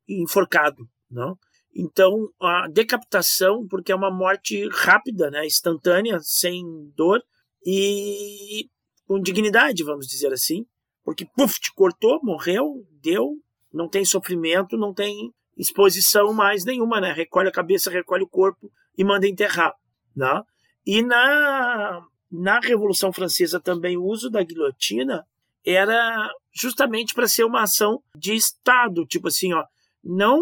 enforcado, 0.09 0.87
não? 1.11 1.37
Então, 1.75 2.29
a 2.41 2.69
decapitação, 2.69 3.67
porque 3.69 3.93
é 3.93 3.95
uma 3.95 4.11
morte 4.11 4.69
rápida, 4.73 5.31
né, 5.31 5.47
instantânea, 5.47 6.19
sem 6.21 6.65
dor 6.97 7.23
e 7.65 8.69
com 9.07 9.21
dignidade, 9.21 9.85
vamos 9.85 10.07
dizer 10.07 10.33
assim, 10.33 10.65
porque 11.05 11.27
puf, 11.37 11.61
te 11.61 11.73
cortou, 11.75 12.21
morreu, 12.23 12.85
deu, 13.03 13.37
não 13.73 13.89
tem 13.89 14.05
sofrimento, 14.05 14.77
não 14.77 14.93
tem 14.93 15.33
exposição 15.57 16.33
mais 16.33 16.65
nenhuma, 16.65 17.01
né? 17.01 17.13
Recolhe 17.13 17.49
a 17.49 17.53
cabeça, 17.53 17.91
recolhe 17.91 18.25
o 18.25 18.29
corpo 18.29 18.71
e 18.97 19.05
manda 19.05 19.29
enterrar, 19.29 19.75
né? 20.15 20.43
E 20.87 21.03
na 21.03 22.03
na 22.31 22.61
Revolução 22.61 23.13
Francesa 23.13 23.59
também 23.59 23.97
o 23.97 24.05
uso 24.05 24.31
da 24.31 24.43
guilhotina 24.43 25.27
era 25.67 26.31
justamente 26.53 27.13
para 27.13 27.27
ser 27.27 27.45
uma 27.45 27.63
ação 27.63 28.01
de 28.17 28.35
Estado, 28.35 29.05
tipo 29.05 29.29
assim, 29.29 29.53
ó, 29.53 29.65
não 30.03 30.41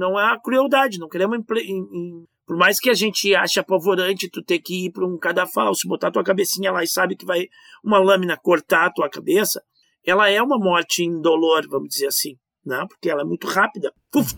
não 0.00 0.18
é 0.18 0.24
a 0.32 0.40
crueldade, 0.40 0.98
não 0.98 1.08
queremos 1.08 1.38
em- 1.56 1.88
em- 1.92 2.24
por 2.46 2.56
mais 2.56 2.80
que 2.80 2.88
a 2.90 2.94
gente 2.94 3.34
ache 3.34 3.60
apavorante 3.60 4.28
tu 4.30 4.42
ter 4.42 4.58
que 4.58 4.86
ir 4.86 4.90
para 4.90 5.06
um 5.06 5.18
cadafalso, 5.18 5.86
botar 5.86 6.10
tua 6.10 6.24
cabecinha 6.24 6.72
lá 6.72 6.82
e 6.82 6.86
sabe 6.88 7.14
que 7.14 7.26
vai 7.26 7.46
uma 7.84 7.98
lâmina 7.98 8.36
cortar 8.36 8.86
a 8.86 8.92
tua 8.92 9.08
cabeça, 9.08 9.62
ela 10.04 10.28
é 10.28 10.42
uma 10.42 10.58
morte 10.58 11.04
indolor, 11.04 11.68
vamos 11.68 11.90
dizer 11.90 12.06
assim, 12.06 12.36
né? 12.64 12.84
Porque 12.88 13.10
ela 13.10 13.20
é 13.20 13.24
muito 13.24 13.46
rápida. 13.46 13.92
Puf! 14.10 14.34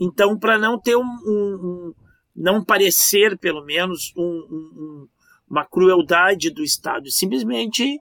Então, 0.00 0.36
para 0.38 0.58
não 0.58 0.78
ter 0.80 0.96
um, 0.96 1.00
um- 1.26 1.58
um- 1.62 1.94
não 2.34 2.64
parecer, 2.64 3.38
pelo 3.38 3.64
menos, 3.64 4.12
um- 4.16 5.06
uma 5.48 5.64
crueldade 5.64 6.50
do 6.50 6.62
Estado, 6.64 7.10
simplesmente 7.10 7.98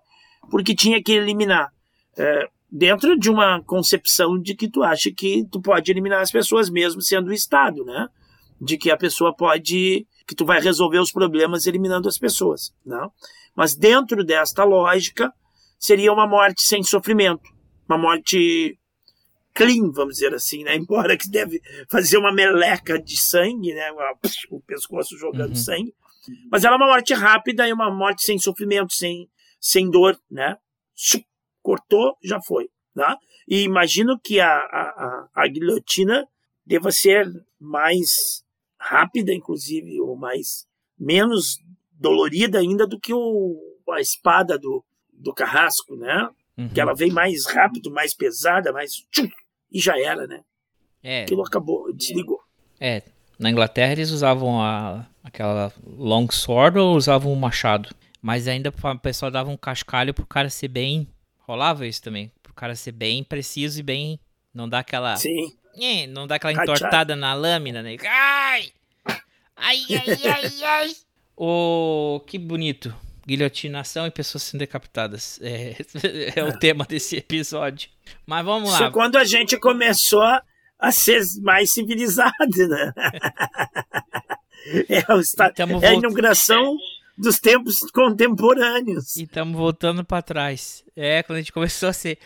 porque 0.49 0.73
tinha 0.73 1.01
que 1.01 1.11
eliminar. 1.11 1.69
É, 2.17 2.47
dentro 2.71 3.17
de 3.19 3.29
uma 3.29 3.61
concepção 3.63 4.39
de 4.39 4.55
que 4.55 4.69
tu 4.69 4.81
acha 4.83 5.11
que 5.11 5.43
tu 5.51 5.61
pode 5.61 5.91
eliminar 5.91 6.21
as 6.21 6.31
pessoas 6.31 6.69
mesmo 6.69 7.01
sendo 7.01 7.27
o 7.29 7.33
Estado, 7.33 7.83
né? 7.83 8.07
De 8.59 8.77
que 8.77 8.89
a 8.89 8.97
pessoa 8.97 9.35
pode, 9.35 10.07
que 10.27 10.35
tu 10.35 10.45
vai 10.45 10.61
resolver 10.61 10.99
os 10.99 11.11
problemas 11.11 11.65
eliminando 11.67 12.07
as 12.07 12.17
pessoas, 12.17 12.73
não? 12.85 13.11
Mas 13.55 13.75
dentro 13.75 14.23
desta 14.23 14.63
lógica 14.63 15.33
seria 15.77 16.13
uma 16.13 16.27
morte 16.27 16.61
sem 16.61 16.81
sofrimento, 16.83 17.43
uma 17.89 17.97
morte 17.97 18.77
clean, 19.53 19.91
vamos 19.91 20.13
dizer 20.15 20.33
assim, 20.33 20.63
né? 20.63 20.75
Embora 20.77 21.17
que 21.17 21.29
deve 21.29 21.59
fazer 21.89 22.17
uma 22.17 22.31
meleca 22.31 22.97
de 23.01 23.17
sangue, 23.17 23.73
né? 23.73 23.91
O 24.49 24.61
pescoço 24.61 25.17
jogando 25.17 25.49
Uhum. 25.49 25.55
sangue. 25.55 25.93
Mas 26.51 26.63
ela 26.63 26.75
é 26.75 26.77
uma 26.77 26.85
morte 26.87 27.13
rápida 27.13 27.67
e 27.67 27.73
uma 27.73 27.89
morte 27.91 28.21
sem 28.23 28.37
sofrimento, 28.37 28.93
sem, 28.93 29.27
sem 29.59 29.89
dor, 29.89 30.17
né? 30.29 30.55
Cortou, 31.61 32.17
já 32.23 32.39
foi, 32.41 32.69
né? 32.95 33.15
E 33.47 33.63
imagino 33.63 34.19
que 34.19 34.39
a, 34.39 34.49
a, 34.49 35.27
a, 35.33 35.47
guilhotina 35.47 36.27
deva 36.65 36.91
ser 36.91 37.27
mais 37.59 38.43
rápida, 38.79 39.33
inclusive, 39.33 39.99
ou 39.99 40.15
mais 40.15 40.65
menos 40.97 41.59
dolorida 41.91 42.59
ainda 42.59 42.87
do 42.87 42.99
que 42.99 43.13
o, 43.13 43.59
a 43.89 43.99
espada 43.99 44.57
do, 44.57 44.83
do 45.11 45.33
carrasco, 45.33 45.95
né? 45.95 46.29
Uhum. 46.57 46.69
Que 46.69 46.81
ela 46.81 46.93
vem 46.93 47.11
mais 47.11 47.45
rápido, 47.45 47.91
mais 47.91 48.13
pesada, 48.13 48.71
mais 48.71 48.93
tchum, 49.11 49.29
e 49.71 49.79
já 49.79 49.99
era, 49.99 50.27
né? 50.27 50.41
É, 51.03 51.23
Aquilo 51.23 51.43
acabou, 51.43 51.91
desligou. 51.93 52.39
é, 52.79 53.01
na 53.39 53.49
Inglaterra 53.49 53.93
eles 53.93 54.11
usavam 54.11 54.61
a, 54.61 54.99
a 54.99 55.05
aquela 55.23 55.73
long 55.83 56.27
sword 56.29 56.77
ou 56.77 56.95
usavam 56.95 57.33
um 57.33 57.35
machado. 57.35 57.89
Mas 58.21 58.47
ainda 58.47 58.69
o 58.69 58.99
pessoal 58.99 59.31
dava 59.31 59.49
um 59.49 59.57
cascalho 59.57 60.13
pro 60.13 60.25
cara 60.25 60.49
ser 60.49 60.67
bem. 60.67 61.07
Rolava 61.51 61.85
isso 61.85 62.01
também. 62.01 62.31
Pro 62.41 62.53
cara 62.53 62.73
ser 62.75 62.93
bem 62.93 63.25
preciso 63.25 63.81
e 63.81 63.83
bem. 63.83 64.17
Não 64.53 64.69
dá 64.69 64.79
aquela. 64.79 65.17
Sim. 65.17 65.53
É, 65.77 66.07
não 66.07 66.25
dá 66.25 66.35
aquela 66.35 66.53
entortada 66.53 67.13
na 67.13 67.33
lâmina, 67.33 67.83
né? 67.83 67.97
Ai! 68.07 68.71
Ai, 69.57 69.77
ai, 69.89 70.31
ai, 70.31 70.63
ai! 70.63 70.91
Ô, 71.35 72.21
que 72.25 72.37
bonito. 72.37 72.95
Guilhotinação 73.27 74.07
e 74.07 74.11
pessoas 74.11 74.43
sendo 74.43 74.61
decapitadas. 74.61 75.41
É, 75.41 75.75
é 76.39 76.41
o 76.41 76.57
tema 76.57 76.85
desse 76.85 77.17
episódio. 77.17 77.89
Mas 78.25 78.45
vamos 78.45 78.71
Isso 78.71 78.83
lá. 78.83 78.89
quando 78.89 79.17
a 79.17 79.25
gente 79.25 79.57
começou 79.57 80.23
a 80.79 80.91
ser 80.93 81.21
mais 81.41 81.73
civilizado, 81.73 82.31
né? 82.69 82.93
É, 84.87 84.99
o 85.11 85.21
Tamo 85.55 85.83
é 85.83 85.87
a 85.87 85.93
inauguração 85.95 86.77
dos 87.17 87.39
tempos 87.39 87.79
contemporâneos. 87.93 89.15
E 89.15 89.23
estamos 89.23 89.55
voltando 89.57 90.03
pra 90.03 90.21
trás. 90.21 90.83
É, 90.95 91.21
quando 91.23 91.37
a 91.37 91.41
gente 91.41 91.51
começou 91.53 91.89
a 91.89 91.93
ser. 91.93 92.17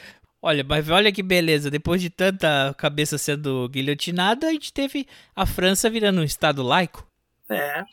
Olha, 0.42 0.64
mas 0.64 0.90
olha 0.90 1.12
que 1.12 1.24
beleza. 1.24 1.72
Depois 1.72 2.02
de 2.02 2.10
tanta 2.10 2.74
cabeça 2.78 3.18
sendo 3.18 3.68
guilhotinada, 3.70 4.48
a 4.48 4.52
gente 4.52 4.72
teve 4.72 5.08
a 5.36 5.46
França 5.46 5.90
virando 5.90 6.22
um 6.22 6.24
estado 6.24 6.62
laico, 6.62 7.08
É. 7.50 7.84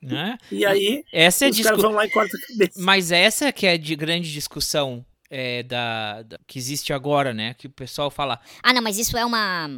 né? 0.00 0.38
E 0.50 0.64
aí, 0.64 1.04
Essa 1.12 1.44
é 1.44 1.48
a 1.48 1.50
os 1.50 1.56
caras 1.60 1.76
discu... 1.76 1.82
vão 1.82 1.92
lá 1.96 2.06
e 2.06 2.10
cortam 2.10 2.38
a 2.42 2.46
cabeça. 2.48 2.80
Mas 2.82 3.12
essa 3.12 3.52
que 3.52 3.66
é 3.66 3.76
de 3.76 3.94
grande 3.94 4.32
discussão 4.32 5.04
é, 5.30 5.62
da, 5.62 6.22
da- 6.22 6.38
que 6.46 6.58
existe 6.58 6.94
agora, 6.94 7.34
né? 7.34 7.52
Que 7.52 7.66
o 7.66 7.70
pessoal 7.70 8.10
fala. 8.10 8.40
Ah, 8.62 8.72
não, 8.72 8.80
mas 8.80 8.98
isso 8.98 9.16
é 9.16 9.24
uma. 9.24 9.68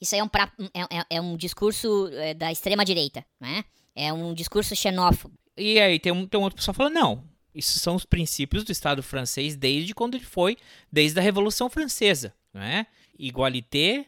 Isso 0.00 0.14
aí 0.14 0.20
é 0.20 0.24
um, 0.24 0.28
pra- 0.28 0.50
é, 0.72 0.80
é- 0.98 1.06
é 1.16 1.20
um 1.20 1.36
discurso 1.36 2.08
é, 2.14 2.32
da 2.32 2.50
extrema-direita, 2.50 3.22
né? 3.38 3.62
É 3.94 4.10
um 4.10 4.32
discurso 4.32 4.74
xenófobo. 4.74 5.34
E 5.56 5.78
aí 5.80 5.98
tem 5.98 6.12
um, 6.12 6.26
tem 6.26 6.38
um 6.38 6.42
outro 6.42 6.56
pessoal 6.56 6.74
falando, 6.74 6.94
não. 6.94 7.24
Isso 7.54 7.78
são 7.78 7.94
os 7.94 8.04
princípios 8.04 8.64
do 8.64 8.72
Estado 8.72 9.02
francês 9.02 9.54
desde 9.56 9.94
quando 9.94 10.16
ele 10.16 10.24
foi, 10.24 10.56
desde 10.90 11.18
a 11.18 11.22
Revolução 11.22 11.70
Francesa, 11.70 12.34
né? 12.52 12.86
Igualité, 13.16 14.06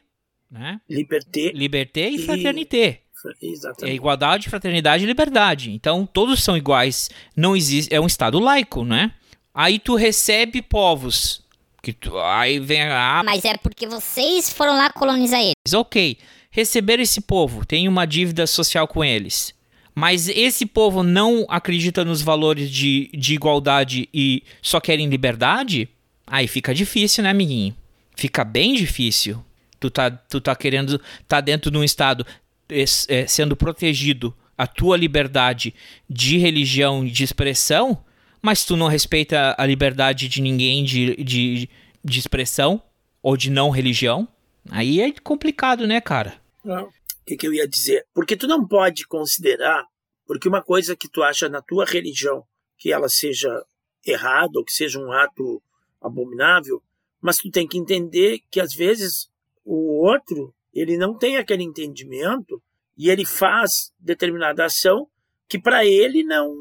né? 0.51 0.81
Liberté. 0.89 1.53
Liberté 1.55 2.11
e 2.11 2.17
E- 2.17 2.19
fraternité. 2.27 3.03
É 3.43 3.47
Exatamente. 3.47 3.95
igualdade, 3.97 4.49
fraternidade 4.49 5.03
e 5.03 5.07
liberdade. 5.07 5.71
Então, 5.73 6.07
todos 6.07 6.43
são 6.45 6.57
iguais. 6.57 7.11
Não 7.37 7.57
existe. 7.57 7.93
É 7.93 8.01
um 8.01 8.07
Estado 8.07 8.39
laico, 8.39 8.85
né? 8.85 9.13
Aí 9.55 9.79
tu 9.79 9.95
recebe 9.97 10.61
povos. 10.63 11.43
Que 11.83 11.93
tu, 11.93 12.17
aí 12.19 12.59
vem 12.61 12.83
a. 12.83 13.21
Ah, 13.21 13.23
Mas 13.25 13.45
é 13.45 13.57
porque 13.57 13.87
vocês 13.87 14.53
foram 14.53 14.77
lá 14.77 14.91
colonizar 14.91 15.41
ele. 15.41 15.53
mas 15.67 15.73
ok. 15.73 16.19
Receber 16.51 17.01
esse 17.01 17.21
povo, 17.21 17.65
tem 17.67 17.87
uma 17.89 18.07
dívida 18.07 18.47
social 18.47 18.87
com 18.89 19.05
eles. 19.05 19.55
Mas 19.99 20.29
esse 20.29 20.67
povo 20.67 21.03
não 21.03 21.47
acredita 21.49 22.05
nos 22.05 22.21
valores 22.21 22.71
de, 22.71 23.09
de 23.15 23.33
igualdade 23.35 24.07
e 24.13 24.43
só 24.61 24.79
querem 24.79 25.09
liberdade? 25.09 25.89
Aí 26.27 26.47
fica 26.47 26.75
difícil, 26.75 27.25
né, 27.25 27.31
amiguinho? 27.31 27.75
Fica 28.15 28.45
bem 28.45 28.75
difícil. 28.75 29.43
Tu 29.81 29.89
tá, 29.91 30.11
tu 30.11 30.39
tá 30.39 30.55
querendo. 30.55 31.01
tá 31.27 31.41
dentro 31.41 31.71
de 31.71 31.79
um 31.79 31.83
estado 31.85 32.27
es- 32.69 33.07
é, 33.09 33.27
sendo 33.27 33.57
protegido 33.57 34.37
a 34.59 34.67
tua 34.67 34.99
liberdade 34.99 35.73
de 36.09 36.37
religião 36.37 37.05
e 37.07 37.11
de 37.11 37.25
expressão, 37.25 37.99
mas 38.43 38.65
tu 38.67 38.77
não 38.77 38.89
respeita 38.89 39.55
a 39.57 39.65
liberdade 39.65 40.29
de 40.29 40.43
ninguém 40.43 40.85
de, 40.85 41.17
de, 41.25 41.71
de 42.05 42.19
expressão 42.19 42.83
ou 43.23 43.35
de 43.35 43.51
não 43.51 43.71
religião. 43.71 44.29
Aí 44.71 45.01
é 45.01 45.11
complicado, 45.23 45.87
né, 45.87 46.03
cara? 46.03 46.35
Não. 46.63 46.89
Que, 47.27 47.37
que 47.37 47.47
eu 47.47 47.53
ia 47.53 47.67
dizer? 47.67 48.07
Porque 48.15 48.37
tu 48.37 48.47
não 48.47 48.67
pode 48.67 49.07
considerar, 49.07 49.85
porque 50.27 50.49
uma 50.49 50.63
coisa 50.63 50.97
que 50.97 51.09
tu 51.09 51.23
acha 51.23 51.49
na 51.49 51.61
tua 51.61 51.85
religião 51.85 52.45
que 52.79 52.93
ela 52.93 53.09
seja 53.09 53.65
errada 54.05 54.59
ou 54.59 54.65
que 54.65 54.73
seja 54.73 55.01
um 55.01 55.11
ato 55.11 55.63
abominável, 56.01 56.83
mas 57.21 57.39
tu 57.39 57.51
tem 57.51 57.67
que 57.67 57.79
entender 57.79 58.41
que 58.51 58.61
às 58.61 58.73
vezes 58.73 59.29
o 59.65 60.05
outro 60.07 60.55
ele 60.73 60.97
não 60.97 61.17
tem 61.17 61.37
aquele 61.37 61.65
entendimento 61.65 62.63
e 62.97 63.11
ele 63.11 63.25
faz 63.25 63.93
determinada 63.99 64.65
ação 64.65 65.09
que 65.49 65.59
para 65.59 65.85
ele 65.85 66.23
não 66.23 66.55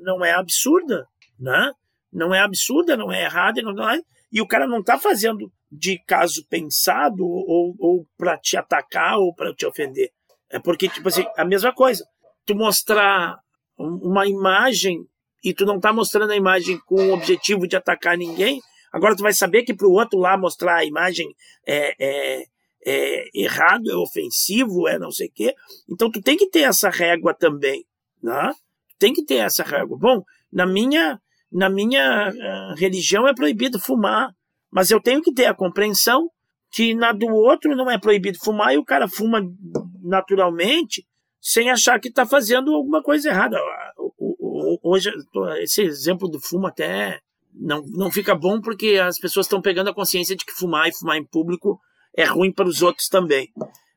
não 0.00 0.24
é 0.24 0.32
absurda, 0.32 1.06
né? 1.38 1.72
Não 2.10 2.34
é 2.34 2.40
absurda, 2.40 2.96
não 2.96 3.12
é 3.12 3.24
errada, 3.24 3.60
não, 3.60 3.74
não 3.74 3.88
é, 3.88 4.00
e 4.32 4.40
o 4.40 4.46
cara 4.46 4.66
não 4.66 4.82
tá 4.82 4.98
fazendo 4.98 5.52
de 5.70 5.98
caso 6.06 6.46
pensado 6.48 7.24
ou, 7.26 7.74
ou 7.78 8.06
para 8.16 8.38
te 8.38 8.56
atacar 8.56 9.18
ou 9.18 9.34
para 9.34 9.54
te 9.54 9.66
ofender. 9.66 10.10
É 10.50 10.58
porque, 10.58 10.88
tipo 10.88 11.08
assim, 11.08 11.24
a 11.36 11.44
mesma 11.44 11.74
coisa. 11.74 12.04
Tu 12.46 12.54
mostrar 12.54 13.38
um- 13.78 14.08
uma 14.10 14.26
imagem 14.26 15.06
e 15.44 15.52
tu 15.52 15.64
não 15.66 15.78
tá 15.78 15.92
mostrando 15.92 16.30
a 16.32 16.36
imagem 16.36 16.78
com 16.86 16.96
o 16.96 17.12
objetivo 17.12 17.66
de 17.68 17.76
atacar 17.76 18.16
ninguém, 18.16 18.60
agora 18.92 19.14
tu 19.14 19.22
vai 19.22 19.32
saber 19.32 19.62
que 19.62 19.74
pro 19.74 19.90
outro 19.90 20.18
lá 20.18 20.36
mostrar 20.36 20.76
a 20.76 20.84
imagem 20.84 21.28
é, 21.66 21.94
é, 21.98 22.44
é 22.86 23.24
errado, 23.34 23.90
é 23.90 23.94
ofensivo, 23.96 24.88
é 24.88 24.98
não 24.98 25.10
sei 25.10 25.28
o 25.28 25.32
quê. 25.32 25.54
Então 25.90 26.10
tu 26.10 26.20
tem 26.22 26.36
que 26.36 26.48
ter 26.48 26.60
essa 26.60 26.88
régua 26.88 27.34
também, 27.34 27.84
né? 28.22 28.52
Tem 28.98 29.12
que 29.12 29.24
ter 29.24 29.36
essa 29.36 29.62
régua. 29.62 29.96
Bom, 30.00 30.22
na 30.52 30.66
minha, 30.66 31.20
na 31.52 31.68
minha 31.68 32.30
ah, 32.30 32.74
religião 32.76 33.28
é 33.28 33.34
proibido 33.34 33.78
fumar, 33.78 34.34
mas 34.70 34.90
eu 34.90 35.00
tenho 35.00 35.22
que 35.22 35.32
ter 35.32 35.46
a 35.46 35.54
compreensão 35.54 36.30
que 36.70 36.94
na 36.94 37.12
do 37.12 37.26
outro 37.28 37.74
não 37.74 37.90
é 37.90 37.98
proibido 37.98 38.38
fumar 38.38 38.74
e 38.74 38.78
o 38.78 38.84
cara 38.84 39.08
fuma 39.08 39.40
naturalmente 40.02 41.06
sem 41.40 41.70
achar 41.70 41.98
que 41.98 42.08
está 42.08 42.26
fazendo 42.26 42.74
alguma 42.74 43.02
coisa 43.02 43.30
errada. 43.30 43.58
Hoje, 44.82 45.10
esse 45.60 45.82
exemplo 45.82 46.28
do 46.28 46.40
fumo 46.40 46.66
até 46.66 47.20
não, 47.54 47.82
não 47.86 48.10
fica 48.10 48.34
bom 48.34 48.60
porque 48.60 48.98
as 49.02 49.18
pessoas 49.18 49.46
estão 49.46 49.62
pegando 49.62 49.90
a 49.90 49.94
consciência 49.94 50.36
de 50.36 50.44
que 50.44 50.52
fumar 50.52 50.88
e 50.88 50.94
fumar 50.94 51.16
em 51.16 51.24
público 51.24 51.80
é 52.16 52.24
ruim 52.24 52.52
para 52.52 52.68
os 52.68 52.82
outros 52.82 53.08
também. 53.08 53.48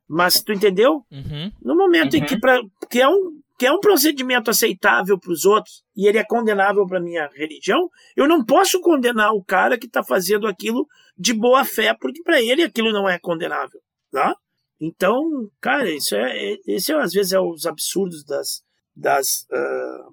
Mas 0.07 0.41
tu 0.41 0.51
entendeu? 0.51 1.05
Uhum. 1.11 1.51
No 1.61 1.75
momento 1.75 2.15
em 2.15 2.23
que, 2.25 2.37
pra, 2.37 2.59
que, 2.89 2.99
é 2.99 3.07
um, 3.07 3.39
que 3.61 3.65
é 3.67 3.71
um 3.71 3.79
procedimento 3.79 4.49
aceitável 4.49 5.19
para 5.19 5.31
os 5.31 5.45
outros 5.45 5.83
e 5.95 6.07
ele 6.07 6.17
é 6.17 6.23
condenável 6.23 6.83
para 6.87 6.99
minha 6.99 7.29
religião, 7.35 7.91
eu 8.15 8.27
não 8.27 8.43
posso 8.43 8.81
condenar 8.81 9.35
o 9.35 9.43
cara 9.43 9.77
que 9.77 9.85
está 9.85 10.03
fazendo 10.03 10.47
aquilo 10.47 10.87
de 11.15 11.31
boa 11.31 11.63
fé, 11.63 11.93
porque 11.93 12.23
para 12.23 12.41
ele 12.41 12.63
aquilo 12.63 12.91
não 12.91 13.07
é 13.07 13.19
condenável. 13.19 13.79
Tá? 14.11 14.35
Então, 14.79 15.21
cara, 15.61 15.87
isso 15.91 16.15
é, 16.15 16.53
é- 16.53 16.57
esse 16.65 16.91
é, 16.91 16.95
às 16.95 17.13
vezes 17.13 17.33
é 17.33 17.39
os 17.39 17.67
absurdos 17.67 18.23
das, 18.23 18.63
das 18.95 19.45
ah, 19.53 20.07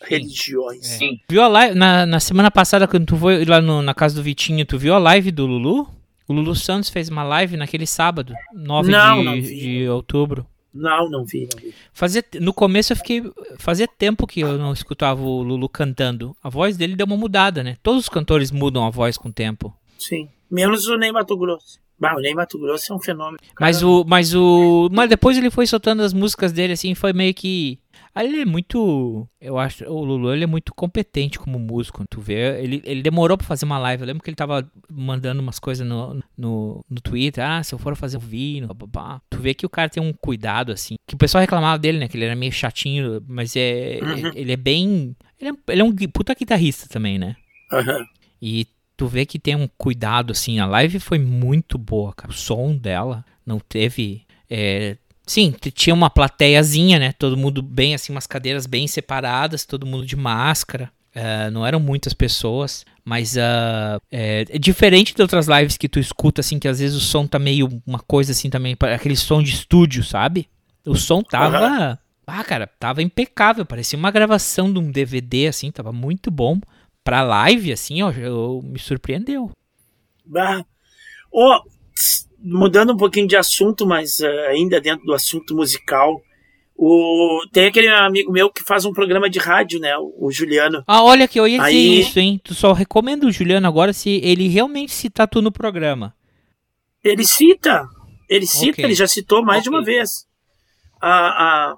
religiões. 0.00 1.02
É. 1.02 1.10
Viu 1.28 1.42
a 1.42 1.48
live 1.48 1.74
na, 1.78 2.06
na 2.06 2.18
semana 2.18 2.50
passada 2.50 2.88
quando 2.88 3.04
tu 3.04 3.16
foi 3.18 3.44
lá 3.44 3.60
no- 3.60 3.82
na 3.82 3.92
casa 3.92 4.14
do 4.14 4.22
Vitinho, 4.22 4.64
tu 4.64 4.78
viu 4.78 4.94
a 4.94 4.98
live 4.98 5.30
do 5.30 5.44
Lulu? 5.44 5.86
O 6.26 6.32
Lulu 6.32 6.54
Santos 6.54 6.88
fez 6.88 7.10
uma 7.10 7.24
live 7.24 7.58
naquele 7.58 7.86
sábado, 7.86 8.32
9 8.54 8.90
Não, 8.90 9.18
de, 9.18 9.24
não 9.24 9.38
de 9.38 9.88
outubro. 9.90 10.46
Não, 10.74 11.08
não 11.10 11.24
vi, 11.24 11.48
não 11.52 11.60
vi. 11.60 11.74
Fazia, 11.92 12.24
no 12.40 12.52
começo 12.52 12.92
eu 12.92 12.96
fiquei. 12.96 13.22
Fazia 13.58 13.86
tempo 13.86 14.26
que 14.26 14.40
eu 14.40 14.56
não 14.56 14.72
escutava 14.72 15.22
o 15.22 15.42
Lulu 15.42 15.68
cantando. 15.68 16.34
A 16.42 16.48
voz 16.48 16.76
dele 16.76 16.96
deu 16.96 17.06
uma 17.06 17.16
mudada, 17.16 17.62
né? 17.62 17.76
Todos 17.82 18.04
os 18.04 18.08
cantores 18.08 18.50
mudam 18.50 18.86
a 18.86 18.90
voz 18.90 19.18
com 19.18 19.28
o 19.28 19.32
tempo. 19.32 19.74
Sim. 19.98 20.28
Menos 20.50 20.86
o 20.86 20.96
Ney 20.96 21.12
Mato 21.12 21.36
Grosso. 21.36 21.80
Bah, 21.98 22.16
o 22.16 22.20
Ney 22.20 22.34
Mato 22.34 22.58
Grosso 22.58 22.92
é 22.92 22.96
um 22.96 23.00
fenômeno. 23.00 23.38
Mas 23.60 23.82
o. 23.82 24.04
Mas 24.06 24.34
o. 24.34 24.88
Mas 24.90 25.08
depois 25.08 25.36
ele 25.36 25.50
foi 25.50 25.66
soltando 25.66 26.02
as 26.02 26.12
músicas 26.12 26.52
dele, 26.52 26.72
assim, 26.72 26.94
foi 26.94 27.12
meio 27.12 27.32
que. 27.32 27.78
Ele 28.16 28.42
é 28.42 28.44
muito. 28.44 29.26
Eu 29.40 29.58
acho. 29.58 29.84
O 29.84 30.04
Lulu 30.04 30.32
ele 30.34 30.44
é 30.44 30.46
muito 30.46 30.74
competente 30.74 31.38
como 31.38 31.58
músico. 31.58 32.04
Tu 32.08 32.20
vê. 32.20 32.62
Ele, 32.62 32.82
ele 32.84 33.02
demorou 33.02 33.38
pra 33.38 33.46
fazer 33.46 33.64
uma 33.64 33.78
live. 33.78 34.02
Eu 34.02 34.06
lembro 34.06 34.22
que 34.22 34.28
ele 34.28 34.36
tava 34.36 34.70
mandando 34.90 35.40
umas 35.40 35.58
coisas 35.58 35.86
no, 35.86 36.20
no, 36.36 36.84
no 36.88 37.00
Twitter. 37.00 37.44
Ah, 37.44 37.62
se 37.62 37.74
eu 37.74 37.78
for 37.78 37.96
fazer 37.96 38.18
um 38.18 38.20
vídeo. 38.20 38.72
babá. 38.74 39.20
Tu 39.30 39.38
vê 39.38 39.54
que 39.54 39.64
o 39.64 39.70
cara 39.70 39.88
tem 39.88 40.02
um 40.02 40.12
cuidado, 40.12 40.72
assim. 40.72 40.96
Que 41.06 41.14
o 41.14 41.18
pessoal 41.18 41.40
reclamava 41.40 41.78
dele, 41.78 41.98
né? 41.98 42.08
Que 42.08 42.16
ele 42.16 42.26
era 42.26 42.36
meio 42.36 42.52
chatinho. 42.52 43.22
Mas 43.26 43.54
é. 43.56 43.98
Uhum. 44.02 44.32
Ele 44.34 44.52
é 44.52 44.56
bem. 44.56 45.16
Ele 45.40 45.50
é, 45.50 45.72
ele 45.72 45.80
é 45.80 45.84
um 45.84 45.94
puta 46.12 46.34
guitarrista 46.34 46.88
também, 46.88 47.18
né? 47.18 47.34
Aham. 47.72 48.04
E 48.40 48.66
tu 48.96 49.06
vê 49.06 49.24
que 49.24 49.38
tem 49.38 49.56
um 49.56 49.68
cuidado, 49.78 50.32
assim. 50.32 50.58
A 50.58 50.66
live 50.66 51.00
foi 51.00 51.18
muito 51.18 51.78
boa, 51.78 52.12
cara. 52.12 52.30
O 52.30 52.36
som 52.36 52.76
dela 52.76 53.24
não 53.46 53.58
teve. 53.58 54.26
é, 54.50 54.96
Sim, 55.32 55.50
tinha 55.72 55.94
uma 55.94 56.10
plateiazinha, 56.10 56.98
né? 56.98 57.12
Todo 57.12 57.38
mundo 57.38 57.62
bem, 57.62 57.94
assim, 57.94 58.12
umas 58.12 58.26
cadeiras 58.26 58.66
bem 58.66 58.86
separadas, 58.86 59.64
todo 59.64 59.86
mundo 59.86 60.04
de 60.04 60.14
máscara. 60.14 60.92
É, 61.14 61.48
não 61.48 61.66
eram 61.66 61.80
muitas 61.80 62.12
pessoas, 62.12 62.84
mas 63.02 63.38
ah, 63.38 63.98
é, 64.10 64.44
é 64.46 64.58
diferente 64.58 65.14
de 65.14 65.22
outras 65.22 65.46
lives 65.48 65.78
que 65.78 65.88
tu 65.88 65.98
escuta, 65.98 66.42
assim, 66.42 66.58
que 66.58 66.68
às 66.68 66.80
vezes 66.80 66.94
o 66.94 67.00
som 67.00 67.26
tá 67.26 67.38
meio 67.38 67.80
uma 67.86 67.98
coisa 68.00 68.32
assim 68.32 68.50
também, 68.50 68.76
aquele 68.94 69.16
som 69.16 69.42
de 69.42 69.54
estúdio, 69.54 70.04
sabe? 70.04 70.50
O 70.84 70.96
som 70.96 71.22
tava. 71.22 71.98
Ah, 72.26 72.44
cara, 72.44 72.66
tava 72.66 73.02
impecável, 73.02 73.64
parecia 73.64 73.98
uma 73.98 74.10
gravação 74.10 74.70
de 74.70 74.80
um 74.80 74.90
DVD, 74.90 75.46
assim, 75.46 75.70
tava 75.70 75.94
muito 75.94 76.30
bom. 76.30 76.60
Pra 77.02 77.22
live, 77.22 77.72
assim, 77.72 78.02
ó, 78.02 78.10
eu, 78.10 78.60
me 78.62 78.78
surpreendeu. 78.78 79.50
Bah. 80.26 80.62
Ô, 81.32 81.58
tss, 81.94 82.28
mudando 82.42 82.92
um 82.92 82.96
pouquinho 82.96 83.26
de 83.26 83.36
assunto, 83.36 83.86
mas 83.86 84.20
eh, 84.20 84.46
ainda 84.48 84.80
dentro 84.80 85.04
do 85.06 85.14
assunto 85.14 85.54
musical, 85.54 86.20
O, 86.76 87.46
tem 87.52 87.66
aquele 87.66 87.86
amigo 87.88 88.32
meu 88.32 88.50
que 88.50 88.64
faz 88.64 88.84
um 88.84 88.92
programa 88.92 89.28
de 89.30 89.38
rádio, 89.38 89.78
né? 89.78 89.96
O, 89.98 90.26
o 90.26 90.32
Juliano. 90.32 90.82
Ah, 90.86 91.04
olha 91.04 91.28
que 91.28 91.38
eu 91.38 91.46
ia 91.46 91.58
dizer 91.58 91.70
Aí- 91.70 92.00
isso, 92.00 92.18
hein? 92.18 92.40
Tu 92.42 92.54
só 92.54 92.72
recomenda 92.72 93.26
o 93.26 93.30
Juliano 93.30 93.66
agora 93.68 93.92
se 93.92 94.20
ele 94.24 94.48
realmente 94.48 94.90
citar 94.92 95.28
tu 95.28 95.40
no 95.40 95.52
programa. 95.52 96.14
Ele 97.04 97.24
cita. 97.24 97.86
Ele 98.28 98.46
cita, 98.46 98.72
Ok. 98.72 98.84
ele 98.84 98.94
já 98.94 99.06
citou 99.06 99.44
mais 99.44 99.62
de 99.62 99.68
uma 99.68 99.84
vez. 99.84 100.26
A, 101.00 101.10
a, 101.10 101.76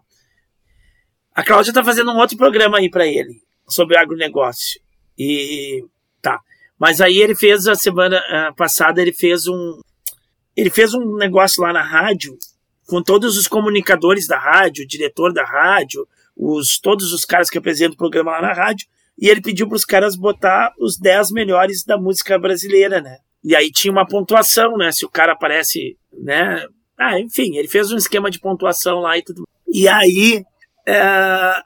a 1.35 1.43
Cláudia 1.45 1.73
tá 1.73 1.83
fazendo 1.83 2.11
um 2.13 2.17
outro 2.19 2.37
programa 2.37 2.79
aí 2.79 2.89
pra 2.89 3.07
ele, 3.07 3.35
sobre 3.69 3.99
agronegócio. 3.99 4.81
E 5.19 5.83
tá. 6.23 6.39
Mas 6.79 7.01
aí 7.01 7.19
ele 7.19 7.35
fez 7.35 7.67
a 7.67 7.75
semana 7.75 8.19
ah, 8.29 8.53
passada, 8.57 9.03
ele 9.03 9.13
fez 9.13 9.47
um. 9.47 9.81
Ele 10.57 10.71
fez 10.71 10.95
um 10.95 11.17
negócio 11.17 11.63
lá 11.63 11.73
na 11.73 11.83
rádio, 11.83 12.37
com 12.87 13.03
todos 13.03 13.37
os 13.37 13.49
comunicadores 13.49 14.27
da 14.27 14.39
rádio, 14.39 14.85
o 14.85 14.89
diretor 14.89 15.33
da 15.33 15.45
rádio, 15.45 16.07
os, 16.37 16.79
todos 16.79 17.13
os 17.13 17.25
caras 17.25 17.51
que 17.51 17.59
apresentam 17.59 17.95
o 17.95 17.99
programa 17.99 18.33
lá 18.33 18.43
na 18.43 18.53
rádio. 18.53 18.87
E 19.19 19.29
ele 19.29 19.41
pediu 19.41 19.69
pros 19.69 19.85
caras 19.85 20.17
botar 20.17 20.73
os 20.79 20.99
10 20.99 21.31
melhores 21.31 21.85
da 21.85 21.97
música 21.97 22.39
brasileira, 22.39 23.01
né? 23.01 23.19
E 23.43 23.55
aí 23.55 23.71
tinha 23.71 23.93
uma 23.93 24.07
pontuação, 24.07 24.77
né? 24.77 24.91
Se 24.91 25.05
o 25.05 25.09
cara 25.09 25.33
aparece, 25.33 25.97
né? 26.13 26.67
Ah, 26.99 27.21
enfim, 27.21 27.57
ele 27.57 27.69
fez 27.69 27.93
um 27.93 27.97
esquema 27.97 28.31
de 28.31 28.41
pontuação 28.41 29.01
lá 29.01 29.17
e 29.17 29.23
tudo. 29.23 29.47
E 29.69 29.87
aí 29.87 30.45
é, 30.87 31.01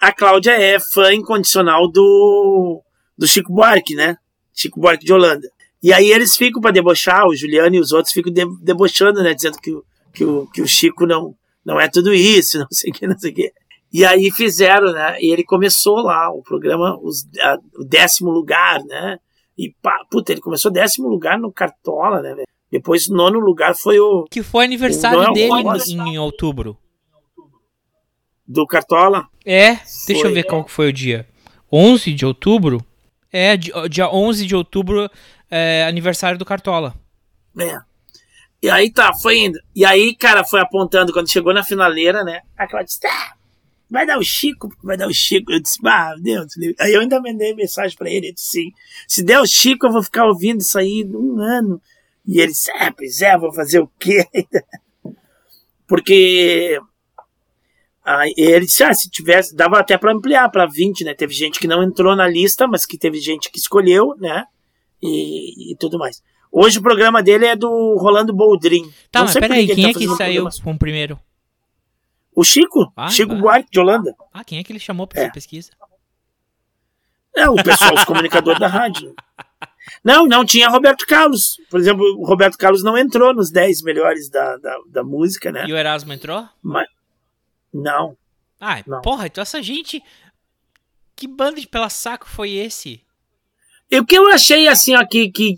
a 0.01 0.13
Cláudia 0.13 0.53
é 0.53 0.79
fã 0.79 1.13
incondicional 1.13 1.91
do, 1.91 2.83
do 3.17 3.27
Chico 3.27 3.53
Buarque, 3.53 3.95
né? 3.95 4.17
Chico 4.55 4.81
Buarque 4.81 5.05
de 5.05 5.13
Holanda. 5.13 5.49
E 5.83 5.93
aí 5.93 6.11
eles 6.11 6.35
ficam 6.35 6.61
para 6.61 6.71
debochar, 6.73 7.27
o 7.27 7.37
Juliano 7.37 7.77
e 7.77 7.81
os 7.81 7.93
outros 7.93 8.13
ficam 8.13 8.33
de- 8.33 8.59
debochando, 8.63 9.23
né? 9.23 9.33
Dizendo 9.35 9.59
que, 9.59 9.71
o- 9.73 9.85
que, 10.13 10.25
o, 10.25 10.47
que 10.49 10.61
o 10.63 10.67
Chico 10.67 11.07
não, 11.07 11.35
não 11.65 11.79
é 11.81 11.89
tudo 11.89 12.13
isso, 12.13 12.59
não 12.61 12.67
sei 12.71 12.91
o 12.91 12.95
que, 12.95 13.07
não 13.07 13.19
sei 13.19 13.31
o 13.31 13.35
que. 13.35 13.53
E 13.93 14.05
aí 14.05 14.31
fizeram, 14.31 14.93
né? 14.93 15.17
E 15.21 15.33
ele 15.33 15.45
começou 15.45 15.97
lá 16.03 16.31
o 16.31 16.43
programa, 16.43 16.99
os, 17.03 17.27
a- 17.41 17.59
o 17.79 17.85
décimo 17.85 18.31
lugar, 18.31 18.83
né? 18.85 19.19
E 19.57 19.73
pá, 19.83 19.99
puta, 20.11 20.33
ele 20.33 20.41
começou 20.41 20.71
décimo 20.71 21.09
lugar 21.09 21.39
no 21.39 21.53
Cartola, 21.53 22.21
né? 22.23 22.35
Depois, 22.71 23.09
nono 23.09 23.39
lugar 23.39 23.75
foi 23.75 23.99
o. 23.99 24.25
Que 24.31 24.43
foi 24.43 24.65
aniversário 24.65 25.19
Noel 25.21 25.33
dele 25.33 25.63
Rosa. 25.63 25.91
em, 25.91 25.99
em 26.15 26.19
outubro. 26.19 26.77
Do 28.47 28.67
Cartola? 28.67 29.27
É, 29.45 29.77
deixa 30.07 30.23
Foi. 30.23 30.31
eu 30.31 30.35
ver 30.35 30.45
qual 30.45 30.65
que 30.65 30.71
foi 30.71 30.89
o 30.89 30.93
dia. 30.93 31.27
11 31.73 32.13
de 32.15 32.25
outubro? 32.25 32.83
É, 33.31 33.57
di- 33.57 33.73
dia 33.91 34.09
11 34.11 34.47
de 34.47 34.55
outubro, 34.57 35.11
é 35.51 35.85
aniversário 35.85 36.39
do 36.39 36.45
Cartola. 36.45 36.95
É. 37.59 37.79
E 38.63 38.69
aí 38.69 38.93
tá, 38.93 39.13
foi 39.15 39.39
indo. 39.39 39.59
E 39.75 39.85
aí, 39.85 40.15
cara, 40.15 40.45
foi 40.45 40.61
apontando 40.61 41.13
quando 41.13 41.31
chegou 41.31 41.55
na 41.55 41.63
finaleira, 41.63 42.25
né? 42.25 42.43
A 42.57 42.67
Cláudia 42.67 42.87
disse: 42.87 43.01
tá, 43.01 43.37
vai 43.89 44.05
dar 44.05 44.19
o 44.19 44.23
Chico, 44.23 44.69
vai 44.83 44.97
dar 44.97 45.07
o 45.07 45.15
Chico. 45.15 45.53
Eu 45.53 45.61
disse: 45.61 45.79
ah, 45.87 46.15
Deus. 46.21 46.57
livre." 46.57 46.77
Aí 46.81 46.93
eu 46.93 47.01
ainda 47.01 47.21
mandei 47.21 47.55
mensagem 47.55 47.97
pra 47.97 48.09
ele, 48.09 48.27
ele 48.27 48.35
disse: 48.35 48.51
sim. 48.51 48.73
Se 49.07 49.23
der 49.23 49.41
o 49.41 49.47
Chico, 49.47 49.87
eu 49.87 49.93
vou 49.93 50.03
ficar 50.03 50.27
ouvindo 50.27 50.61
isso 50.61 50.79
aí 50.79 51.05
um 51.05 51.39
ano. 51.41 51.81
E 52.27 52.41
ele 52.41 52.53
disse: 52.53 52.71
é, 52.73 52.91
pois 52.91 53.23
é, 53.23 53.39
vou 53.39 53.53
fazer 53.53 53.79
o 53.79 53.91
quê? 53.99 54.27
Porque. 55.87 56.79
Aí 58.05 58.35
ele 58.37 58.67
disse: 58.67 58.83
ah, 58.83 58.93
se 58.93 59.09
tivesse, 59.09 59.55
dava 59.55 59.79
até 59.79 59.97
pra 59.97 60.13
ampliar 60.13 60.49
pra 60.51 60.67
20, 60.67 61.05
né? 61.05 61.15
Teve 61.15 61.33
gente 61.33 61.61
que 61.61 61.69
não 61.69 61.83
entrou 61.83 62.17
na 62.17 62.27
lista, 62.27 62.67
mas 62.67 62.85
que 62.85 62.99
teve 62.99 63.21
gente 63.21 63.51
que 63.51 63.59
escolheu, 63.59 64.17
né? 64.19 64.45
E, 65.03 65.73
e 65.73 65.77
tudo 65.77 65.99
mais. 65.99 66.23
Hoje 66.51 66.79
o 66.79 66.83
programa 66.83 67.23
dele 67.23 67.47
é 67.47 67.55
do 67.57 67.97
Rolando 67.99 68.33
Boldrin. 68.33 68.83
Tá, 69.11 69.21
Não 69.21 69.27
mas 69.27 69.35
peraí, 69.35 69.67
que 69.67 69.75
quem 69.75 69.85
tá 69.85 69.91
é 69.91 69.93
que 69.95 70.07
saiu 70.17 70.43
programa. 70.45 70.51
com 70.65 70.73
o 70.73 70.79
primeiro? 70.79 71.21
O 72.35 72.43
Chico? 72.45 72.91
Ah, 72.97 73.09
Chico 73.09 73.33
vai. 73.33 73.41
Buarque 73.41 73.71
de 73.71 73.79
Holanda. 73.81 74.15
Ah, 74.33 74.43
quem 74.45 74.59
é 74.59 74.65
que 74.65 74.73
ele 74.73 74.79
chamou 74.79 75.07
pra 75.07 75.21
É. 75.21 75.25
essa 75.25 75.33
pesquisa? 75.35 75.71
É, 77.37 77.49
o 77.49 77.57
pessoal, 77.57 77.95
os 77.95 78.05
comunicadores 78.05 78.59
da 78.59 78.67
rádio. 78.67 79.15
Não, 80.03 80.27
não 80.27 80.45
tinha 80.45 80.69
Roberto 80.69 81.07
Carlos. 81.07 81.57
Por 81.71 81.79
exemplo, 81.79 82.05
o 82.19 82.27
Roberto 82.27 82.57
Carlos 82.59 82.83
não 82.83 82.97
entrou 82.99 83.33
nos 83.35 83.51
10 83.51 83.83
melhores 83.83 84.29
da, 84.29 84.57
da, 84.57 84.77
da 84.89 85.05
música, 85.05 85.53
né? 85.53 85.65
E 85.67 85.73
o 85.73 85.77
Erasmo 85.77 86.13
entrou? 86.13 86.49
Mas, 86.63 86.89
não. 87.73 88.17
Ah, 88.61 88.83
Não. 88.87 89.01
porra, 89.03 89.27
então 89.27 89.43
essa 89.43 89.63
gente. 89.63 90.03
Que 91.15 91.27
bando 91.29 91.61
de 91.61 91.67
pela 91.67 91.89
saco 91.89 92.29
foi 92.29 92.53
esse? 92.53 93.01
O 93.91 94.05
que 94.05 94.17
eu 94.17 94.29
achei 94.29 94.69
assim, 94.69 94.95
ó, 94.95 95.05
que, 95.07 95.31
que, 95.31 95.55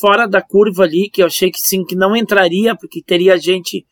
fora 0.00 0.28
da 0.28 0.40
curva 0.40 0.84
ali, 0.84 1.10
que 1.10 1.22
eu 1.22 1.26
achei 1.26 1.50
que 1.50 1.58
sim, 1.58 1.84
que 1.84 1.96
não 1.96 2.14
entraria, 2.14 2.76
porque 2.76 3.02
teria 3.02 3.36
gente 3.36 3.84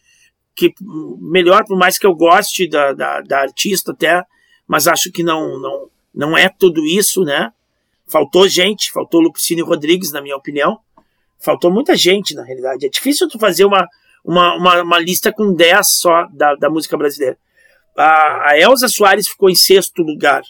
que 0.54 0.72
melhor, 1.20 1.64
por 1.64 1.76
mais 1.76 1.98
que 1.98 2.06
eu 2.06 2.14
goste 2.14 2.68
da, 2.68 2.92
da, 2.92 3.20
da 3.20 3.40
artista 3.40 3.92
até, 3.92 4.24
mas 4.66 4.86
acho 4.86 5.10
que 5.10 5.22
não, 5.22 5.58
não, 5.58 5.90
não 6.14 6.38
é 6.38 6.48
tudo 6.48 6.84
isso, 6.84 7.22
né? 7.22 7.52
Faltou 8.06 8.48
gente, 8.48 8.90
faltou 8.92 9.20
Lupicínio 9.20 9.66
Rodrigues, 9.66 10.12
na 10.12 10.20
minha 10.20 10.36
opinião. 10.36 10.78
Faltou 11.38 11.70
muita 11.70 11.94
gente, 11.96 12.34
na 12.34 12.42
realidade. 12.42 12.86
É 12.86 12.88
difícil 12.88 13.28
tu 13.28 13.38
fazer 13.38 13.64
uma, 13.64 13.86
uma, 14.24 14.56
uma, 14.56 14.82
uma 14.82 14.98
lista 14.98 15.32
com 15.32 15.54
10 15.54 15.86
só 16.00 16.26
da, 16.32 16.54
da 16.54 16.70
música 16.70 16.96
brasileira. 16.96 17.38
A, 17.96 18.50
a 18.50 18.58
Elza 18.58 18.88
Soares 18.88 19.28
ficou 19.28 19.50
em 19.50 19.54
sexto 19.54 20.02
lugar. 20.02 20.42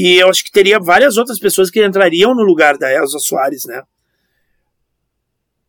E 0.00 0.22
eu 0.22 0.28
acho 0.28 0.44
que 0.44 0.52
teria 0.52 0.78
várias 0.78 1.16
outras 1.16 1.40
pessoas 1.40 1.70
que 1.72 1.84
entrariam 1.84 2.32
no 2.32 2.42
lugar 2.44 2.78
da 2.78 2.88
Elza 2.92 3.18
Soares, 3.18 3.64
né? 3.64 3.82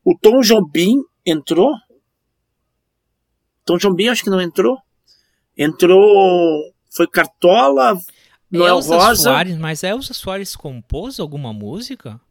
O 0.06 0.16
Tom 0.16 0.42
Jobim 0.42 0.98
entrou? 1.26 1.74
Tom 3.66 3.78
Jobim 3.78 4.08
acho 4.08 4.24
que 4.24 4.30
não 4.30 4.40
entrou. 4.40 4.78
Entrou. 5.58 6.62
Foi 6.92 7.08
Cartola, 7.08 7.98
Noel 8.52 8.76
Elza 8.78 8.96
Rosa. 8.96 9.24
Soares, 9.24 9.58
mas 9.58 9.84
a 9.84 9.90
Elza 9.90 10.14
Soares 10.14 10.56
compôs 10.56 11.20
alguma 11.20 11.52
música? 11.52 12.22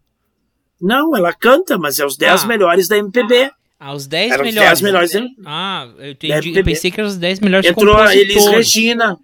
Não, 0.81 1.17
ela 1.17 1.33
canta, 1.33 1.77
mas 1.77 1.99
é 1.99 2.07
os 2.07 2.17
10 2.17 2.45
Ah. 2.45 2.47
melhores 2.47 2.87
da 2.87 2.97
MPB. 2.97 3.51
Ah, 3.81 3.93
os 3.93 4.07
10 4.07 4.33
Eram 4.33 4.45
os 4.45 4.49
melhores. 4.55 4.69
10 4.69 4.83
melhores 4.83 5.13
da 5.13 5.27
Ah, 5.47 5.89
eu, 5.99 6.11
entendi, 6.13 6.57
eu 6.57 6.65
pensei 6.65 6.91
que 6.93 7.01
eram 7.01 7.09
os 7.11 7.17
10 7.17 7.41
melhores 7.41 7.69
Entrou 7.69 7.97
a 7.97 8.15
Elis. 8.15 8.47
Regina. 8.47 9.19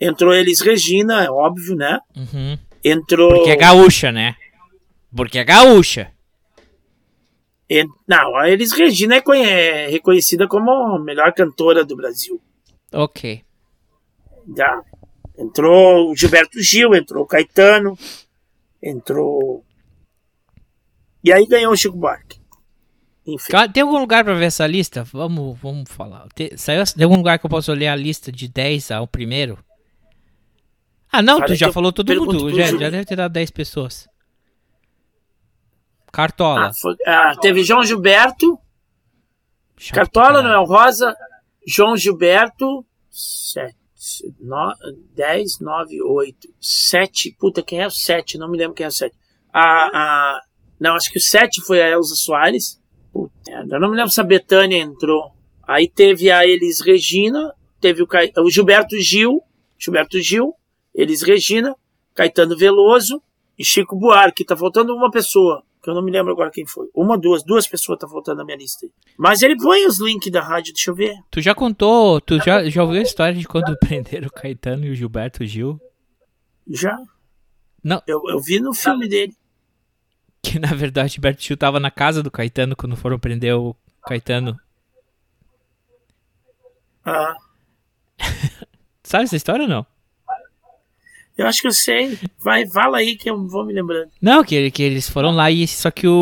Entrou 0.00 0.32
Elis 0.32 0.60
Regina, 0.60 1.24
é 1.24 1.30
óbvio, 1.30 1.76
né? 1.76 1.98
Uhum. 2.16 2.58
Entrou. 2.82 3.30
Porque 3.34 3.50
é 3.50 3.56
gaúcha, 3.56 4.10
né? 4.10 4.34
Porque 5.14 5.38
é 5.38 5.44
gaúcha. 5.44 6.10
En- 7.68 7.88
Não, 8.08 8.36
a 8.36 8.48
Elis 8.48 8.72
Regina 8.72 9.16
é, 9.16 9.20
conhe- 9.20 9.44
é 9.48 9.88
reconhecida 9.88 10.48
como 10.48 10.70
a 10.70 10.98
melhor 10.98 11.32
cantora 11.34 11.84
do 11.84 11.94
Brasil. 11.96 12.40
Ok. 12.92 13.42
Já. 14.56 14.82
Entrou 15.38 16.10
o 16.10 16.16
Gilberto 16.16 16.60
Gil, 16.60 16.94
entrou 16.94 17.22
o 17.24 17.26
Caetano, 17.26 17.96
entrou. 18.82 19.64
E 21.22 21.32
aí 21.32 21.46
ganhou 21.46 21.72
o 21.72 21.76
Chico 21.76 21.96
Buarque. 21.96 22.38
Enfim. 23.26 23.52
Tem 23.72 23.82
algum 23.82 23.98
lugar 23.98 24.24
pra 24.24 24.34
ver 24.34 24.46
essa 24.46 24.66
lista? 24.66 25.04
Vamos, 25.04 25.56
vamos 25.60 25.88
falar. 25.90 26.26
Tem, 26.34 26.56
saiu, 26.56 26.82
tem 26.84 27.04
algum 27.04 27.16
lugar 27.16 27.38
que 27.38 27.46
eu 27.46 27.50
possa 27.50 27.70
olhar 27.70 27.92
a 27.92 27.96
lista 27.96 28.32
de 28.32 28.48
10 28.48 28.90
ao 28.90 29.06
primeiro? 29.06 29.58
Ah, 31.12 31.22
não, 31.22 31.38
Cara, 31.40 31.48
tu 31.48 31.54
já 31.56 31.72
falou 31.72 31.92
todo 31.92 32.14
mundo. 32.14 32.50
Já, 32.54 32.66
já 32.66 32.90
deve 32.90 33.04
ter 33.04 33.16
dado 33.16 33.32
10 33.32 33.50
pessoas. 33.50 34.08
Cartola. 36.12 36.66
Ah, 36.68 36.72
foi- 36.72 36.96
ah, 37.06 37.36
teve 37.40 37.62
João 37.62 37.84
Gilberto, 37.84 38.58
Chato 39.76 39.94
Cartola, 39.94 40.42
Noel 40.42 40.64
Rosa, 40.64 41.16
João 41.66 41.96
Gilberto, 41.96 42.84
7, 43.10 43.74
10, 45.14 45.58
9, 45.60 46.02
8, 46.02 46.48
7. 46.60 47.36
Puta, 47.38 47.62
quem 47.62 47.80
é 47.80 47.86
o 47.86 47.90
7? 47.90 48.38
Não 48.38 48.50
me 48.50 48.58
lembro 48.58 48.74
quem 48.74 48.84
é 48.84 48.88
o 48.88 48.92
7. 48.92 49.14
A, 49.52 49.62
a, 49.62 50.40
não, 50.78 50.94
acho 50.94 51.10
que 51.10 51.18
o 51.18 51.22
7 51.22 51.60
foi 51.62 51.80
a 51.80 51.88
Elza 51.88 52.14
Soares. 52.14 52.80
Puta, 53.12 53.50
eu 53.50 53.80
não 53.80 53.90
me 53.90 53.96
lembro 53.96 54.10
se 54.10 54.20
a 54.20 54.24
Betânia 54.24 54.76
entrou. 54.78 55.32
Aí 55.66 55.88
teve 55.88 56.30
a 56.30 56.44
Elis 56.46 56.80
Regina, 56.80 57.54
teve 57.80 58.02
o, 58.02 58.08
o 58.44 58.50
Gilberto 58.50 58.98
Gil, 59.00 59.40
Gilberto 59.78 60.20
Gil, 60.20 60.54
Elis 61.00 61.22
Regina, 61.22 61.74
Caetano 62.14 62.56
Veloso 62.56 63.22
e 63.58 63.64
Chico 63.64 63.96
Buarque. 63.96 64.44
Tá 64.44 64.56
faltando 64.56 64.94
uma 64.94 65.10
pessoa, 65.10 65.62
que 65.82 65.88
eu 65.88 65.94
não 65.94 66.02
me 66.02 66.10
lembro 66.10 66.32
agora 66.32 66.50
quem 66.50 66.66
foi. 66.66 66.88
Uma, 66.94 67.18
duas, 67.18 67.42
duas 67.44 67.66
pessoas 67.66 67.98
tá 67.98 68.08
faltando 68.08 68.38
na 68.38 68.44
minha 68.44 68.56
lista. 68.56 68.86
aí. 68.86 68.92
Mas 69.16 69.42
ele 69.42 69.56
põe 69.56 69.86
os 69.86 70.00
links 70.00 70.30
da 70.30 70.42
rádio, 70.42 70.74
deixa 70.74 70.90
eu 70.90 70.94
ver. 70.94 71.14
Tu 71.30 71.40
já 71.40 71.54
contou, 71.54 72.20
tu 72.20 72.38
já, 72.38 72.68
já 72.68 72.82
ouviu 72.82 73.00
a 73.00 73.02
história 73.02 73.34
de 73.34 73.46
quando 73.46 73.76
prenderam 73.78 74.28
o 74.28 74.32
Caetano 74.32 74.84
e 74.84 74.90
o 74.90 74.94
Gilberto 74.94 75.44
Gil? 75.46 75.80
Já. 76.68 76.96
Não. 77.82 78.02
Eu, 78.06 78.20
eu 78.28 78.40
vi 78.40 78.60
no 78.60 78.74
filme 78.74 79.08
dele. 79.08 79.34
Que 80.42 80.58
na 80.58 80.74
verdade 80.74 81.10
o 81.10 81.12
Gilberto 81.14 81.42
Gil 81.42 81.56
tava 81.56 81.80
na 81.80 81.90
casa 81.90 82.22
do 82.22 82.30
Caetano 82.30 82.76
quando 82.76 82.96
foram 82.96 83.18
prender 83.18 83.54
o 83.56 83.74
Caetano. 84.06 84.58
Ah, 87.04 87.34
Sabe 89.02 89.24
essa 89.24 89.36
história 89.36 89.62
ou 89.62 89.68
não? 89.68 89.86
Eu 91.40 91.46
acho 91.46 91.62
que 91.62 91.68
eu 91.68 91.72
sei. 91.72 92.18
Vai, 92.38 92.66
fala 92.66 92.98
aí 92.98 93.16
que 93.16 93.30
eu 93.30 93.46
vou 93.46 93.64
me 93.64 93.72
lembrando. 93.72 94.08
Não, 94.20 94.44
que, 94.44 94.70
que 94.70 94.82
eles 94.82 95.08
foram 95.08 95.30
lá 95.30 95.50
e 95.50 95.66
só 95.66 95.90
que 95.90 96.06
o, 96.06 96.12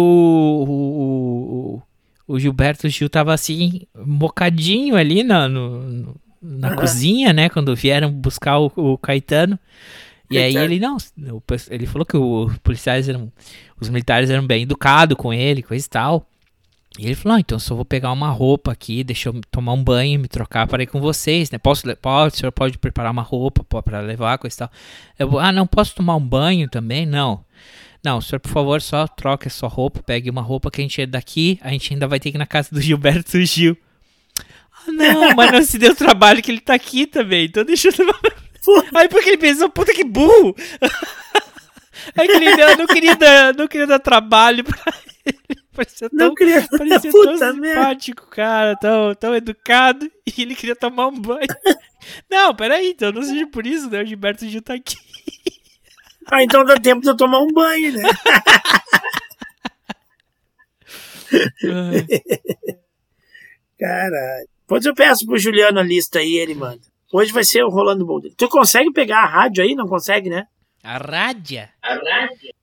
o, 0.69 1.83
o, 2.29 2.35
o 2.35 2.39
Gilberto 2.39 2.89
Gil 2.89 3.09
tava 3.09 3.35
assim, 3.35 3.83
mocadinho 3.95 4.97
ali 4.97 5.23
na, 5.23 5.49
no, 5.49 6.15
na 6.41 6.69
Aham. 6.69 6.77
cozinha, 6.77 7.33
né? 7.33 7.49
Quando 7.49 7.75
vieram 7.75 8.11
buscar 8.11 8.59
o, 8.59 8.73
o 8.77 8.97
Caetano. 8.97 9.59
E 10.31 10.39
aí 10.39 10.57
ele 10.57 10.79
não, 10.79 10.99
ele 11.71 11.87
falou 11.87 12.05
que 12.05 12.17
os 12.17 12.59
policiais 12.59 13.09
eram, 13.09 13.33
os 13.81 13.89
militares 13.89 14.29
eram 14.29 14.47
bem 14.47 14.63
educados 14.63 15.17
com 15.17 15.33
ele, 15.33 15.63
coisa 15.63 15.85
e 15.85 15.89
tal. 15.89 16.29
E 16.99 17.07
ele 17.07 17.15
falou, 17.15 17.37
ah, 17.37 17.41
então 17.41 17.59
só 17.61 17.77
vou 17.77 17.85
pegar 17.85 18.11
uma 18.11 18.29
roupa 18.29 18.73
aqui, 18.73 19.05
deixa 19.05 19.29
eu 19.29 19.41
tomar 19.53 19.73
um 19.73 19.85
banho, 19.85 20.19
me 20.19 20.27
trocar 20.27 20.67
para 20.67 20.83
ir 20.83 20.87
com 20.87 21.01
vocês, 21.01 21.49
né? 21.49 21.57
Posso, 21.57 21.85
pode, 21.97 22.35
o 22.35 22.37
senhor 22.37 22.51
pode 22.51 22.77
preparar 22.77 23.13
uma 23.13 23.23
roupa 23.23 23.83
para 23.83 24.01
levar, 24.01 24.37
coisa 24.37 24.57
e 24.57 24.59
tal. 24.59 24.71
Eu 25.17 25.39
ah, 25.39 25.53
não, 25.53 25.65
posso 25.65 25.95
tomar 25.95 26.17
um 26.17 26.27
banho 26.27 26.69
também? 26.69 27.07
Não. 27.07 27.45
Não, 28.05 28.21
senhor, 28.21 28.41
por 28.41 28.51
favor, 28.51 28.83
só 28.83 29.07
troque 29.07 29.47
a 29.47 29.51
sua 29.51 29.69
roupa, 29.69 30.03
pegue 30.03 30.29
uma 30.29 30.43
roupa 30.43 30.73
que 30.73 30.81
a 30.81 30.83
gente 30.83 31.01
é 31.01 31.07
daqui, 31.07 31.59
a 31.63 31.71
gente 31.71 31.93
ainda 31.93 32.09
vai 32.09 32.19
ter 32.19 32.33
que 32.33 32.37
ir 32.37 32.39
na 32.39 32.47
casa 32.47 32.71
do 32.73 32.81
Gilberto 32.81 33.41
Gil. 33.45 33.77
Ah, 34.73 34.91
não, 34.91 35.35
mas 35.37 35.53
não 35.53 35.63
se 35.63 35.79
deu 35.79 35.95
trabalho 35.95 36.43
que 36.43 36.51
ele 36.51 36.61
tá 36.61 36.75
aqui 36.75 37.07
também, 37.07 37.45
então 37.45 37.65
deixa 37.65 37.89
eu 37.89 37.93
tomar... 37.93 38.19
Aí 38.95 39.09
porque 39.09 39.31
ele 39.31 39.39
pensou, 39.39 39.69
puta 39.71 39.95
que 39.95 40.05
burro! 40.05 40.55
Aí 42.17 42.29
ele 42.29 42.57
não, 42.57 42.77
não 42.77 42.87
queria 42.87 43.17
dar, 43.17 43.55
não 43.55 43.69
queria 43.69 43.87
dar 43.87 43.99
trabalho 43.99 44.65
pra 44.65 44.79
ele. 44.87 45.18
Parecia 45.79 46.11
tão, 46.11 46.29
Não 46.29 46.35
queria- 46.35 46.67
parecia 46.77 47.11
Puta 47.13 47.39
tão 47.39 47.57
merda. 47.57 47.81
simpático, 47.81 48.27
cara, 48.27 48.77
tão, 48.77 49.15
tão 49.15 49.35
educado, 49.37 50.11
e 50.27 50.43
ele 50.43 50.57
queria 50.57 50.75
tomar 50.75 51.07
um 51.07 51.21
banho. 51.21 51.47
Não, 52.29 52.53
peraí, 52.55 52.91
então 52.91 53.13
não 53.13 53.23
seja 53.23 53.47
por 53.49 53.67
isso, 53.67 53.89
né? 53.91 54.03
O 54.03 54.07
Gilberto 54.07 54.47
Gil 54.49 54.63
tá 54.63 54.75
aqui. 54.75 54.97
Ah, 56.31 56.43
então 56.43 56.65
dá 56.65 56.77
tempo 56.77 57.03
de 57.03 57.09
eu 57.09 57.17
tomar 57.17 57.41
um 57.41 57.53
banho, 57.53 57.93
né? 57.93 58.03
Caralho. 63.79 64.49
Depois 64.63 64.85
eu 64.85 64.95
peço 64.95 65.25
pro 65.27 65.39
Juliano 65.39 65.79
a 65.79 65.83
lista 65.83 66.19
aí, 66.19 66.35
ele 66.37 66.55
manda. 66.55 66.81
Hoje 67.13 67.33
vai 67.33 67.45
ser 67.45 67.63
o 67.65 67.71
Rolando 67.71 68.05
Boulder. 68.05 68.33
Tu 68.37 68.47
consegue 68.49 68.93
pegar 68.93 69.21
a 69.23 69.27
rádio 69.27 69.63
aí? 69.65 69.75
Não 69.75 69.87
consegue, 69.89 70.29
né? 70.29 70.47
A 70.83 70.99
rádia? 70.99 71.71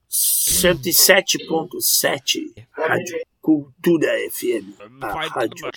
107.7 0.08 2.54
Rádio 2.88 3.18
Cultura 3.40 4.08
FM. 4.32 4.74
A 5.02 5.06
rádio 5.28 5.70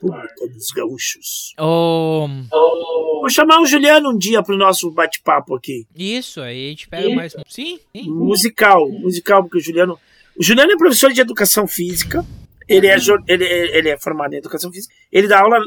pública 0.00 0.46
dos 0.52 0.70
gaúchos. 0.74 1.54
Oh, 1.58 2.26
Vou 3.20 3.28
chamar 3.28 3.60
o 3.60 3.66
Juliano 3.66 4.10
um 4.10 4.16
dia 4.16 4.42
pro 4.42 4.56
nosso 4.56 4.90
bate-papo 4.90 5.54
aqui. 5.54 5.86
isso, 5.94 6.40
aí 6.40 6.66
a 6.66 6.70
gente 6.70 6.88
pega 6.88 7.14
mais 7.14 7.34
um. 7.34 7.42
Sim, 7.46 7.78
sim. 7.94 8.04
Musical, 8.10 8.88
musical, 8.88 9.42
porque 9.42 9.58
o 9.58 9.60
Juliano. 9.60 9.98
O 10.38 10.42
Juliano 10.42 10.72
é 10.72 10.76
professor 10.76 11.12
de 11.12 11.20
educação 11.20 11.66
física. 11.66 12.24
Ele 12.66 12.86
é, 12.86 12.96
ele, 13.28 13.44
é- 13.44 13.76
ele 13.78 13.88
é 13.90 13.98
formado 13.98 14.32
em 14.32 14.38
educação 14.38 14.72
física. 14.72 14.94
Ele 15.12 15.28
dá 15.28 15.40
aula 15.40 15.58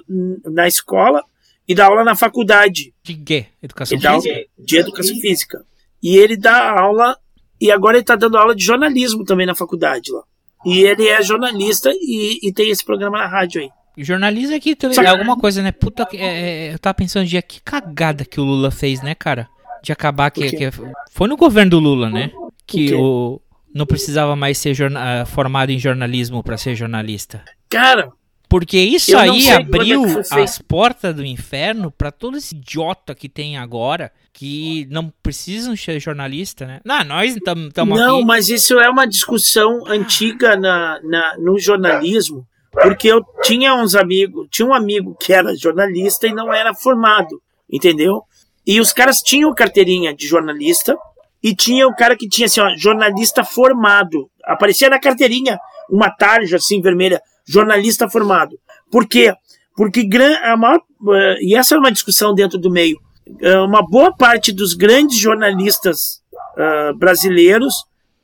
na 0.45 0.67
escola 0.67 1.21
e 1.67 1.75
dá 1.75 1.85
aula 1.85 2.03
na 2.03 2.15
faculdade. 2.15 2.93
De 3.03 3.13
quê? 3.15 3.45
Educação 3.61 3.95
Ele 3.95 4.01
dá 4.03 4.11
aula 4.11 4.21
física? 4.23 4.45
de 4.57 4.77
educação 4.77 5.15
física. 5.19 5.65
E 6.01 6.17
ele 6.17 6.35
dá 6.37 6.71
aula. 6.79 7.15
E 7.61 7.71
agora 7.71 7.97
ele 7.97 8.05
tá 8.05 8.15
dando 8.15 8.37
aula 8.37 8.55
de 8.55 8.63
jornalismo 8.63 9.23
também 9.23 9.45
na 9.45 9.53
faculdade 9.53 10.11
lá. 10.11 10.23
E 10.66 10.82
ele 10.84 11.07
é 11.07 11.22
jornalista 11.22 11.89
e, 11.93 12.39
e 12.41 12.53
tem 12.53 12.70
esse 12.70 12.84
programa 12.86 13.18
na 13.18 13.28
rádio 13.28 13.61
aí. 13.61 13.70
Jornalismo 13.97 14.55
aqui 14.55 14.76
também 14.76 14.97
é 14.97 15.07
alguma 15.07 15.38
coisa, 15.38 15.61
né? 15.61 15.72
Puta, 15.72 16.05
que- 16.05 16.18
é, 16.18 16.70
é, 16.70 16.74
eu 16.74 16.80
tava 16.80 16.93
pensando 16.95 17.26
dia 17.28 17.41
que 17.41 17.61
cagada 17.61 18.26
que 18.26 18.39
o 18.39 18.43
Lula 18.43 18.72
fez, 18.72 19.01
né, 19.01 19.14
cara? 19.14 19.47
De 19.84 19.91
acabar 19.91 20.32
que, 20.32 20.45
O 20.45 20.49
que 20.49 20.72
foi 21.11 21.28
no 21.28 21.36
governo 21.38 21.72
do 21.72 21.80
Lula, 21.80 22.09
né? 22.09 22.32
Que 22.66 22.88
quê? 22.89 22.95
o 22.95 23.39
não 23.76 23.86
precisava 23.86 24.36
mais 24.36 24.57
ser 24.59 24.74
jorna- 24.74 25.22
ah, 25.22 25.26
formado 25.26 25.72
em 25.72 25.80
jornalismo 25.80 26.41
pra 26.43 26.57
ser 26.57 26.76
jornalista. 26.76 27.43
Cara, 27.70 28.09
Porque 28.53 28.77
isso 28.77 29.13
não 29.13 29.19
aí 29.19 29.47
é 29.47 29.55
abriu 29.55 30.03
feito. 30.03 30.39
as 30.39 30.59
portas 30.59 31.15
do 31.15 31.25
inferno 31.25 31.89
pra 31.89 32.11
todo 32.11 32.37
esse 32.37 32.53
idiota 32.53 33.15
que 33.15 33.27
tem 33.27 33.57
agora 33.57 34.11
que 34.31 34.87
não 34.91 35.11
precisam 35.23 35.75
ser 35.75 35.99
jornalista, 35.99 36.67
né? 36.67 36.79
Não, 36.85 37.03
nós 37.03 37.35
estamos 37.35 37.99
não, 37.99 38.17
aqui. 38.17 38.25
mas 38.25 38.49
isso 38.49 38.79
é 38.79 38.87
uma 38.87 39.07
discussão 39.07 39.87
antiga 39.87 40.55
na, 40.55 41.01
na, 41.01 41.35
no 41.39 41.57
jornalismo. 41.57 42.45
Porque 42.71 43.07
eu 43.07 43.25
tinha 43.41 43.73
uns 43.73 43.95
amigos, 43.95 44.47
tinha 44.51 44.67
um 44.67 44.73
amigo 44.75 45.17
que 45.19 45.33
era 45.33 45.55
jornalista 45.55 46.27
e 46.27 46.31
não 46.31 46.53
era 46.53 46.75
formado, 46.75 47.41
entendeu? 47.67 48.21
E 48.67 48.79
os 48.79 48.93
caras 48.93 49.17
tinham 49.17 49.51
carteirinha 49.55 50.15
de 50.15 50.27
jornalista 50.27 50.95
e 51.41 51.55
tinha 51.55 51.87
o 51.87 51.95
cara 51.95 52.15
que 52.15 52.29
tinha 52.29 52.45
assim, 52.45 52.61
ó, 52.61 52.69
jornalista 52.77 53.43
formado. 53.43 54.29
Aparecia 54.43 54.91
na 54.91 54.99
carteirinha 54.99 55.57
uma 55.89 56.11
tarja 56.11 56.57
assim 56.57 56.79
vermelha, 56.81 57.19
jornalista 57.45 58.09
formado. 58.09 58.57
Por 58.91 59.07
quê? 59.07 59.33
Porque 59.75 60.07
a 60.43 60.55
maior, 60.55 60.81
eh, 61.13 61.37
e 61.41 61.55
essa 61.55 61.75
é 61.75 61.77
uma 61.77 61.91
discussão 61.91 62.33
dentro 62.33 62.57
do 62.59 62.69
meio. 62.69 62.97
eh, 63.41 63.59
uma 63.59 63.81
boa 63.81 64.15
parte 64.15 64.51
dos 64.51 64.73
grandes 64.73 65.17
jornalistas 65.17 66.21
ah, 66.57 66.91
brasileiros 66.95 67.73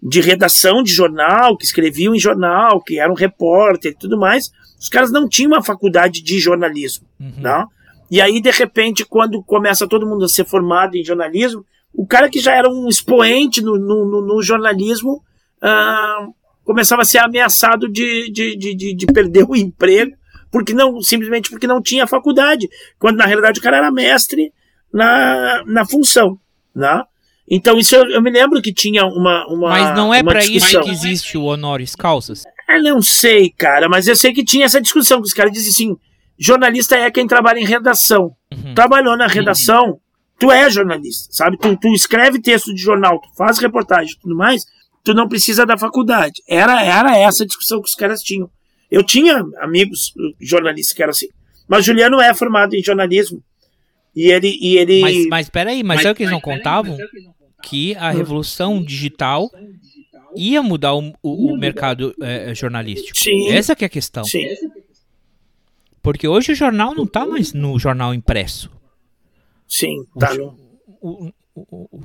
de 0.02 0.22
redação 0.22 0.82
de 0.84 0.92
jornal, 0.92 1.58
que 1.58 1.66
escreviam 1.66 2.14
em 2.16 2.20
jornal, 2.20 2.82
que 2.82 3.00
eram 3.00 3.14
repórter 3.14 3.92
e 3.92 3.96
tudo 3.96 4.18
mais, 4.18 4.52
os 4.80 4.88
caras 4.88 5.12
não 5.12 5.28
tinham 5.28 5.52
uma 5.52 5.64
faculdade 5.64 6.22
de 6.24 6.40
jornalismo. 6.40 7.06
Não? 7.42 7.68
E 8.12 8.22
aí, 8.22 8.40
de 8.42 8.50
repente, 8.52 9.04
quando 9.06 9.44
começa 9.44 9.88
todo 9.88 10.06
mundo 10.08 10.24
a 10.26 10.30
ser 10.30 10.46
formado 10.46 10.96
em 10.96 11.04
jornalismo, 11.04 11.66
o 11.94 12.06
cara 12.08 12.30
que 12.30 12.40
já 12.40 12.54
era 12.56 12.70
um 12.70 12.88
expoente 12.88 13.62
no, 13.62 13.78
no, 13.78 14.22
no- 14.22 14.42
jornalismo 14.42 15.22
ah, 15.62 16.28
começava 16.70 17.02
a 17.02 17.06
ser 17.06 17.18
ameaçado 17.18 17.90
de, 17.90 18.30
de, 18.32 18.56
de, 18.56 18.76
de, 18.76 18.94
de 18.94 19.06
perder 19.08 19.44
o 19.44 19.56
emprego, 19.56 20.16
porque 20.52 20.72
não, 20.72 21.02
simplesmente 21.02 21.50
porque 21.50 21.66
não 21.66 21.82
tinha 21.82 22.06
faculdade, 22.06 22.70
quando 23.00 23.18
na 23.18 23.26
realidade 23.26 23.60
o 23.60 23.64
cara 23.64 23.78
era 23.78 23.92
mestre 23.92 24.54
na, 24.94 25.64
na 25.66 25.84
função. 25.84 26.40
Né? 26.76 27.02
Então, 27.50 27.80
isso 27.80 27.96
eu, 27.96 28.08
eu 28.12 28.22
me 28.22 28.30
lembro 28.30 28.62
que 28.62 28.72
tinha 28.72 29.04
uma. 29.04 29.48
uma 29.48 29.70
Mas 29.70 29.96
não 29.96 30.14
é 30.14 30.22
uma 30.22 30.30
pra 30.30 30.46
isso 30.46 30.80
que 30.82 30.92
existe 30.92 31.40
o 31.40 31.46
honoris 31.46 31.96
causas. 31.96 32.44
Eu 32.70 32.84
não 32.84 33.02
sei, 33.02 33.50
cara, 33.50 33.90
mas 33.90 34.08
eu 34.08 34.16
sei 34.16 34.32
que 34.32 34.46
tinha 34.46 34.66
essa 34.66 34.80
discussão, 34.80 35.20
que 35.20 35.28
os 35.28 35.34
caras 35.34 35.52
dizem 35.52 35.72
assim: 35.72 35.98
jornalista 36.38 36.96
é 36.96 37.10
quem 37.10 37.26
trabalha 37.26 37.58
em 37.58 37.66
redação. 37.66 38.36
Trabalhou 38.76 39.18
na 39.18 39.26
redação, 39.26 40.00
tu 40.38 40.52
é 40.52 40.70
jornalista, 40.70 41.30
sabe? 41.32 41.58
Tu, 41.58 41.76
tu 41.78 41.88
escreve 41.96 42.40
texto 42.40 42.72
de 42.76 42.80
jornal, 42.80 43.20
tu 43.20 43.36
faz 43.36 43.58
reportagem 43.58 44.14
e 44.14 44.20
tudo 44.20 44.36
mais, 44.36 44.66
tu 45.12 45.16
não 45.16 45.28
precisa 45.28 45.66
da 45.66 45.78
faculdade. 45.78 46.44
Era, 46.48 46.84
era 46.84 47.18
essa 47.18 47.44
a 47.44 47.48
discussão 47.48 47.82
que 47.82 47.90
os 47.90 47.96
caras 47.96 48.22
tinham. 48.22 48.50
Eu 48.92 49.04
tinha 49.04 49.44
amigos 49.60 50.14
jornalistas 50.40 50.94
que 50.96 51.02
eram 51.02 51.12
assim. 51.12 51.28
Mas 51.68 51.84
Juliano 51.86 52.20
é 52.20 52.34
formado 52.34 52.76
em 52.76 52.84
jornalismo. 52.84 53.44
E 54.16 54.32
ele. 54.32 54.58
E 54.62 54.78
ele 54.78 55.02
Mas, 55.02 55.28
mas 55.28 55.50
peraí, 55.50 55.84
mas, 55.84 55.98
Mas- 55.98 56.06
é 56.06 56.12
o 56.12 56.16
que 56.16 56.24
eles 56.24 56.32
não 56.32 56.42
contavam? 56.42 56.98
Que 57.64 57.96
a 57.96 58.10
revolução 58.12 58.84
digital 58.84 59.50
ia 60.36 60.62
mudar 60.62 60.94
o, 60.94 61.14
o- 61.22 61.54
o 61.54 61.58
mercado 61.58 62.14
eh, 62.22 62.54
jornalístico. 62.56 63.18
Sim. 63.18 63.50
Essa 63.50 63.76
que 63.76 63.84
é 63.84 63.88
a 63.88 63.90
questão. 63.90 64.24
Sim. 64.24 64.46
Porque 66.02 66.28
hoje 66.28 66.52
o 66.52 66.56
jornal 66.56 66.94
não 66.96 67.06
tá 67.06 67.26
mais 67.26 67.52
no 67.54 67.78
jornal 67.80 68.14
impresso. 68.14 68.72
Sim, 69.68 70.04
tá 70.20 70.34
no. 70.34 70.56
O- 71.02 71.32
o- 71.56 71.88
o- 71.96 72.02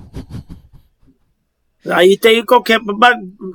Aí 1.91 2.17
tem 2.19 2.45
qualquer, 2.45 2.79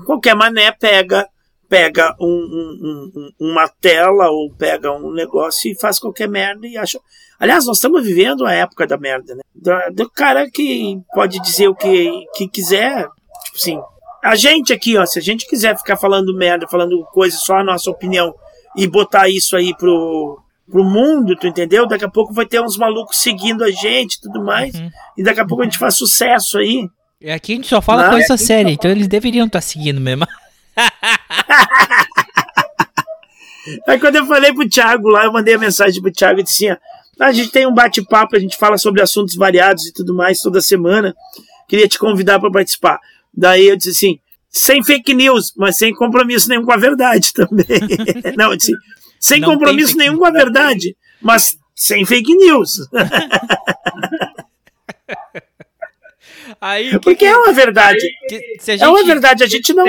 qualquer 0.06 0.36
mané 0.36 0.72
pega 0.72 1.28
pega 1.68 2.16
um, 2.20 2.26
um- 2.26 3.12
um- 3.16 3.52
uma 3.52 3.68
tela 3.68 4.32
ou 4.32 4.52
pega 4.58 4.92
um 4.92 5.12
negócio 5.14 5.72
e 5.72 5.80
faz 5.80 6.00
qualquer 6.00 6.28
merda 6.28 6.66
e 6.68 6.76
acha. 6.76 7.00
Aliás, 7.40 7.68
nós 7.68 7.78
estamos 7.78 8.04
vivendo 8.04 8.44
a 8.44 8.52
época 8.52 8.88
da 8.88 8.98
merda, 8.98 9.36
né? 9.36 9.42
Do, 9.54 9.72
do 9.94 10.10
cara 10.10 10.50
que 10.50 11.00
pode 11.14 11.40
dizer 11.40 11.68
o 11.68 11.76
que, 11.76 12.12
que 12.36 12.48
quiser. 12.48 13.04
Tipo 13.46 13.56
assim, 13.56 13.80
a 14.24 14.36
gente 14.36 14.74
aqui, 14.74 14.98
ó, 14.98 15.06
se 15.06 15.20
a 15.20 15.22
gente 15.22 15.46
quiser 15.48 15.78
ficar 15.78 15.96
falando 15.96 16.36
merda, 16.36 16.68
falando 16.68 17.06
coisa 17.14 17.38
só 17.38 17.58
a 17.58 17.64
nossa 17.64 17.92
opinião 17.92 18.34
e 18.76 18.88
botar 18.88 19.30
isso 19.30 19.56
aí 19.56 19.72
pro, 19.78 20.42
pro 20.72 20.84
mundo, 20.84 21.36
tu 21.36 21.46
entendeu? 21.46 21.88
Daqui 21.88 22.04
a 22.06 22.10
pouco 22.10 22.34
vai 22.34 22.48
ter 22.48 22.60
uns 22.62 22.78
malucos 22.78 23.18
seguindo 23.22 23.64
a 23.64 23.70
gente 23.70 24.16
e 24.16 24.22
tudo 24.22 24.44
mais. 24.44 24.74
E 25.16 25.22
daqui 25.22 25.40
a 25.40 25.46
pouco 25.46 25.62
a 25.62 25.66
gente 25.66 25.78
faz 25.78 25.96
sucesso 25.96 26.58
aí. 26.58 26.90
É 27.22 27.34
Aqui 27.34 27.54
a 27.54 27.56
gente 27.56 27.68
só 27.68 27.82
fala 27.82 28.04
Não. 28.04 28.12
coisa 28.12 28.38
séria, 28.38 28.72
então 28.72 28.90
eles 28.90 29.08
deveriam 29.08 29.46
estar 29.46 29.62
seguindo 29.62 30.00
mesmo. 30.00 30.26
Aí 33.88 34.00
quando 34.00 34.16
eu 34.16 34.26
falei 34.26 34.54
pro 34.54 34.68
Thiago 34.68 35.10
lá, 35.10 35.26
eu 35.26 35.34
mandei 35.34 35.54
a 35.56 35.60
mensagem 35.60 36.02
pro 36.02 36.12
Thiago 36.12 36.40
e 36.40 36.44
disse 36.44 36.68
assim: 36.68 36.80
ó, 37.20 37.24
a 37.26 37.32
gente 37.32 37.52
tem 37.52 37.68
um 37.68 37.74
bate-papo, 37.74 38.36
a 38.36 38.40
gente 38.40 38.58
fala 38.58 38.78
sobre 38.78 39.02
assuntos 39.02 39.36
variados 39.36 39.86
e 39.86 39.94
tudo 39.94 40.16
mais 40.16 40.40
toda 40.40 40.62
semana. 40.62 41.14
Queria 41.68 41.88
te 41.88 42.00
convidar 42.00 42.40
para 42.40 42.50
participar. 42.50 43.00
Daí 43.34 43.68
eu 43.68 43.76
disse 43.76 43.90
assim: 43.90 44.20
sem 44.50 44.82
fake 44.82 45.14
news, 45.14 45.54
mas 45.58 45.78
sem 45.78 45.94
compromisso 45.94 46.48
nenhum 46.48 46.64
com 46.64 46.72
a 46.72 46.78
verdade 46.78 47.32
também. 47.36 47.66
Não, 48.38 48.52
eu 48.52 48.58
disse, 48.58 48.72
sem 49.20 49.42
Não 49.42 49.50
compromisso 49.50 49.98
nenhum 49.98 50.18
com 50.18 50.26
a 50.26 50.32
verdade, 50.32 50.96
mas 51.22 51.58
sem 51.76 52.06
fake 52.06 52.34
news. 52.34 52.88
Aí, 56.60 57.00
Porque 57.00 57.26
é 57.26 57.36
uma 57.38 57.52
verdade. 57.54 58.00
se 58.60 58.72
a 58.72 58.76
É 58.76 58.88
uma 58.88 58.98
gente- 59.00 59.08
verdade, 59.08 59.44
a 59.44 59.48
gente 59.48 59.74
não. 59.74 59.86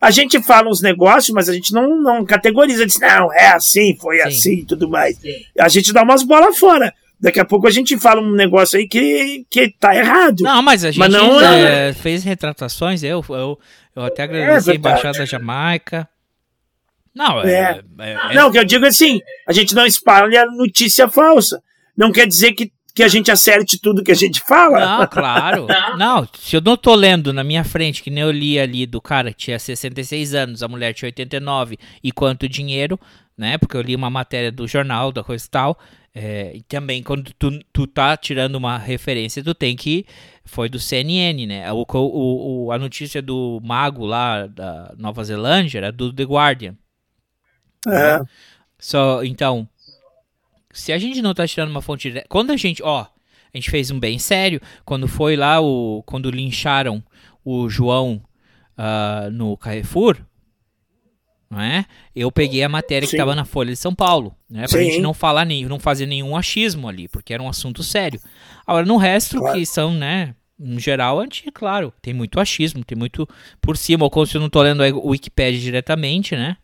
A 0.00 0.10
gente 0.10 0.42
fala 0.42 0.68
uns 0.68 0.82
negócios, 0.82 1.30
mas 1.34 1.48
a 1.48 1.54
gente 1.54 1.72
não, 1.72 2.00
não 2.00 2.24
categoriza, 2.26 2.84
diz, 2.84 2.98
não, 3.00 3.32
é 3.32 3.48
assim, 3.48 3.96
foi 3.98 4.20
assim 4.20 4.56
e 4.56 4.64
tudo 4.66 4.88
mais. 4.88 5.18
A 5.58 5.68
gente 5.68 5.92
dá 5.92 6.02
umas 6.02 6.22
bolas 6.22 6.58
fora. 6.58 6.92
Daqui 7.18 7.40
a 7.40 7.44
pouco 7.44 7.66
a 7.66 7.70
gente 7.70 7.96
fala 7.96 8.20
um 8.20 8.32
negócio 8.34 8.78
aí 8.78 8.86
que, 8.86 9.46
que 9.48 9.70
tá 9.80 9.96
errado. 9.96 10.42
Não, 10.42 10.60
mas 10.62 10.84
a 10.84 10.90
gente 10.90 10.98
Mas 10.98 11.10
não 11.10 11.40
é, 11.40 11.94
fez 11.94 12.22
retratações, 12.22 13.02
eu, 13.02 13.24
eu, 13.30 13.58
eu 13.96 14.02
até 14.04 14.24
agradeci 14.24 14.68
a 14.70 14.72
verdade. 14.72 14.78
Embaixada 14.78 15.18
da 15.20 15.24
Jamaica. 15.24 16.06
Não, 17.14 17.40
é. 17.42 17.50
É. 17.52 17.80
é- 18.00 18.12
é- 18.30 18.34
Não, 18.34 18.48
o 18.48 18.52
que 18.52 18.58
eu 18.58 18.64
digo 18.64 18.84
é 18.84 18.88
assim, 18.88 19.20
a 19.46 19.52
gente 19.52 19.74
não 19.74 19.86
espalha 19.86 20.44
notícia 20.46 21.08
falsa. 21.08 21.62
Não 21.96 22.10
quer 22.12 22.26
dizer 22.26 22.52
que, 22.52 22.70
que 22.94 23.02
a 23.02 23.08
gente 23.08 23.30
acerte 23.30 23.78
tudo 23.78 24.04
que 24.04 24.12
a 24.12 24.14
gente 24.14 24.40
fala. 24.40 24.98
Não, 24.98 25.06
claro. 25.08 25.66
Não, 25.98 26.28
se 26.38 26.56
eu 26.56 26.60
não 26.60 26.76
tô 26.76 26.94
lendo 26.94 27.32
na 27.32 27.42
minha 27.42 27.64
frente, 27.64 28.02
que 28.02 28.10
nem 28.10 28.22
eu 28.22 28.30
li 28.30 28.58
ali 28.58 28.86
do 28.86 29.00
cara 29.00 29.32
que 29.32 29.38
tinha 29.38 29.58
66 29.58 30.34
anos, 30.34 30.62
a 30.62 30.68
mulher 30.68 30.92
tinha 30.94 31.08
89 31.08 31.76
e 32.02 32.12
quanto 32.12 32.48
dinheiro, 32.48 32.98
né? 33.36 33.58
Porque 33.58 33.76
eu 33.76 33.82
li 33.82 33.96
uma 33.96 34.08
matéria 34.10 34.52
do 34.52 34.66
jornal, 34.68 35.10
da 35.10 35.24
coisa 35.24 35.44
e 35.44 35.50
tal. 35.50 35.78
é, 36.14 36.52
e 36.54 36.62
também 36.62 37.02
quando 37.02 37.32
tu, 37.36 37.58
tu 37.72 37.86
tá 37.88 38.16
tirando 38.16 38.54
uma 38.54 38.78
referência, 38.78 39.42
tu 39.42 39.54
tem 39.54 39.74
que. 39.74 40.06
Foi 40.44 40.68
do 40.68 40.78
CNN, 40.78 41.46
né? 41.46 41.72
O, 41.72 41.84
o, 41.94 42.66
o- 42.66 42.70
a 42.72 42.78
notícia 42.78 43.20
do 43.22 43.60
mago 43.64 44.04
lá 44.04 44.46
da 44.46 44.94
Nova 44.96 45.24
Zelândia 45.24 45.78
era 45.78 45.90
do 45.90 46.12
The 46.12 46.22
Guardian. 46.24 46.76
É. 47.88 48.20
Só, 48.78 49.24
então, 49.24 49.66
se 50.74 50.92
a 50.92 50.98
gente 50.98 51.22
não 51.22 51.32
tá 51.32 51.46
tirando 51.46 51.70
uma 51.70 51.80
fonte 51.80 52.08
direta. 52.08 52.26
Quando 52.28 52.50
a 52.50 52.56
gente, 52.56 52.82
ó, 52.82 53.02
a 53.02 53.56
gente 53.56 53.70
fez 53.70 53.90
um 53.90 53.98
bem 53.98 54.18
sério. 54.18 54.60
Quando 54.84 55.08
foi 55.08 55.36
lá 55.36 55.60
o. 55.60 56.02
Quando 56.04 56.30
lincharam 56.30 57.02
o 57.44 57.68
João 57.68 58.20
ah, 58.76 59.28
no 59.32 59.56
Carrefour. 59.56 60.18
Não 61.48 61.60
é? 61.60 61.86
Eu 62.16 62.32
peguei 62.32 62.64
a 62.64 62.68
matéria 62.68 63.06
que 63.06 63.12
Sim. 63.12 63.16
tava 63.18 63.34
na 63.34 63.44
Folha 63.44 63.70
de 63.70 63.76
São 63.76 63.94
Paulo, 63.94 64.34
né? 64.50 64.66
Pra 64.66 64.78
Sim. 64.78 64.86
gente 64.86 65.00
não 65.00 65.14
falar 65.14 65.44
nem, 65.44 65.64
não 65.66 65.78
fazer 65.78 66.06
nenhum 66.06 66.36
achismo 66.36 66.88
ali, 66.88 67.06
porque 67.06 67.32
era 67.32 67.40
um 67.40 67.48
assunto 67.48 67.82
sério. 67.82 68.20
Agora, 68.66 68.84
no 68.84 68.96
resto, 68.96 69.38
Claro. 69.38 69.56
que 69.56 69.64
são, 69.64 69.94
né? 69.94 70.34
Em 70.58 70.80
geral, 70.80 71.20
anti, 71.20 71.50
claro, 71.52 71.92
tem 72.00 72.12
muito 72.14 72.40
achismo, 72.40 72.84
tem 72.84 72.96
muito 72.96 73.28
por 73.60 73.76
cima, 73.76 74.04
ou 74.04 74.10
como 74.10 74.26
se 74.26 74.36
eu 74.36 74.40
não 74.40 74.48
tô 74.48 74.62
lendo 74.62 74.82
a 74.82 74.86
Wikipedia 74.86 75.60
diretamente, 75.60 76.34
né? 76.34 76.56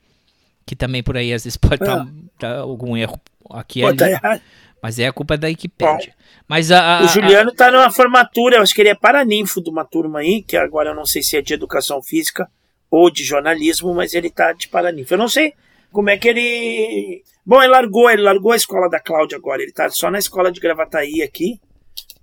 Que 0.67 0.75
também 0.75 1.03
por 1.03 1.17
aí 1.17 1.33
às 1.33 1.45
vezes 1.45 1.57
pode 1.57 1.75
estar 1.75 2.07
algum 2.47 2.97
erro 2.97 3.21
aqui. 3.51 3.81
Pô, 3.83 3.95
tá 3.95 4.05
ali. 4.05 4.15
errado. 4.15 4.41
Mas 4.83 4.99
é 4.99 5.07
a 5.07 5.13
culpa 5.13 5.37
da 5.37 5.47
Wikipédia. 5.49 6.15
Mas 6.49 6.71
a, 6.71 6.99
a- 7.01 7.05
O 7.05 7.09
Juliano 7.09 7.53
tá 7.53 7.71
numa 7.71 7.91
formatura, 7.91 8.57
eu 8.57 8.63
acho 8.63 8.75
que 8.75 8.81
ele 8.81 8.89
é 8.89 8.95
paraninfo 8.95 9.63
de 9.63 9.69
uma 9.71 9.85
turma 9.85 10.21
aí, 10.21 10.43
que 10.43 10.57
agora 10.57 10.91
eu 10.91 10.95
não 10.95 11.05
sei 11.05 11.23
se 11.23 11.37
é 11.37 11.43
de 11.43 11.53
educação 11.53 12.03
física 12.03 12.49
ou 12.91 13.11
de 13.11 13.23
jornalismo, 13.23 13.93
mas 13.95 14.15
ele 14.15 14.31
tá 14.31 14.53
de 14.53 14.69
paraninfo. 14.69 15.13
Eu 15.15 15.19
não 15.19 15.29
sei 15.29 15.53
como 15.93 16.09
é 16.11 16.17
que 16.17 16.29
ele. 16.29 17.23
Bom, 17.45 17.61
ele 17.63 17.73
largou, 17.73 18.11
ele 18.11 18.23
largou 18.23 18.53
a 18.53 18.57
escola 18.57 18.89
da 18.89 18.99
Cláudia 19.01 19.37
agora, 19.37 19.63
ele 19.63 19.73
tá 19.73 19.89
só 19.91 20.11
na 20.11 20.19
escola 20.19 20.51
de 20.51 20.61
Gravataí 20.61 21.23
aqui. 21.23 21.61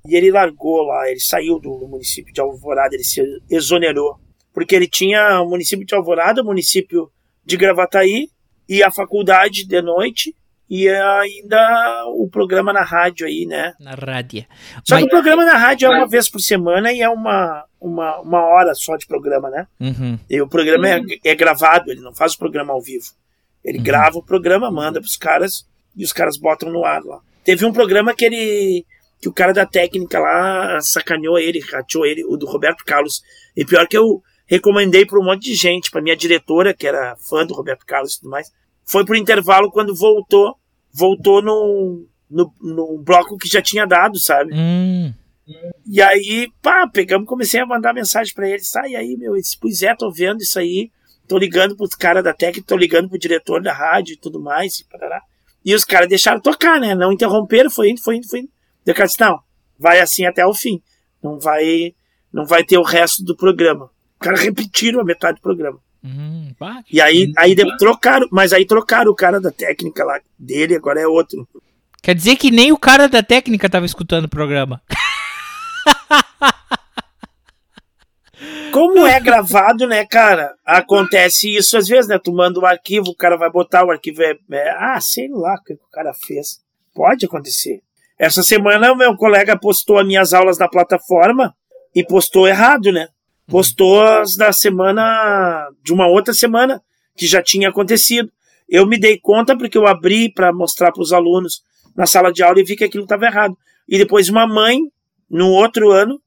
E 0.07 0.15
ele 0.15 0.31
largou 0.31 0.83
lá, 0.83 1.09
ele 1.09 1.19
saiu 1.19 1.59
do, 1.59 1.77
do 1.79 1.87
município 1.87 2.33
de 2.33 2.39
Alvorada, 2.39 2.95
ele 2.95 3.03
se 3.03 3.21
exonerou. 3.49 4.15
Porque 4.53 4.73
ele 4.75 4.87
tinha 4.87 5.41
o 5.41 5.49
município 5.49 5.85
de 5.85 5.93
Alvorada, 5.93 6.41
o 6.41 6.45
município 6.45 7.11
de 7.45 7.57
Gravataí 7.57 8.29
e 8.67 8.83
a 8.83 8.91
faculdade 8.91 9.65
de 9.65 9.81
noite 9.81 10.35
e 10.69 10.89
ainda 10.89 12.05
o 12.07 12.27
programa 12.29 12.73
na 12.73 12.83
rádio 12.83 13.25
aí, 13.25 13.45
né? 13.45 13.73
na 13.79 13.93
rádio. 13.95 14.45
Só 14.83 14.95
Mas- 14.95 15.03
que 15.03 15.07
o 15.07 15.09
programa 15.09 15.45
na 15.45 15.53
rádio 15.57 15.85
é 15.85 15.89
uma 15.89 16.07
vez 16.07 16.29
por 16.29 16.41
semana 16.41 16.91
e 16.91 17.01
é 17.01 17.09
uma, 17.09 17.63
uma, 17.79 18.19
uma 18.19 18.41
hora 18.41 18.73
só 18.75 18.97
de 18.97 19.07
programa, 19.07 19.49
né? 19.49 19.67
Uhum. 19.79 20.19
E 20.29 20.41
o 20.41 20.47
programa 20.47 20.89
é, 20.89 21.01
é 21.23 21.35
gravado, 21.35 21.89
ele 21.89 22.01
não 22.01 22.13
faz 22.13 22.33
o 22.33 22.37
programa 22.37 22.73
ao 22.73 22.81
vivo. 22.81 23.05
Ele 23.63 23.77
grava 23.77 24.17
o 24.17 24.23
programa, 24.23 24.69
manda 24.69 24.99
pros 24.99 25.15
caras 25.15 25.65
e 25.95 26.03
os 26.03 26.11
caras 26.13 26.37
botam 26.37 26.69
no 26.69 26.83
ar 26.85 27.01
lá. 27.03 27.19
Teve 27.43 27.65
um 27.65 27.71
programa 27.71 28.13
que 28.13 28.25
ele. 28.25 28.85
que 29.21 29.29
o 29.29 29.33
cara 29.33 29.53
da 29.53 29.65
técnica 29.65 30.19
lá 30.19 30.79
sacaneou 30.81 31.39
ele, 31.39 31.59
rateou 31.61 32.05
ele, 32.05 32.25
o 32.25 32.35
do 32.35 32.45
Roberto 32.45 32.83
Carlos. 32.85 33.21
E 33.55 33.65
pior 33.65 33.87
que 33.87 33.97
eu 33.97 34.21
recomendei 34.47 35.05
pra 35.05 35.19
um 35.19 35.23
monte 35.23 35.43
de 35.43 35.53
gente, 35.55 35.91
pra 35.91 36.01
minha 36.01 36.15
diretora, 36.15 36.73
que 36.73 36.87
era 36.87 37.15
fã 37.17 37.45
do 37.45 37.53
Roberto 37.53 37.85
Carlos 37.85 38.15
e 38.15 38.19
tudo 38.19 38.29
mais. 38.31 38.51
Foi 38.85 39.05
pro 39.05 39.15
intervalo 39.15 39.69
quando 39.69 39.93
voltou, 39.93 40.55
voltou 40.91 41.41
no, 41.41 42.07
no, 42.29 42.53
no 42.61 42.97
bloco 42.97 43.37
que 43.37 43.47
já 43.47 43.61
tinha 43.61 43.85
dado, 43.85 44.17
sabe? 44.19 44.53
Hum, 44.55 45.13
E 45.85 46.01
aí, 46.01 46.49
pá, 46.61 46.87
pegamos, 46.87 47.27
comecei 47.27 47.59
a 47.59 47.65
mandar 47.65 47.93
mensagem 47.93 48.33
pra 48.33 48.49
ele. 48.49 48.63
Sai 48.63 48.95
aí, 48.95 49.15
meu. 49.17 49.33
Ele 49.33 49.41
disse, 49.41 49.57
pois 49.59 49.83
é, 49.83 49.93
tô 49.95 50.09
vendo 50.11 50.41
isso 50.41 50.57
aí. 50.57 50.89
Tô 51.27 51.37
ligando 51.37 51.75
pros 51.75 51.93
caras 51.95 52.23
da 52.23 52.33
técnica, 52.33 52.67
tô 52.67 52.77
ligando 52.77 53.09
pro 53.09 53.19
diretor 53.19 53.61
da 53.61 53.73
rádio 53.73 54.13
e 54.13 54.17
tudo 54.17 54.39
mais. 54.39 54.79
E, 54.79 54.85
parará. 54.85 55.21
e 55.65 55.75
os 55.75 55.83
caras 55.83 56.07
deixaram 56.07 56.39
tocar, 56.39 56.79
né? 56.79 56.95
Não 56.95 57.11
interromperam, 57.11 57.69
foi 57.69 57.89
indo, 57.89 58.01
foi 58.01 58.15
indo, 58.15 58.29
foi 58.29 58.39
indo. 58.39 58.49
Eu 58.85 58.93
disse, 58.93 59.19
não, 59.19 59.39
vai 59.77 59.99
assim 59.99 60.25
até 60.25 60.45
o 60.45 60.53
fim. 60.53 60.81
Não 61.21 61.37
vai, 61.37 61.93
não 62.31 62.45
vai 62.45 62.63
ter 62.63 62.77
o 62.77 62.83
resto 62.83 63.21
do 63.25 63.35
programa. 63.35 63.89
Os 64.19 64.25
caras 64.25 64.41
repetiram 64.41 64.99
a 64.99 65.03
metade 65.05 65.37
do 65.37 65.41
programa. 65.41 65.79
hum, 66.03 66.53
bah, 66.59 66.81
E 66.91 66.99
aí, 66.99 67.31
aí 67.37 67.55
trocaram, 67.77 68.27
mas 68.31 68.51
aí 68.53 68.65
trocaram 68.65 69.11
o 69.11 69.15
cara 69.15 69.39
da 69.39 69.51
técnica 69.51 70.03
lá 70.03 70.19
dele, 70.37 70.75
agora 70.75 70.99
é 70.99 71.07
outro. 71.07 71.47
Quer 72.01 72.15
dizer 72.15 72.35
que 72.35 72.49
nem 72.51 72.71
o 72.71 72.77
cara 72.77 73.07
da 73.07 73.21
técnica 73.21 73.69
tava 73.69 73.85
escutando 73.85 74.25
o 74.25 74.29
programa. 74.29 74.81
Como 78.71 79.05
é 79.07 79.19
gravado, 79.19 79.87
né, 79.87 80.05
cara? 80.05 80.53
Acontece 80.65 81.55
isso 81.55 81.77
às 81.77 81.87
vezes, 81.87 82.07
né? 82.07 82.19
Tu 82.23 82.31
manda 82.31 82.59
um 82.59 82.65
arquivo, 82.65 83.09
o 83.09 83.15
cara 83.15 83.35
vai 83.35 83.49
botar 83.49 83.83
o 83.85 83.91
arquivo. 83.91 84.21
É, 84.21 84.35
é- 84.51 84.69
ah, 84.77 84.99
sei 85.01 85.27
lá 85.29 85.55
o 85.55 85.63
que 85.63 85.73
o 85.73 85.79
cara 85.91 86.13
fez. 86.13 86.59
Pode 86.93 87.25
acontecer. 87.25 87.81
Essa 88.19 88.43
semana 88.43 88.95
meu 88.95 89.15
colega 89.15 89.57
postou 89.57 89.97
as 89.99 90.05
minhas 90.05 90.33
aulas 90.33 90.57
na 90.59 90.67
plataforma 90.67 91.55
e 91.95 92.03
postou 92.03 92.47
errado, 92.47 92.91
né? 92.91 93.07
Postou 93.47 94.01
as 94.01 94.35
da 94.35 94.51
semana. 94.51 95.67
de 95.83 95.93
uma 95.93 96.07
outra 96.07 96.33
semana, 96.33 96.81
que 97.15 97.25
já 97.25 97.41
tinha 97.41 97.69
acontecido. 97.69 98.29
Eu 98.69 98.85
me 98.85 98.99
dei 98.99 99.17
conta 99.17 99.57
porque 99.57 99.77
eu 99.77 99.87
abri 99.87 100.31
para 100.31 100.51
mostrar 100.53 100.91
para 100.91 101.01
os 101.01 101.13
alunos 101.13 101.61
na 101.95 102.05
sala 102.05 102.31
de 102.31 102.43
aula 102.43 102.59
e 102.59 102.63
vi 102.63 102.75
que 102.75 102.83
aquilo 102.83 103.03
estava 103.03 103.25
errado. 103.25 103.57
E 103.87 103.97
depois 103.97 104.27
uma 104.29 104.45
mãe, 104.45 104.79
no 105.29 105.49
outro 105.51 105.91
ano, 105.91 106.21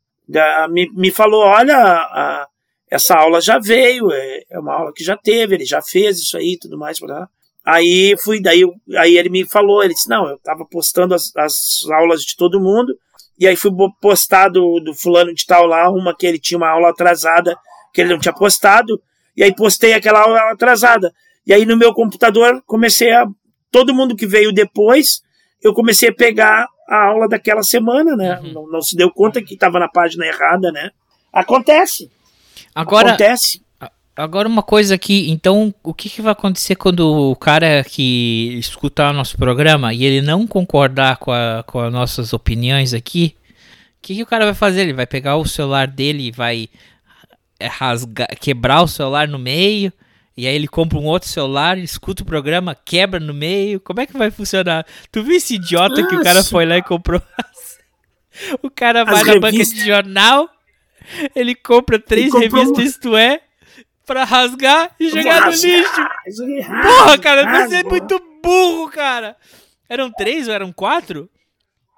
me, 0.70 0.90
me 0.94 1.10
falou: 1.10 1.42
olha, 1.44 1.76
a- 1.76 2.46
essa 2.90 3.14
aula 3.14 3.40
já 3.40 3.58
veio, 3.58 4.10
é, 4.10 4.42
é 4.50 4.58
uma 4.58 4.72
aula 4.74 4.92
que 4.92 5.04
já 5.04 5.16
teve, 5.16 5.54
ele 5.54 5.64
já 5.64 5.80
fez 5.82 6.18
isso 6.18 6.36
aí 6.36 6.54
e 6.54 6.58
tudo 6.58 6.78
mais. 6.78 6.98
blá. 6.98 7.28
Aí 7.64 8.16
fui, 8.24 8.40
daí 8.40 8.62
aí 8.96 9.16
ele 9.18 9.28
me 9.28 9.44
falou, 9.46 9.84
ele 9.84 9.92
disse, 9.92 10.08
não, 10.08 10.26
eu 10.26 10.38
tava 10.38 10.64
postando 10.64 11.14
as, 11.14 11.30
as 11.36 11.82
aulas 11.92 12.22
de 12.24 12.34
todo 12.34 12.58
mundo, 12.58 12.96
e 13.40 13.48
aí 13.48 13.56
fui 13.56 13.70
postar 14.02 14.50
do, 14.50 14.78
do 14.80 14.94
fulano 14.94 15.32
de 15.32 15.46
tal 15.46 15.64
lá, 15.64 15.90
uma 15.90 16.14
que 16.14 16.26
ele 16.26 16.38
tinha 16.38 16.58
uma 16.58 16.68
aula 16.68 16.90
atrasada, 16.90 17.56
que 17.92 18.02
ele 18.02 18.10
não 18.10 18.20
tinha 18.20 18.34
postado, 18.34 19.00
e 19.34 19.42
aí 19.42 19.54
postei 19.54 19.94
aquela 19.94 20.20
aula 20.20 20.52
atrasada. 20.52 21.10
E 21.46 21.54
aí 21.54 21.64
no 21.64 21.74
meu 21.74 21.94
computador 21.94 22.62
comecei 22.66 23.10
a. 23.12 23.26
Todo 23.72 23.94
mundo 23.94 24.14
que 24.14 24.26
veio 24.26 24.52
depois, 24.52 25.22
eu 25.62 25.72
comecei 25.72 26.10
a 26.10 26.14
pegar 26.14 26.66
a 26.86 27.06
aula 27.06 27.28
daquela 27.28 27.62
semana, 27.62 28.14
né? 28.14 28.40
Não, 28.52 28.66
não 28.68 28.82
se 28.82 28.96
deu 28.96 29.10
conta 29.10 29.40
que 29.40 29.54
estava 29.54 29.78
na 29.78 29.88
página 29.88 30.26
errada, 30.26 30.70
né? 30.70 30.90
Acontece. 31.32 32.10
Agora, 32.74 33.10
Acontece. 33.10 33.62
Agora 34.20 34.48
uma 34.48 34.62
coisa 34.62 34.94
aqui, 34.94 35.30
então 35.30 35.74
o 35.82 35.94
que, 35.94 36.10
que 36.10 36.20
vai 36.22 36.32
acontecer 36.32 36.76
quando 36.76 37.30
o 37.30 37.36
cara 37.36 37.82
que 37.82 38.54
escutar 38.58 39.10
o 39.10 39.16
nosso 39.16 39.36
programa 39.36 39.94
e 39.94 40.04
ele 40.04 40.20
não 40.20 40.46
concordar 40.46 41.16
com, 41.16 41.32
a, 41.32 41.64
com 41.66 41.80
as 41.80 41.92
nossas 41.92 42.32
opiniões 42.32 42.92
aqui, 42.92 43.34
o 43.98 44.02
que, 44.02 44.14
que 44.14 44.22
o 44.22 44.26
cara 44.26 44.44
vai 44.44 44.54
fazer? 44.54 44.82
Ele 44.82 44.92
vai 44.92 45.06
pegar 45.06 45.36
o 45.36 45.46
celular 45.46 45.86
dele 45.86 46.28
e 46.28 46.30
vai 46.30 46.68
rasgar, 47.62 48.28
quebrar 48.38 48.82
o 48.82 48.88
celular 48.88 49.26
no 49.26 49.38
meio, 49.38 49.92
e 50.36 50.46
aí 50.46 50.54
ele 50.54 50.68
compra 50.68 50.98
um 50.98 51.04
outro 51.04 51.28
celular, 51.28 51.76
escuta 51.78 52.22
o 52.22 52.26
programa, 52.26 52.74
quebra 52.74 53.20
no 53.20 53.34
meio. 53.34 53.80
Como 53.80 54.00
é 54.00 54.06
que 54.06 54.16
vai 54.16 54.30
funcionar? 54.30 54.86
Tu 55.12 55.22
viu 55.22 55.36
esse 55.36 55.56
idiota 55.56 56.06
que 56.06 56.14
o 56.14 56.22
cara 56.22 56.36
Nossa. 56.36 56.50
foi 56.50 56.64
lá 56.64 56.78
e 56.78 56.82
comprou? 56.82 57.20
o 58.62 58.70
cara 58.70 59.04
vai 59.04 59.20
As 59.20 59.26
na 59.26 59.34
banca 59.34 59.50
revistas. 59.50 59.78
de 59.78 59.86
jornal, 59.86 60.48
ele 61.34 61.54
compra 61.54 61.98
três 61.98 62.32
revistas, 62.32 62.84
isto 62.84 63.14
é, 63.16 63.40
pra 64.10 64.24
rasgar 64.24 64.90
e 64.98 65.08
jogar 65.08 65.46
no 65.46 65.52
lixo. 65.52 66.08
Porra, 66.82 67.16
cara, 67.16 67.66
você 67.68 67.76
é 67.76 67.84
muito 67.84 68.20
burro, 68.42 68.90
cara. 68.90 69.36
Eram 69.88 70.10
três 70.10 70.48
ou 70.48 70.54
eram 70.54 70.72
quatro? 70.72 71.30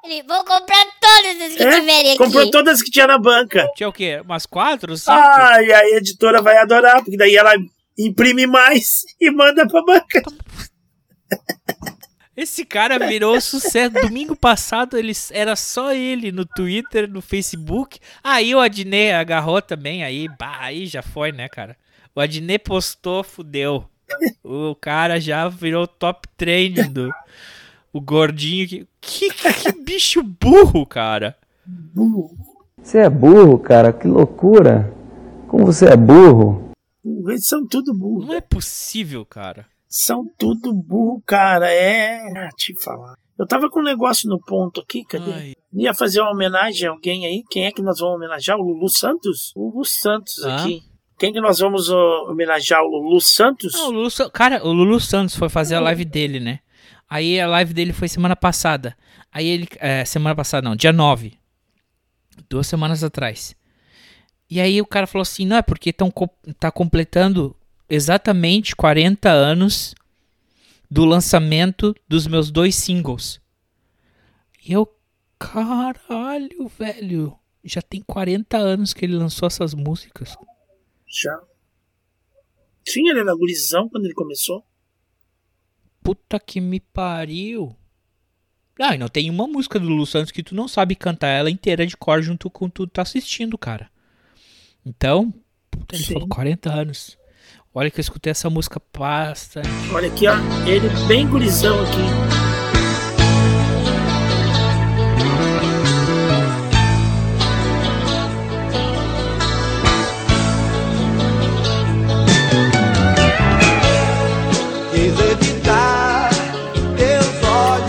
Ele, 0.05 0.23
vou 0.25 0.45
comprar 0.45 0.85
todas 1.01 1.41
as 1.41 1.55
que 1.57 1.63
É, 1.63 1.81
tiverem 1.81 2.11
aqui. 2.11 2.19
comprou 2.19 2.51
todas 2.51 2.83
que 2.83 2.91
tinha 2.91 3.07
na 3.07 3.17
banca. 3.17 3.67
Tinha 3.75 3.89
o 3.89 3.93
quê? 3.93 4.21
Umas 4.23 4.45
quatro, 4.45 4.95
cinco? 4.95 5.13
Ah, 5.13 5.63
e 5.63 5.73
a 5.73 5.89
editora 5.97 6.43
vai 6.43 6.59
adorar, 6.59 6.97
porque 7.03 7.17
daí 7.17 7.35
ela 7.35 7.55
imprime 7.99 8.47
mais 8.47 9.01
e 9.19 9.31
manda 9.31 9.67
pra 9.67 9.83
banca. 9.83 10.23
Esse 12.37 12.64
cara 12.64 12.99
virou 12.99 13.41
sucesso. 13.41 13.95
Domingo 13.95 14.35
passado 14.35 14.97
ele, 14.97 15.12
era 15.30 15.55
só 15.55 15.93
ele 15.93 16.33
no 16.33 16.47
Twitter, 16.47 17.09
no 17.09 17.20
Facebook. 17.20 17.99
Aí 18.22 18.55
o 18.55 18.61
Adnet 18.61 19.12
agarrou 19.12 19.61
também. 19.61 20.03
Aí, 20.03 20.28
bah, 20.39 20.59
aí 20.61 20.87
já 20.87 21.03
foi, 21.03 21.33
né, 21.33 21.49
cara? 21.49 21.76
O 22.14 22.20
Adnet 22.20 22.64
postou, 22.64 23.22
fudeu. 23.22 23.85
O 24.43 24.74
cara 24.74 25.20
já 25.20 25.49
virou 25.49 25.87
top 25.87 26.28
trend 26.37 26.89
do, 26.89 27.11
O 27.93 28.01
gordinho 28.01 28.66
que. 28.66 28.87
Que, 29.01 29.30
que 29.30 29.72
bicho 29.72 30.22
burro, 30.22 30.87
cara. 30.87 31.37
Você 32.80 32.99
é 32.99 33.11
burro, 33.11 33.59
cara, 33.59 33.93
que 33.93 34.07
loucura. 34.07 34.93
Como 35.49 35.66
você 35.66 35.87
é 35.87 35.97
burro. 35.97 36.70
Eles 37.05 37.47
são 37.47 37.66
tudo 37.66 37.93
burro. 37.93 38.26
Não 38.26 38.35
é 38.35 38.41
possível, 38.41 39.26
cara. 39.26 39.66
São 39.95 40.24
tudo 40.38 40.72
burro, 40.72 41.22
cara. 41.26 41.70
É. 41.70 42.18
Ah, 42.34 42.49
te 42.57 42.74
falar. 42.82 43.14
Eu 43.38 43.47
tava 43.47 43.68
com 43.68 43.80
um 43.80 43.84
negócio 43.84 44.26
no 44.28 44.40
ponto 44.40 44.80
aqui, 44.80 45.05
cadê? 45.05 45.32
Ai. 45.32 45.53
Ia 45.74 45.93
fazer 45.93 46.20
uma 46.22 46.30
homenagem 46.30 46.88
a 46.88 46.93
alguém 46.93 47.26
aí. 47.26 47.43
Quem 47.51 47.66
é 47.66 47.70
que 47.72 47.82
nós 47.82 47.99
vamos 47.99 48.14
homenagear? 48.16 48.59
O 48.59 48.62
Lulu 48.62 48.88
Santos? 48.88 49.53
O 49.55 49.68
Lulu 49.68 49.84
Santos 49.84 50.43
Ah. 50.45 50.57
aqui. 50.57 50.82
Quem 51.18 51.30
que 51.32 51.40
nós 51.43 51.59
vamos 51.59 51.90
homenagear? 51.90 52.82
O 52.82 52.88
Lulu 52.88 53.20
Santos? 53.20 53.74
Não, 53.74 53.88
o 53.88 53.90
Lulu, 53.90 54.09
cara, 54.32 54.66
o 54.66 54.72
Lulu 54.72 54.99
Santos 54.99 55.36
foi 55.36 55.49
fazer 55.51 55.74
a 55.74 55.80
live 55.80 56.05
dele, 56.07 56.40
né? 56.40 56.61
Aí 57.09 57.38
a 57.38 57.47
live 57.47 57.74
dele 57.74 57.93
foi 57.93 58.09
semana 58.09 58.34
passada. 58.34 58.97
Aí 59.30 59.47
ele. 59.47 59.68
É, 59.78 60.05
semana 60.07 60.34
passada 60.34 60.66
não, 60.66 60.74
dia 60.74 60.93
9. 60.93 61.38
Duas 62.49 62.66
semanas 62.66 63.05
atrás. 63.05 63.55
E 64.49 64.59
aí 64.61 64.80
o 64.80 64.86
cara 64.86 65.07
falou 65.07 65.22
assim: 65.22 65.45
não, 65.47 65.57
é 65.57 65.62
porque 65.62 65.93
tão, 65.93 66.11
tá 66.59 66.70
completando 66.70 67.55
exatamente 67.93 68.74
40 68.74 69.30
anos 69.30 69.95
do 70.90 71.05
lançamento 71.05 71.95
dos 72.09 72.26
meus 72.26 72.51
dois 72.51 72.74
singles. 72.74 73.38
E 74.64 74.72
eu, 74.72 74.90
caralho, 75.38 76.68
velho. 76.78 77.38
Já 77.62 77.82
tem 77.82 78.01
40 78.01 78.57
anos 78.57 78.95
que 78.95 79.05
ele 79.05 79.14
lançou 79.14 79.47
essas 79.47 79.74
músicas. 79.74 80.36
Já. 81.07 81.38
Sim, 82.84 83.09
ele 83.11 83.20
era 83.20 83.34
gurizão 83.34 83.88
quando 83.88 84.07
ele 84.07 84.14
começou. 84.14 84.64
Puta 86.03 86.40
que 86.40 86.61
me 86.61 86.80
pariu. 86.80 87.76
Ah, 88.80 88.95
e 88.95 88.99
não 88.99 89.09
tem 89.09 89.28
uma 89.28 89.47
música 89.47 89.78
do 89.78 89.86
Lulu 89.86 90.07
Santos 90.07 90.32
que 90.32 90.43
tu 90.43 90.55
não 90.55 90.66
sabe 90.66 90.97
cantar 90.97 91.28
ela 91.28 91.51
inteira 91.51 91.86
de 91.86 91.97
cor 91.97 92.22
junto 92.22 92.49
com 92.49 92.70
tu 92.70 92.86
tá 92.86 93.03
assistindo, 93.03 93.57
cara. 93.59 93.90
Então, 94.84 95.32
puta, 95.70 95.95
ele 95.95 96.05
Sim. 96.05 96.14
falou 96.14 96.28
40 96.28 96.72
anos. 96.72 97.22
Olha 97.75 97.91
que 97.91 98.01
eu 98.01 98.03
escutei 98.03 98.31
essa 98.31 98.51
música 98.51 98.79
bastante. 98.97 99.68
Olha 99.95 100.07
aqui, 100.07 100.27
ó. 100.29 100.35
Ele 100.66 100.91
bem 101.07 101.27
gurizão 101.27 101.81
aqui. 101.83 102.03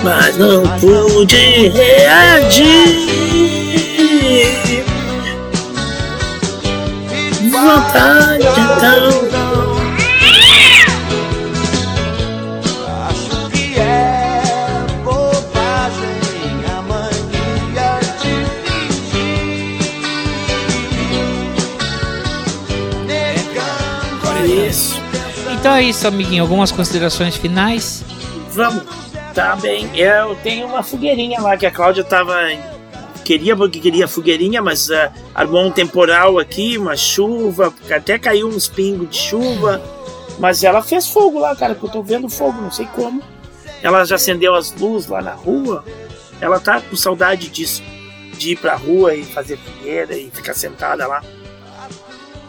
Mas 0.02 0.38
não 0.38 0.64
pude 0.80 1.70
reagir. 1.70 3.14
Fingir. 17.92 18.48
Negando 23.06 24.48
Isso. 24.70 25.02
Então 25.52 25.74
é 25.76 25.84
isso, 25.84 26.08
amiguinho. 26.08 26.42
Algumas 26.44 26.72
considerações 26.72 27.36
finais? 27.36 28.04
Vamos. 28.50 28.84
Tá 29.34 29.56
bem. 29.56 29.90
Eu 29.96 30.36
tenho 30.44 30.68
uma 30.68 30.84
fogueirinha 30.84 31.42
lá 31.42 31.58
que 31.58 31.66
a 31.66 31.72
Cláudia 31.72 32.04
tava. 32.04 32.36
Queria 33.24 33.56
porque 33.56 33.80
queria 33.80 34.08
fogueirinha, 34.08 34.62
mas 34.62 34.92
ah, 34.92 35.12
armou 35.34 35.66
um 35.66 35.72
temporal 35.72 36.38
aqui, 36.38 36.78
uma 36.78 36.96
chuva, 36.96 37.74
até 37.90 38.20
caiu 38.20 38.48
uns 38.48 38.68
pingos 38.68 39.10
de 39.10 39.18
chuva. 39.18 39.82
Mas 40.40 40.64
ela 40.64 40.82
fez 40.82 41.08
fogo 41.08 41.40
lá, 41.40 41.56
cara, 41.56 41.76
que 41.76 41.84
eu 41.84 41.90
tô 41.90 42.04
vendo 42.04 42.28
fogo, 42.28 42.62
não 42.62 42.72
sei 42.72 42.86
como. 42.88 43.22
Ela 43.82 44.04
já 44.06 44.16
acendeu 44.16 44.56
as 44.56 44.74
luzes 44.74 45.08
lá 45.08 45.22
na 45.22 45.34
rua. 45.34 45.84
Ela 46.42 46.60
tá 46.60 46.82
com 46.82 46.96
saudade 46.96 47.50
disso. 47.50 47.84
De 48.38 48.52
ir 48.52 48.56
pra 48.58 48.76
rua 48.76 49.14
e 49.16 49.24
fazer 49.24 49.58
fogueira 49.58 50.18
e 50.18 50.30
ficar 50.32 50.54
sentada 50.54 51.06
lá. 51.08 51.24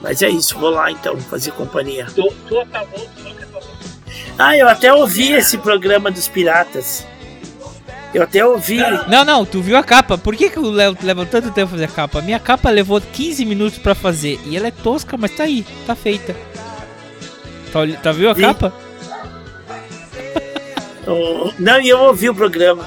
Mas 0.01 0.23
é 0.23 0.29
isso, 0.29 0.59
vou 0.59 0.71
lá 0.71 0.91
então, 0.91 1.17
fazer 1.19 1.53
companhia. 1.53 2.07
Ah, 4.39 4.57
eu 4.57 4.69
até 4.69 4.93
ouvi 4.93 5.33
esse 5.33 5.57
programa 5.59 6.11
dos 6.11 6.29
piratas. 6.29 7.07
Eu 8.15 8.23
até 8.23 8.47
ouvi. 8.47 8.79
Não, 9.09 9.25
não, 9.25 9.45
tu 9.45 9.61
viu 9.61 9.77
a 9.77 9.83
capa. 9.83 10.17
Por 10.17 10.37
que, 10.37 10.49
que 10.49 10.59
o 10.59 10.71
Léo 10.71 10.97
leva 11.03 11.27
tanto 11.27 11.51
tempo 11.51 11.73
fazer 11.73 11.87
a 11.87 11.89
capa? 11.89 12.23
Minha 12.23 12.39
capa 12.39 12.71
levou 12.71 13.01
15 13.01 13.45
minutos 13.45 13.77
pra 13.77 13.93
fazer. 13.93 14.39
E 14.47 14.57
ela 14.57 14.69
é 14.69 14.71
tosca, 14.71 15.17
mas 15.17 15.33
tá 15.33 15.43
aí, 15.43 15.67
tá 15.85 15.97
feita. 15.97 16.35
Tá, 17.73 17.81
tá 18.01 18.13
viu 18.13 18.31
a 18.31 18.33
Vi. 18.33 18.43
capa? 18.43 18.73
Não, 21.59 21.81
e 21.81 21.89
eu 21.89 21.99
ouvi 21.99 22.31
o 22.31 22.35
programa. 22.35 22.87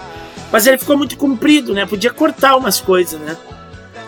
Mas 0.50 0.66
ele 0.66 0.78
ficou 0.78 0.98
muito 0.98 1.18
comprido, 1.18 1.74
né? 1.74 1.86
Podia 1.86 2.10
cortar 2.10 2.56
umas 2.56 2.80
coisas, 2.80 3.20
né? 3.20 3.36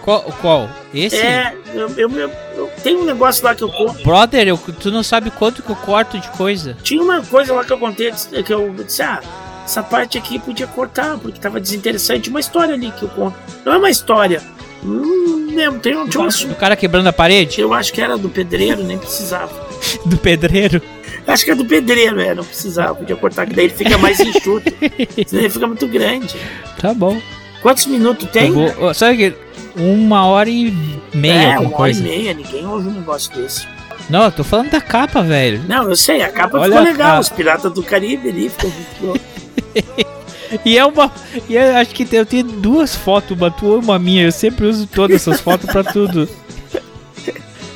Qual? 0.01 0.21
qual? 0.41 0.69
Esse? 0.93 1.17
É, 1.17 1.53
eu, 1.73 1.89
eu, 1.97 2.09
eu, 2.11 2.31
eu 2.55 2.71
tenho 2.81 3.01
um 3.01 3.05
negócio 3.05 3.43
lá 3.43 3.53
que 3.53 3.61
eu 3.61 3.69
conto. 3.69 4.01
Brother, 4.03 4.57
tu 4.79 4.89
não 4.89 5.03
sabe 5.03 5.29
quanto 5.29 5.61
que 5.61 5.69
eu 5.69 5.75
corto 5.75 6.17
de 6.17 6.29
coisa. 6.29 6.77
Tinha 6.81 7.03
uma 7.03 7.21
coisa 7.21 7.53
lá 7.53 7.65
que 7.65 7.73
eu 7.73 7.77
contei 7.77 8.11
que 8.43 8.53
eu 8.53 8.73
disse, 8.73 9.01
ah, 9.01 9.21
essa 9.69 9.83
parte 9.83 10.17
aqui 10.17 10.39
podia 10.39 10.65
cortar, 10.65 11.17
porque 11.19 11.39
tava 11.39 11.59
desinteressante. 11.59 12.27
Uma 12.29 12.39
história 12.39 12.73
ali 12.73 12.91
que 12.91 13.03
eu 13.03 13.09
conto. 13.09 13.35
Não 13.63 13.73
é 13.73 13.77
uma 13.77 13.89
história. 13.91 14.41
Hum, 14.83 15.51
lembro, 15.53 15.79
tem 15.79 15.95
um, 15.95 16.07
Do 16.07 16.23
assunto. 16.23 16.55
cara 16.55 16.75
quebrando 16.75 17.05
a 17.07 17.13
parede? 17.13 17.61
Eu 17.61 17.71
acho 17.73 17.93
que 17.93 18.01
era 18.01 18.17
do 18.17 18.29
pedreiro, 18.29 18.83
nem 18.83 18.97
precisava. 18.97 19.51
Do 20.05 20.17
pedreiro? 20.17 20.81
Acho 21.27 21.45
que 21.45 21.51
é 21.51 21.55
do 21.55 21.63
pedreiro, 21.65 22.19
é, 22.19 22.33
não 22.33 22.43
precisava, 22.43 22.95
podia 22.95 23.15
cortar, 23.15 23.45
que 23.45 23.53
daí 23.53 23.65
ele 23.65 23.73
fica 23.73 23.97
mais 23.99 24.19
enxuto. 24.19 24.63
senão 25.27 25.43
ele 25.43 25.49
fica 25.51 25.67
muito 25.67 25.87
grande. 25.87 26.35
Tá 26.81 26.91
bom. 26.93 27.21
Quantos 27.61 27.85
minutos 27.85 28.27
tem? 28.31 28.51
Vou- 28.51 28.93
sabe 28.95 29.17
que 29.17 29.35
uma 29.79 30.25
hora 30.25 30.49
e 30.49 30.73
meia, 31.13 31.53
é, 31.53 31.59
uma 31.59 31.69
coisa. 31.69 32.01
hora 32.03 32.11
e 32.13 32.17
meia, 32.17 32.33
ninguém 32.33 32.65
ouve 32.65 32.87
um 32.87 32.93
negócio 32.93 33.31
desse. 33.35 33.67
Não, 34.09 34.23
eu 34.23 34.31
tô 34.31 34.43
falando 34.43 34.71
da 34.71 34.81
capa, 34.81 35.21
velho. 35.21 35.61
Não, 35.67 35.87
eu 35.87 35.95
sei, 35.95 36.23
a 36.23 36.29
capa 36.31 36.57
Olha 36.57 36.71
ficou 36.71 36.83
legal, 36.91 37.07
capa. 37.09 37.19
os 37.19 37.29
Piratas 37.29 37.71
do 37.71 37.83
Caribe 37.83 38.29
ali, 38.29 38.49
ficou 38.49 38.71
muito. 38.71 39.21
E 40.65 40.75
é 40.79 40.83
uma. 40.83 41.11
E 41.47 41.53
eu 41.55 41.75
acho 41.77 41.91
que 41.93 42.07
eu 42.11 42.25
tenho 42.25 42.43
duas 42.43 42.95
fotos, 42.95 43.37
uma 43.37 43.51
tua 43.51 43.75
e 43.75 43.79
uma 43.79 43.99
minha. 43.99 44.23
Eu 44.23 44.31
sempre 44.31 44.65
uso 44.65 44.87
todas 44.87 45.17
essas 45.17 45.39
fotos 45.39 45.69
pra 45.71 45.83
tudo. 45.83 46.27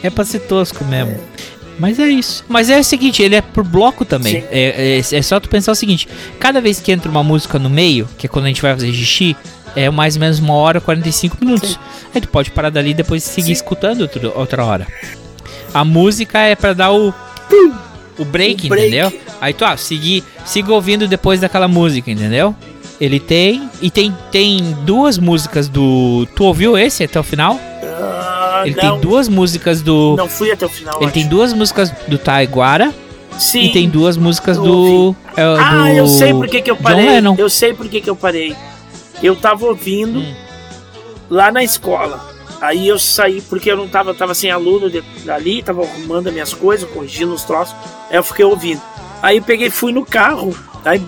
É 0.02 0.10
pra 0.10 0.26
ser 0.26 0.40
tosco 0.40 0.84
mesmo. 0.84 1.16
Mas 1.78 2.00
é 2.00 2.08
isso. 2.08 2.44
Mas 2.50 2.72
é 2.72 2.80
o 2.80 2.84
seguinte, 2.84 3.22
ele 3.22 3.36
é 3.36 3.42
por 3.42 3.64
bloco 3.64 4.04
também. 4.04 4.42
Sim. 4.42 4.48
É, 4.50 4.98
é, 4.98 5.18
é 5.18 5.22
só 5.22 5.40
tu 5.40 5.50
pensar 5.50 5.72
o 5.72 5.76
seguinte: 5.76 6.08
cada 6.40 6.60
vez 6.60 6.80
que 6.80 6.92
entra 6.92 7.12
uma 7.12 7.24
música 7.24 7.60
no 7.60 7.70
meio, 7.70 8.10
que 8.18 8.26
é 8.26 8.30
quando 8.30 8.46
a 8.46 8.48
gente 8.48 8.62
vai 8.62 8.74
fazer 8.74 8.92
xixi, 8.92 9.38
é 9.76 9.88
mais 9.92 10.16
ou 10.16 10.22
menos 10.22 10.40
uma 10.40 10.56
hora 10.56 10.80
e 10.80 10.82
45 10.82 11.38
minutos. 11.40 11.80
Aí 12.14 12.22
tu 12.22 12.28
pode 12.28 12.50
parar 12.50 12.72
dali 12.72 12.90
e 12.90 12.94
depois 12.96 13.24
seguir 13.24 13.52
escutando 13.52 14.02
outro- 14.02 14.34
outra 14.36 14.66
hora. 14.66 14.88
A 15.72 15.86
música 15.86 16.40
é 16.40 16.56
pra 16.56 16.74
dar 16.74 16.92
o. 16.92 17.14
O 18.18 18.26
break, 18.26 18.66
O 18.66 18.70
break. 18.70 18.88
entendeu? 18.88 19.12
Aí 19.42 19.54
tu, 19.54 19.66
ah, 19.66 19.76
seguir, 19.78 20.24
siga 20.46 20.74
ouvindo 20.74 21.08
depois 21.08 21.40
daquela 21.40 21.68
música, 21.68 22.12
entendeu? 22.12 22.56
Ele 23.02 23.20
tem. 23.20 23.70
E 23.82 23.90
tem, 23.90 24.16
tem 24.32 24.62
duas 24.86 25.18
músicas 25.18 25.68
do. 25.68 26.28
Tu 26.36 26.44
ouviu 26.44 26.78
esse 26.78 27.04
até 27.04 27.20
o 27.20 27.24
final? 27.24 27.60
Ah, 27.84 28.62
Ele 28.66 28.76
não, 28.76 28.82
tem 28.94 29.00
duas 29.02 29.28
músicas 29.28 29.82
do. 29.82 30.16
não 30.18 30.30
fui 30.30 30.52
até 30.52 30.66
o 30.66 30.70
final. 30.70 30.96
Ele 30.98 31.06
acho. 31.06 31.14
tem 31.14 31.28
duas 31.28 31.54
músicas 31.54 31.92
do 32.08 32.18
Taiguara 32.18 32.94
Sim. 33.38 33.64
e 33.66 33.70
tem 33.72 33.90
duas 33.90 34.16
músicas 34.16 34.58
do. 34.58 35.16
é, 35.36 35.42
Ah, 35.42 35.84
do 35.84 35.88
eu 35.90 36.08
sei 36.08 36.32
por 36.34 36.48
que, 36.48 36.70
eu 36.70 36.78
parei. 36.78 37.06
Eu 37.38 37.50
sei 37.50 37.74
por 37.74 37.88
que, 37.90 38.00
que 38.00 38.10
eu 38.10 38.16
parei. 38.16 38.56
Eu 39.22 39.36
tava 39.36 39.66
ouvindo 39.66 40.20
Hum. 40.20 40.34
lá 41.30 41.52
na 41.52 41.64
escola. 41.64 42.33
Aí 42.64 42.88
eu 42.88 42.98
saí, 42.98 43.42
porque 43.42 43.70
eu 43.70 43.76
não 43.76 43.90
tava, 43.90 44.14
tava 44.14 44.34
sem 44.34 44.50
aluno 44.50 44.90
de, 44.90 45.04
ali, 45.30 45.62
tava 45.62 45.84
arrumando 45.84 46.28
as 46.28 46.34
minhas 46.34 46.54
coisas, 46.54 46.90
corrigindo 46.90 47.34
os 47.34 47.44
troços. 47.44 47.76
Aí 48.10 48.16
eu 48.16 48.24
fiquei 48.24 48.46
ouvindo. 48.46 48.82
Aí 49.22 49.36
eu 49.36 49.44
peguei, 49.44 49.70
fui 49.70 49.92
no 49.92 50.06
carro, 50.06 50.58
aí 50.86 51.02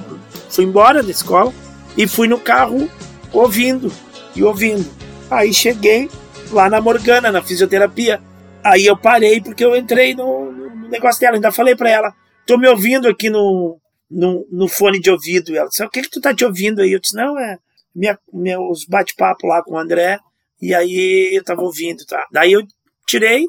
fui 0.49 0.65
embora 0.65 1.01
da 1.01 1.09
escola 1.09 1.53
e 1.95 2.09
fui 2.09 2.27
no 2.27 2.37
carro 2.37 2.89
ouvindo 3.31 3.89
e 4.35 4.43
ouvindo. 4.43 4.85
Aí 5.31 5.53
cheguei 5.53 6.09
lá 6.51 6.69
na 6.69 6.81
Morgana, 6.81 7.31
na 7.31 7.41
fisioterapia. 7.41 8.21
Aí 8.61 8.85
eu 8.85 8.97
parei 8.97 9.39
porque 9.39 9.63
eu 9.63 9.77
entrei 9.77 10.13
no, 10.13 10.51
no 10.51 10.89
negócio 10.89 11.21
dela. 11.21 11.35
Ainda 11.35 11.53
falei 11.53 11.73
pra 11.73 11.89
ela: 11.89 12.13
tô 12.45 12.57
me 12.57 12.67
ouvindo 12.67 13.07
aqui 13.07 13.29
no, 13.29 13.79
no, 14.11 14.45
no 14.51 14.67
fone 14.67 14.99
de 14.99 15.09
ouvido. 15.09 15.55
Ela 15.55 15.69
disse: 15.69 15.85
o 15.85 15.89
que, 15.89 16.01
que 16.01 16.09
tu 16.09 16.19
tá 16.19 16.35
te 16.35 16.43
ouvindo 16.43 16.81
aí? 16.81 16.91
Eu 16.91 16.99
disse: 16.99 17.15
não, 17.15 17.39
é 17.39 17.57
minha, 17.95 18.19
meus 18.33 18.83
bate-papo 18.83 19.47
lá 19.47 19.63
com 19.63 19.75
o 19.75 19.79
André. 19.79 20.19
E 20.61 20.73
aí 20.73 21.31
eu 21.33 21.43
tava 21.43 21.61
ouvindo, 21.61 22.05
tá? 22.05 22.25
Daí 22.31 22.51
eu 22.53 22.61
tirei, 23.07 23.43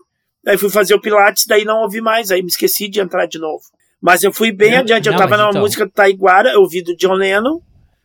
daí 0.45 0.59
fui 0.59 0.69
fazer 0.71 0.95
o 0.95 1.01
Pilates, 1.01 1.45
daí 1.47 1.65
não 1.65 1.83
ouvi 1.83 2.01
mais, 2.01 2.31
aí 2.31 2.43
me 2.43 2.49
esqueci 2.49 2.89
de 2.89 3.01
entrar 3.01 3.27
de 3.27 3.39
novo. 3.39 3.63
Mas 4.01 4.23
eu 4.23 4.33
fui 4.33 4.53
bem 4.53 4.73
Não, 4.73 4.79
adiante, 4.81 5.07
eu 5.07 5.13
não, 5.13 5.19
tava 5.19 5.37
na 5.37 5.49
então- 5.49 5.61
música 5.63 5.87
do 5.87 5.93
Taiguara, 5.93 6.51
eu 6.53 6.61
ouvi 6.61 6.83
do 6.83 6.95
John 6.97 7.15
Lennon, 7.15 7.61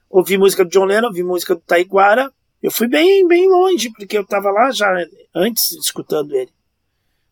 ouvi 0.09 0.37
música 0.37 0.63
do 0.63 0.69
John 0.69 0.85
Lennon, 0.85 1.07
ouvi 1.07 1.23
música 1.23 1.55
do 1.55 1.61
Taiguara. 1.61 2.31
Eu 2.61 2.71
fui 2.71 2.87
bem, 2.87 3.27
bem 3.27 3.49
longe, 3.49 3.89
porque 3.91 4.17
eu 4.17 4.25
tava 4.25 4.51
lá 4.51 4.71
já 4.71 4.87
antes 5.35 5.71
escutando 5.83 6.33
ele. 6.35 6.51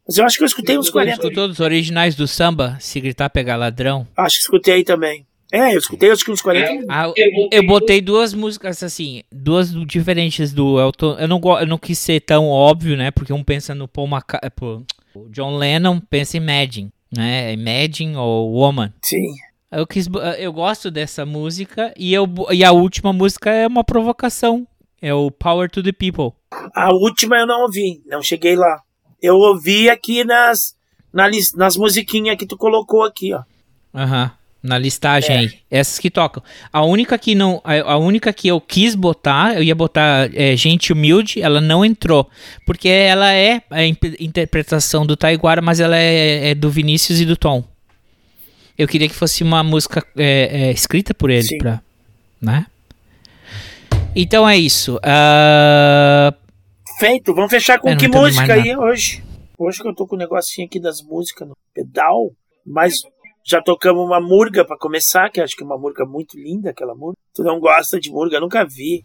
Mas 0.07 0.17
eu 0.17 0.25
acho 0.25 0.37
que 0.37 0.43
eu 0.43 0.47
escutei 0.47 0.75
uns 0.77 0.87
Você 0.87 0.91
40. 0.91 1.21
escutou 1.21 1.47
os 1.47 1.59
originais 1.59 2.15
do 2.15 2.27
samba, 2.27 2.77
Se 2.79 2.99
Gritar 2.99 3.29
Pegar 3.29 3.55
Ladrão? 3.55 4.07
Acho 4.17 4.37
que 4.37 4.41
escutei 4.41 4.83
também. 4.83 5.27
É, 5.51 5.73
eu 5.73 5.79
escutei 5.79 6.11
acho 6.11 6.23
que 6.23 6.31
uns 6.31 6.41
40 6.41 6.67
minutos. 6.71 6.89
Ah, 6.95 7.11
eu 7.51 7.63
botei 7.65 8.01
duas 8.01 8.33
músicas 8.33 8.83
assim, 8.83 9.23
duas 9.31 9.73
diferentes 9.85 10.53
do 10.53 10.79
Elton. 10.79 11.17
Eu 11.17 11.27
não, 11.27 11.41
eu 11.59 11.65
não 11.67 11.77
quis 11.77 11.97
ser 11.97 12.19
tão 12.21 12.47
óbvio, 12.47 12.95
né? 12.95 13.09
Porque 13.11 13.33
um 13.33 13.43
pensa 13.43 13.73
no 13.73 13.87
Paul 13.87 14.07
McCartney, 14.07 14.85
o 15.15 15.27
John 15.29 15.57
Lennon 15.57 15.99
pensa 15.99 16.37
em 16.37 16.41
Imagine, 16.41 16.91
né? 17.15 17.51
Imagine 17.53 18.15
ou 18.15 18.51
Woman. 18.53 18.93
Sim. 19.01 19.25
Eu 19.71 19.85
quis, 19.87 20.07
bo- 20.07 20.19
eu 20.19 20.51
gosto 20.53 20.89
dessa 20.91 21.25
música 21.25 21.93
e 21.97 22.13
eu 22.13 22.27
e 22.51 22.63
a 22.63 22.71
última 22.71 23.11
música 23.13 23.49
é 23.51 23.65
uma 23.67 23.83
provocação. 23.83 24.67
É 25.01 25.13
o 25.13 25.31
Power 25.31 25.69
to 25.69 25.81
the 25.81 25.91
People. 25.93 26.31
A 26.75 26.91
última 26.93 27.37
eu 27.37 27.47
não 27.47 27.61
ouvi, 27.61 28.01
não 28.05 28.21
cheguei 28.21 28.55
lá. 28.55 28.81
Eu 29.21 29.35
ouvi 29.35 29.89
aqui 29.89 30.23
nas, 30.25 30.75
na 31.13 31.27
lis- 31.27 31.53
nas 31.55 31.77
musiquinhas 31.77 32.35
que 32.37 32.45
tu 32.45 32.57
colocou 32.57 33.03
aqui, 33.03 33.33
ó. 33.33 33.41
Aham. 33.95 34.31
Na 34.61 34.77
listagem 34.77 35.35
É. 35.35 35.39
aí. 35.39 35.53
Essas 35.71 35.99
que 35.99 36.09
tocam. 36.09 36.43
A 36.71 36.83
única 36.83 37.17
que 37.17 37.33
não. 37.33 37.61
A, 37.63 37.93
a 37.93 37.97
única 37.97 38.33
que 38.33 38.47
eu 38.47 38.59
quis 38.59 38.93
botar, 38.93 39.55
eu 39.55 39.63
ia 39.63 39.73
botar 39.73 40.29
é, 40.35 40.55
Gente 40.55 40.91
Humilde, 40.91 41.41
ela 41.41 41.61
não 41.61 41.85
entrou. 41.85 42.29
Porque 42.65 42.89
ela 42.89 43.31
é 43.33 43.61
a 43.69 43.85
interpretação 43.85 45.05
do 45.05 45.15
Taiguara, 45.15 45.61
mas 45.61 45.79
ela 45.79 45.95
é, 45.97 46.49
é 46.49 46.55
do 46.55 46.69
Vinícius 46.69 47.21
e 47.21 47.25
do 47.25 47.37
Tom. 47.37 47.63
Eu 48.77 48.87
queria 48.87 49.07
que 49.07 49.15
fosse 49.15 49.43
uma 49.43 49.63
música 49.63 50.05
é, 50.17 50.67
é, 50.67 50.71
escrita 50.71 51.13
por 51.13 51.29
ele, 51.29 51.43
Sim. 51.43 51.57
pra, 51.57 51.81
né? 52.41 52.65
Então 54.15 54.47
é 54.47 54.57
isso. 54.57 54.99
Ah, 55.03 56.33
Feito, 56.99 57.33
vamos 57.33 57.49
fechar 57.49 57.79
com 57.79 57.95
que 57.95 58.09
música 58.09 58.53
aí 58.53 58.75
hoje? 58.75 59.23
Hoje 59.57 59.81
que 59.81 59.87
eu 59.87 59.95
tô 59.95 60.05
com 60.05 60.15
o 60.15 60.19
negocinho 60.19 60.67
aqui 60.67 60.79
das 60.79 61.01
músicas 61.01 61.47
no 61.47 61.55
pedal, 61.73 62.31
mas 62.65 63.01
já 63.43 63.61
tocamos 63.61 64.05
uma 64.05 64.19
murga 64.19 64.63
pra 64.63 64.77
começar, 64.77 65.29
que 65.29 65.41
acho 65.41 65.55
que 65.55 65.63
é 65.63 65.65
uma 65.65 65.77
murga 65.77 66.05
muito 66.05 66.37
linda, 66.37 66.69
aquela 66.69 66.95
murga. 66.95 67.17
Tu 67.33 67.43
não 67.43 67.59
gosta 67.59 67.99
de 67.99 68.11
murga, 68.11 68.39
nunca 68.39 68.65
vi. 68.65 69.03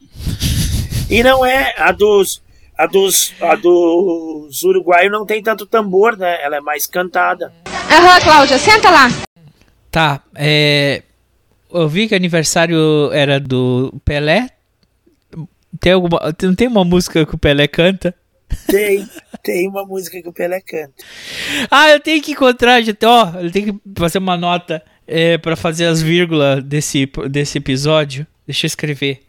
E 1.11 1.23
não 1.23 1.45
é 1.45 1.75
a 1.79 1.93
dos 1.93 2.43
a 2.77 2.87
dos 2.87 3.33
a 3.41 3.55
dos 3.55 4.63
uruguaios 4.63 5.13
não 5.13 5.25
tem 5.25 5.43
tanto 5.43 5.67
tambor, 5.67 6.17
né? 6.17 6.43
Ela 6.43 6.57
é 6.57 6.61
mais 6.61 6.87
cantada. 6.87 7.53
Aham, 7.91 8.21
Cláudia, 8.21 8.59
senta 8.59 8.91
lá. 8.91 9.09
Tá, 9.91 10.21
é, 10.35 11.03
eu 11.73 11.89
vi 11.89 12.09
que 12.09 12.15
o 12.15 12.17
aniversário 12.17 13.13
era 13.13 13.39
do 13.39 13.95
Pelé. 14.05 14.51
Tem 15.79 15.93
alguma, 15.93 16.35
não 16.43 16.55
tem 16.55 16.69
uma 16.69 16.85
música 16.85 17.25
que 17.25 17.35
o 17.35 17.39
Pelé 17.39 17.69
canta? 17.69 18.15
Tem, 18.67 19.09
tem 19.43 19.69
uma 19.69 19.85
música 19.85 20.21
que 20.21 20.29
o 20.29 20.33
Pelé 20.33 20.61
canta. 20.61 20.93
Ah, 21.71 21.91
eu 21.91 22.01
tenho 22.01 22.23
que 22.23 22.33
encontrar, 22.33 22.81
gente, 22.83 23.05
ó, 23.05 23.31
eu 23.41 23.51
tenho 23.51 23.75
que 23.75 23.81
fazer 23.97 24.19
uma 24.19 24.37
nota 24.37 24.83
é, 25.07 25.39
para 25.39 25.57
fazer 25.57 25.87
as 25.87 26.01
vírgulas 26.03 26.63
desse, 26.63 27.07
desse 27.31 27.59
episódio. 27.59 28.27
Deixa 28.47 28.67
eu 28.67 28.69
escrever. 28.69 29.23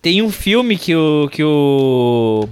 Tem 0.00 0.22
um 0.22 0.30
filme 0.30 0.76
que 0.78 0.94
o 0.94 1.28
que 1.30 1.42
o 1.42 2.48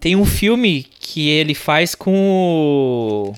tem 0.00 0.16
um 0.16 0.24
filme 0.24 0.82
que 0.82 1.28
ele 1.28 1.54
faz 1.54 1.94
com 1.94 2.12
o 3.32 3.34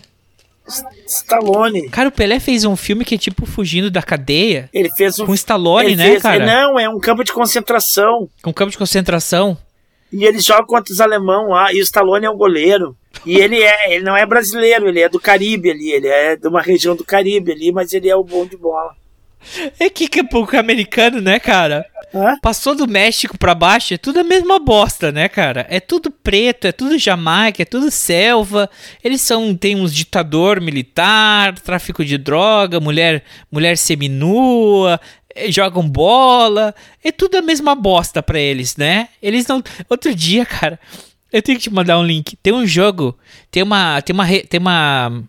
Stallone. 1.06 1.90
Cara, 1.90 2.08
o 2.08 2.12
Pelé 2.12 2.40
fez 2.40 2.64
um 2.64 2.74
filme 2.74 3.04
que 3.04 3.16
é 3.16 3.18
tipo 3.18 3.44
fugindo 3.44 3.90
da 3.90 4.02
cadeia. 4.02 4.70
Ele 4.72 4.88
fez 4.96 5.18
um 5.18 5.26
Com 5.26 5.34
Stallone, 5.34 5.94
né, 5.94 6.10
fez- 6.12 6.22
cara? 6.22 6.46
Não, 6.46 6.78
é 6.78 6.88
um 6.88 6.98
campo 6.98 7.22
de 7.22 7.32
concentração. 7.32 8.28
Com 8.42 8.52
campo 8.52 8.70
de 8.70 8.78
concentração. 8.78 9.58
E 10.14 10.24
ele 10.24 10.38
joga 10.38 10.64
contra 10.64 10.92
os 10.92 11.00
alemão 11.00 11.48
lá, 11.48 11.72
e 11.72 11.80
o 11.80 11.82
Stallone 11.82 12.24
é 12.24 12.30
um 12.30 12.36
goleiro. 12.36 12.96
E 13.26 13.36
ele 13.36 13.60
é, 13.60 13.94
ele 13.94 14.04
não 14.04 14.16
é 14.16 14.24
brasileiro, 14.24 14.88
ele 14.88 15.00
é 15.00 15.08
do 15.08 15.18
Caribe 15.18 15.72
ali, 15.72 15.90
ele 15.90 16.06
é 16.06 16.36
de 16.36 16.46
uma 16.46 16.62
região 16.62 16.94
do 16.94 17.04
Caribe 17.04 17.50
ali, 17.50 17.72
mas 17.72 17.92
ele 17.92 18.08
é 18.08 18.14
o 18.14 18.22
bom 18.22 18.46
de 18.46 18.56
bola. 18.56 18.94
É 19.78 19.90
que 19.90 20.08
que 20.08 20.20
é 20.20 20.24
pouco 20.24 20.56
americano, 20.56 21.20
né, 21.20 21.40
cara? 21.40 21.84
Passou 22.40 22.76
do 22.76 22.86
México 22.86 23.36
pra 23.36 23.56
baixo, 23.56 23.92
é 23.92 23.98
tudo 23.98 24.20
a 24.20 24.24
mesma 24.24 24.60
bosta, 24.60 25.10
né, 25.10 25.28
cara? 25.28 25.66
É 25.68 25.80
tudo 25.80 26.12
preto, 26.12 26.66
é 26.68 26.72
tudo 26.72 26.96
Jamaica, 26.96 27.62
é 27.62 27.66
tudo 27.66 27.90
selva. 27.90 28.70
Eles 29.02 29.20
são 29.20 29.52
tem 29.54 29.74
uns 29.74 29.92
ditador 29.92 30.60
militar, 30.60 31.58
tráfico 31.58 32.04
de 32.04 32.16
droga, 32.16 32.78
mulher, 32.78 33.24
mulher 33.50 33.76
seminua, 33.76 35.00
jogam 35.48 35.88
bola. 35.88 36.74
É 37.02 37.10
tudo 37.10 37.36
a 37.36 37.42
mesma 37.42 37.74
bosta 37.74 38.22
pra 38.22 38.38
eles, 38.38 38.76
né? 38.76 39.08
Eles 39.22 39.46
não 39.46 39.62
Outro 39.88 40.14
dia, 40.14 40.44
cara, 40.46 40.78
eu 41.32 41.42
tenho 41.42 41.58
que 41.58 41.64
te 41.64 41.70
mandar 41.70 41.98
um 41.98 42.04
link. 42.04 42.36
Tem 42.36 42.52
um 42.52 42.66
jogo, 42.66 43.18
tem 43.50 43.62
uma 43.62 44.00
tem 44.02 44.14
uma 44.14 44.26
tem 44.26 44.60
uma 44.60 45.22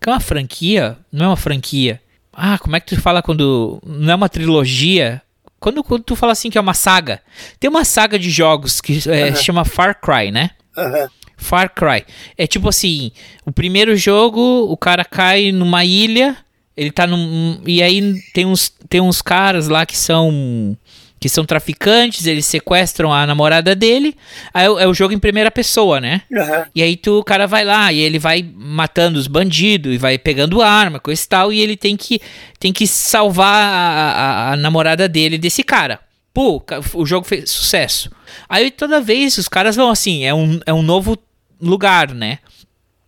que 0.00 0.08
é 0.08 0.12
uma 0.12 0.20
franquia, 0.20 0.96
não 1.12 1.26
é 1.26 1.28
uma 1.28 1.36
franquia. 1.36 2.00
Ah, 2.32 2.58
como 2.58 2.76
é 2.76 2.80
que 2.80 2.94
tu 2.94 3.00
fala 3.00 3.22
quando 3.22 3.82
não 3.84 4.12
é 4.12 4.14
uma 4.14 4.28
trilogia? 4.28 5.20
Quando, 5.58 5.84
quando 5.84 6.02
tu 6.04 6.16
fala 6.16 6.32
assim 6.32 6.48
que 6.48 6.56
é 6.56 6.60
uma 6.60 6.72
saga. 6.72 7.20
Tem 7.58 7.68
uma 7.68 7.84
saga 7.84 8.18
de 8.18 8.30
jogos 8.30 8.80
que 8.80 8.98
é, 9.06 9.34
chama 9.34 9.64
Far 9.64 10.00
Cry, 10.00 10.30
né? 10.30 10.50
Aham. 10.76 11.10
Far 11.36 11.74
Cry. 11.74 12.04
É 12.36 12.46
tipo 12.46 12.68
assim, 12.68 13.12
o 13.44 13.52
primeiro 13.52 13.94
jogo, 13.96 14.40
o 14.70 14.76
cara 14.76 15.04
cai 15.04 15.52
numa 15.52 15.84
ilha, 15.84 16.36
ele 16.76 16.90
tá 16.90 17.06
num 17.06 17.60
e 17.66 17.82
aí 17.82 18.20
tem 18.32 18.46
uns 18.46 18.72
tem 18.88 19.00
uns 19.00 19.20
caras 19.22 19.68
lá 19.68 19.84
que 19.86 19.96
são 19.96 20.76
que 21.18 21.28
são 21.28 21.44
traficantes, 21.44 22.24
eles 22.26 22.46
sequestram 22.46 23.12
a 23.12 23.26
namorada 23.26 23.74
dele. 23.74 24.16
Aí 24.54 24.64
é 24.64 24.70
o- 24.70 24.78
é 24.78 24.94
jogo 24.94 25.12
em 25.12 25.18
primeira 25.18 25.50
pessoa, 25.50 26.00
né? 26.00 26.22
Aham. 26.34 26.64
E 26.74 26.82
aí 26.82 26.96
tu, 26.96 27.18
o 27.18 27.22
cara 27.24 27.46
vai 27.46 27.62
lá 27.62 27.92
e 27.92 27.98
ele 27.98 28.18
vai 28.18 28.42
matando 28.56 29.18
os 29.18 29.26
bandidos 29.26 29.94
e 29.94 29.98
vai 29.98 30.16
pegando 30.16 30.62
arma, 30.62 30.98
coisa 30.98 31.22
e 31.22 31.28
tal, 31.28 31.52
e 31.52 31.60
ele 31.60 31.76
tem 31.76 31.94
que, 31.94 32.22
tem 32.58 32.72
que 32.72 32.86
salvar 32.86 33.54
a, 33.54 34.12
a- 34.12 34.52
a 34.52 34.56
namorada 34.56 35.06
dele 35.06 35.36
desse 35.36 35.62
cara. 35.62 36.00
Pô, 36.32 36.62
o 36.94 37.04
jogo 37.04 37.26
fez 37.26 37.50
sucesso. 37.50 38.10
Aí 38.48 38.70
toda 38.70 38.98
vez 38.98 39.36
os 39.36 39.46
caras 39.48 39.76
vão 39.76 39.90
assim, 39.90 40.24
é 40.24 40.32
um, 40.32 40.58
é 40.64 40.72
um 40.72 40.80
novo 40.80 41.18
lugar, 41.60 42.14
né? 42.14 42.38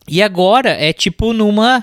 E 0.07 0.21
agora 0.21 0.69
é 0.71 0.93
tipo 0.93 1.33
numa 1.33 1.83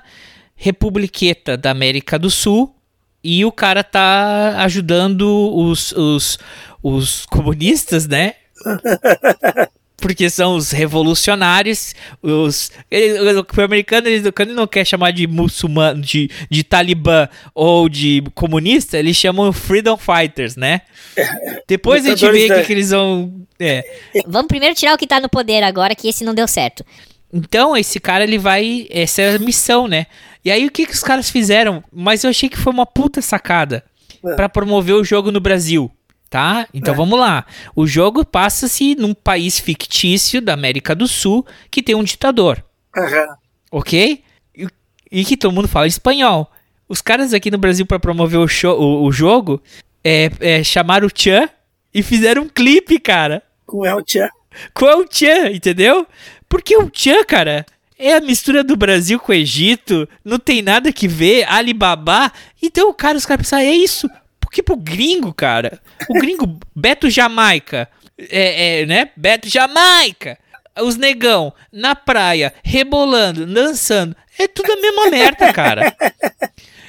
republiqueta 0.62 1.56
da 1.56 1.72
América 1.72 2.20
do 2.20 2.30
Sul 2.30 2.76
e 3.24 3.46
o 3.46 3.52
cara 3.52 3.82
tá 3.82 4.56
ajudando 4.60 5.24
os, 5.56 5.94
os, 5.94 6.38
os 6.84 7.26
comunistas, 7.28 8.06
né? 8.06 8.34
Porque 10.02 10.30
são 10.30 10.56
os 10.56 10.72
revolucionários, 10.72 11.94
os. 12.22 12.72
ele- 12.90 13.20
O 13.58 13.62
americano, 13.62 14.08
ele, 14.08 14.32
quando 14.32 14.50
ele 14.50 14.56
não 14.56 14.66
quer 14.68 14.86
chamar 14.86 15.12
de 15.12 15.28
muçulmano, 15.28 16.02
de, 16.02 16.30
de 16.50 16.64
talibã 16.64 17.28
ou 17.54 17.90
de 17.90 18.24
comunista, 18.34 18.98
eles 18.98 19.18
chamam 19.18 19.52
Freedom 19.52 19.98
Fighters, 19.98 20.56
né? 20.56 20.82
Depois 21.68 22.06
a 22.06 22.10
gente 22.16 22.32
vê 22.32 22.46
o 22.46 22.56
que, 22.56 22.64
que 22.64 22.74
eles 22.74 22.92
vão. 22.92 23.34
É. 23.60 23.84
Vamos 24.26 24.48
primeiro 24.48 24.74
tirar 24.74 24.94
o 24.94 24.98
que 24.98 25.06
tá 25.08 25.20
no 25.20 25.28
poder 25.28 25.64
agora, 25.64 25.94
que 25.94 26.08
esse 26.08 26.24
não 26.24 26.34
deu 26.34 26.48
certo. 26.48 26.86
Então, 27.32 27.76
esse 27.76 28.00
cara, 28.00 28.24
ele 28.24 28.38
vai. 28.38 28.88
Essa 28.90 29.22
é 29.22 29.36
a 29.36 29.40
missão, 29.40 29.86
né? 29.86 30.06
E 30.44 30.50
aí, 30.52 30.66
o 30.66 30.72
que, 30.72 30.86
que 30.86 30.94
os 30.94 31.04
caras 31.04 31.30
fizeram? 31.30 31.84
Mas 31.92 32.24
eu 32.24 32.30
achei 32.30 32.48
que 32.50 32.58
foi 32.58 32.72
uma 32.74 32.86
puta 32.86 33.22
sacada 33.22 33.84
É. 34.26 34.36
pra 34.36 34.48
promover 34.50 34.96
o 34.96 35.04
jogo 35.04 35.32
no 35.32 35.40
Brasil. 35.40 35.92
Tá? 36.30 36.68
Então 36.74 36.94
É. 36.94 36.98
vamos 36.98 37.20
lá. 37.20 37.44
O 37.76 37.88
jogo 37.88 38.24
passa-se 38.24 38.94
num 38.96 39.14
país 39.16 39.60
fictício 39.60 40.40
da 40.42 40.54
América 40.54 40.94
do 40.94 41.08
Sul 41.08 41.46
que 41.72 41.82
tem 41.82 41.96
um 41.96 42.04
ditador. 42.04 42.64
Aham. 42.96 43.28
Ok? 43.72 44.24
E, 44.56 44.68
e 45.12 45.26
que 45.26 45.36
todo 45.36 45.52
mundo 45.54 45.68
fala 45.68 45.88
espanhol. 45.88 46.50
Os 46.88 47.02
caras 47.02 47.34
aqui 47.34 47.50
no 47.52 47.58
Brasil, 47.58 47.86
pra 47.86 48.00
promover 48.00 48.40
o, 48.40 48.48
show, 48.48 48.80
o, 48.80 49.06
o 49.06 49.12
jogo, 49.12 49.62
é, 50.04 50.30
é, 50.40 50.64
chamaram 50.64 51.08
o 51.08 51.12
Tchan 51.12 51.50
e 51.94 52.02
fizeram 52.04 52.44
um 52.44 52.50
clipe, 52.50 53.00
cara. 53.00 53.42
Com 53.66 53.86
El 53.86 54.04
Tchan. 54.04 54.30
Com 54.74 54.86
o 54.86 55.06
Tchan, 55.06 55.52
entendeu? 55.52 56.06
Porque 56.48 56.76
o 56.78 56.90
Tchan, 56.90 57.24
cara, 57.26 57.66
é 58.00 58.14
a 58.16 58.22
mistura 58.22 58.64
do 58.64 58.76
Brasil 58.78 59.20
com 59.20 59.32
o 59.32 59.36
Egito, 59.36 60.08
não 60.24 60.40
tem 60.40 60.62
nada 60.62 60.92
que 60.94 61.08
ver, 61.08 61.44
Alibaba. 61.50 62.32
Então, 62.64 62.92
cara, 62.94 63.18
os 63.18 63.26
caras 63.26 63.44
pensaram, 63.46 63.64
é 63.64 63.72
isso. 63.72 64.10
Porque 64.40 64.64
pro 64.64 64.76
gringo, 64.78 65.34
cara, 65.34 65.80
o 66.10 66.14
gringo 66.14 66.60
Beto 66.76 67.10
Jamaica, 67.10 67.88
é, 68.18 68.82
é, 68.82 68.86
né? 68.86 69.12
Beto 69.16 69.48
Jamaica. 69.50 70.38
Os 70.82 70.96
negão 70.96 71.54
na 71.74 71.94
praia, 71.94 72.54
rebolando, 72.64 73.46
dançando. 73.46 74.16
É 74.38 74.48
tudo 74.48 74.72
a 74.72 74.78
mesma 74.78 75.10
merda, 75.10 75.52
cara. 75.52 75.94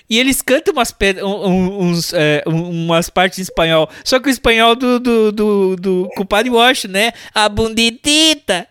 E 0.09 0.17
eles 0.19 0.41
cantam 0.43 0.73
umas, 0.73 0.95
um- 1.23 1.27
um- 1.49 1.81
uns, 1.89 2.13
é, 2.13 2.43
um- 2.47 2.71
umas 2.85 3.11
partes 3.11 3.39
em 3.41 3.43
espanhol. 3.43 3.91
Só 4.05 4.21
que 4.21 4.29
o 4.29 4.31
espanhol 4.31 4.77
do, 4.77 5.01
do, 5.01 5.33
do, 5.33 5.77
do 5.77 6.09
compadre 6.17 6.51
Wash, 6.51 6.85
né? 6.85 7.13
A 7.35 7.49
bunditita. 7.49 8.69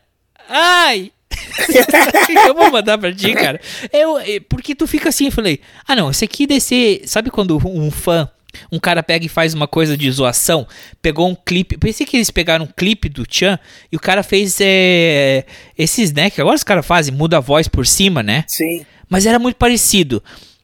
Ai! 0.48 1.12
eu 2.48 2.54
vou 2.56 2.72
mandar 2.72 2.98
pra 2.98 3.14
ti, 3.14 3.34
cara. 3.34 3.60
Eu, 3.92 4.18
é, 4.20 4.40
porque 4.40 4.76
tu 4.76 4.86
fica 4.88 5.10
assim, 5.10 5.26
eu 5.26 5.32
falei, 5.32 5.60
ah 5.88 5.96
não, 5.96 6.10
esse 6.10 6.24
aqui 6.26 6.46
deve 6.48 6.60
ser. 6.62 7.02
Sabe 7.06 7.30
quando 7.30 7.58
um 7.68 7.90
fã 7.92 8.30
um 8.72 8.80
cara 8.80 9.04
pega 9.04 9.24
e 9.26 9.30
faz 9.30 9.54
uma 9.54 9.68
coisa 9.68 9.96
de 9.96 10.10
zoação. 10.12 10.68
Pegou 11.04 11.30
um 11.30 11.36
clipe. 11.36 11.78
Pensei 11.78 12.06
que 12.06 12.18
eles 12.18 12.32
pegaram 12.32 12.66
um 12.66 12.70
clipe 12.76 13.08
do 13.08 13.24
Chan 13.30 13.60
e 13.92 13.96
o 13.96 14.00
cara 14.00 14.24
fez 14.24 14.58
é, 14.60 15.46
esses, 15.78 16.12
né? 16.12 16.30
Que 16.32 16.42
agora 16.42 16.56
os 16.56 16.64
caras 16.64 16.86
fazem, 16.86 17.14
muda 17.14 17.38
a 17.38 17.40
voz 17.42 17.68
por 17.68 17.86
cima, 17.86 18.24
né? 18.24 18.44
Sim. 18.48 18.84
Mas 19.08 19.26
era 19.28 19.38
muito 19.38 19.56
parecido. 19.56 20.22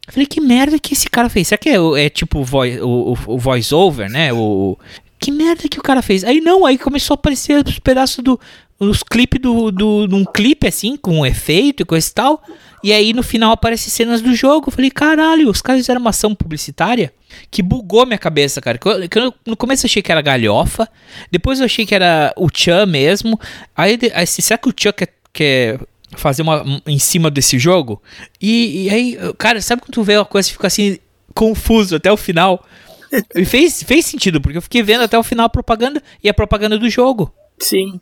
Eu 0.08 0.14
falei, 0.14 0.26
que 0.26 0.42
merda 0.42 0.80
que 0.80 0.94
esse 0.94 1.08
cara 1.10 1.30
fez? 1.30 1.48
Será 1.48 1.58
que 1.60 1.70
é, 1.70 1.78
é 2.06 2.10
tipo 2.10 2.40
o, 2.40 2.44
voi- 2.44 2.80
o, 2.80 3.14
o- 3.14 3.34
o 3.36 3.38
voice 3.38 3.74
over, 3.74 4.10
né? 4.10 4.34
O, 4.34 4.78
que 5.20 5.32
merda 5.32 5.68
que 5.70 5.80
o 5.80 5.84
cara 5.84 6.02
fez? 6.02 6.24
Aí 6.24 6.42
não, 6.42 6.66
aí 6.66 6.78
começou 6.80 7.14
a 7.14 7.16
aparecer 7.16 7.64
os 7.66 7.80
pedaços 7.80 8.24
do. 8.24 8.40
Os 8.80 9.02
clipes 9.04 9.40
do, 9.42 9.72
do. 9.72 10.08
num 10.08 10.26
clipe 10.26 10.68
assim, 10.68 10.98
com 10.98 11.20
um 11.20 11.26
efeito 11.26 11.82
e 11.82 11.86
coisa 11.86 12.08
e 12.10 12.14
tal. 12.14 12.44
E 12.84 12.92
aí 12.92 13.14
no 13.14 13.24
final 13.24 13.52
aparecem 13.52 13.90
cenas 13.90 14.22
do 14.22 14.36
jogo. 14.36 14.68
Eu 14.68 14.72
falei, 14.74 14.92
caralho, 14.92 15.50
os 15.50 15.62
caras 15.62 15.82
fizeram 15.82 16.02
uma 16.02 16.10
ação 16.10 16.36
publicitária 16.36 17.14
que 17.50 17.64
bugou 17.64 18.06
minha 18.06 18.18
cabeça, 18.18 18.60
cara. 18.62 18.78
Que 18.78 18.88
eu- 18.88 19.10
que 19.10 19.18
eu- 19.20 19.34
no 19.46 19.56
começo 19.58 19.86
eu 19.86 19.88
achei 19.88 20.02
que 20.02 20.12
era 20.12 20.22
galhofa. 20.22 20.88
Depois 21.32 21.60
eu 21.60 21.66
achei 21.66 21.86
que 21.86 21.96
era 21.96 22.34
o 22.38 22.48
Chan 22.54 22.86
mesmo. 22.86 23.40
Aí, 23.76 23.98
aí 24.14 24.28
será 24.28 24.58
que 24.58 24.68
o 24.70 24.74
Chan 24.78 24.92
quer, 24.92 25.14
quer 25.34 25.80
fazer 26.18 26.42
uma 26.42 26.62
um- 26.64 26.82
em 26.86 27.00
cima 27.00 27.32
desse 27.32 27.58
jogo? 27.58 28.02
E, 28.42 28.84
e 28.84 28.90
aí, 28.90 29.18
cara, 29.38 29.62
sabe 29.62 29.82
quando 29.82 29.94
tu 29.94 30.04
vê 30.04 30.18
uma 30.18 30.26
coisa 30.26 30.50
e 30.50 30.52
fica 30.52 30.68
assim, 30.68 30.98
confuso 31.34 31.96
até 31.96 32.12
o 32.12 32.18
final? 32.18 32.64
E 33.34 33.46
fez, 33.46 33.82
fez 33.84 34.06
sentido, 34.06 34.42
porque 34.42 34.58
eu 34.58 34.62
fiquei 34.62 34.84
vendo 34.84 35.02
até 35.04 35.18
o 35.18 35.24
final 35.24 35.46
a 35.46 35.50
propaganda 35.50 36.04
e 36.22 36.28
a 36.28 36.34
propaganda 36.34 36.78
do 36.78 36.90
jogo. 36.90 37.34
Sim. 37.58 38.02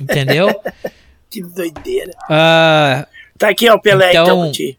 Entendeu? 0.00 0.48
Que 1.28 1.42
doideira. 1.42 2.12
Ah, 2.30 3.04
Tá 3.36 3.50
aqui, 3.50 3.68
ó, 3.68 3.74
o 3.74 3.80
Pelé, 3.80 4.10
então, 4.10 4.46
Então-. 4.46 4.76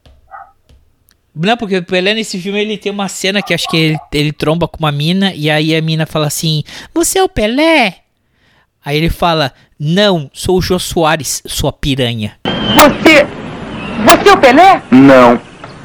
Não, 1.35 1.55
porque 1.55 1.77
o 1.77 1.83
Pelé 1.83 2.15
nesse 2.15 2.39
filme 2.39 2.59
ele 2.59 2.77
tem 2.77 2.91
uma 2.91 3.07
cena 3.07 3.43
que 3.43 3.53
acho 3.53 3.67
que 3.67 3.77
ele, 3.77 3.99
ele 4.11 4.31
tromba 4.31 4.67
com 4.67 4.77
uma 4.79 4.91
mina 4.91 5.31
e 5.35 5.51
aí 5.51 5.75
a 5.75 5.81
mina 5.81 6.07
fala 6.07 6.25
assim: 6.25 6.63
Você 6.95 7.19
é 7.19 7.23
o 7.23 7.29
Pelé? 7.29 7.97
Aí 8.83 8.97
ele 8.97 9.09
fala: 9.11 9.53
Não, 9.79 10.31
sou 10.33 10.57
o 10.57 10.61
Jô 10.61 10.79
Soares, 10.79 11.43
sua 11.45 11.71
piranha. 11.71 12.39
Você. 12.45 13.27
Você 14.05 14.29
é 14.29 14.33
o 14.33 14.37
Pelé? 14.39 14.81
Não, 14.89 15.39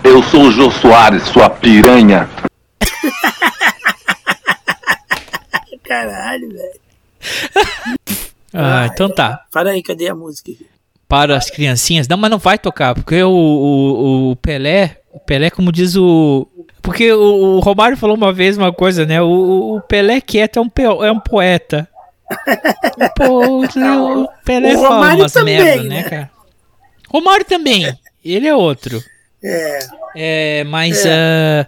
eu 0.04 0.22
sou 0.22 0.44
o 0.44 0.52
Jô 0.52 0.70
Soares, 0.70 1.24
sua 1.24 1.50
piranha. 1.50 2.30
Caralho, 5.84 6.48
velho. 6.48 6.80
Ah, 8.54 8.88
então 8.92 9.08
tá. 9.08 9.44
Para 9.50 9.70
aí, 9.70 9.82
cadê 9.82 10.08
a 10.08 10.14
música? 10.14 10.52
Para 11.08 11.36
as 11.36 11.50
criancinhas. 11.50 12.08
Não, 12.08 12.16
mas 12.16 12.30
não 12.30 12.38
vai 12.38 12.58
tocar, 12.58 12.94
porque 12.94 13.22
o, 13.22 13.30
o, 13.30 14.30
o 14.30 14.36
Pelé, 14.36 14.98
o 15.12 15.18
Pelé, 15.20 15.50
como 15.50 15.70
diz 15.72 15.96
o. 15.96 16.46
Porque 16.80 17.12
o, 17.12 17.56
o 17.56 17.60
Romário 17.60 17.96
falou 17.96 18.16
uma 18.16 18.32
vez 18.32 18.56
uma 18.56 18.72
coisa, 18.72 19.04
né? 19.06 19.20
O, 19.22 19.76
o 19.76 19.80
Pelé 19.82 20.20
quieto 20.20 20.58
é 20.58 20.62
um, 20.62 20.68
pe- 20.68 20.82
é 20.82 21.12
um 21.12 21.20
poeta. 21.20 21.88
Pô, 23.16 23.62
o 23.62 24.28
Pelé 24.44 24.74
O 24.74 24.82
fala 24.82 24.88
Romário 24.96 25.18
umas 25.20 25.32
também, 25.32 25.58
merda, 25.62 25.82
né? 25.84 26.02
cara? 26.04 26.30
Romário 27.08 27.44
também. 27.44 27.92
Ele 28.24 28.48
é 28.48 28.54
outro. 28.56 29.02
É. 29.44 29.78
É, 30.16 30.64
mas. 30.64 31.04
ah, 31.06 31.66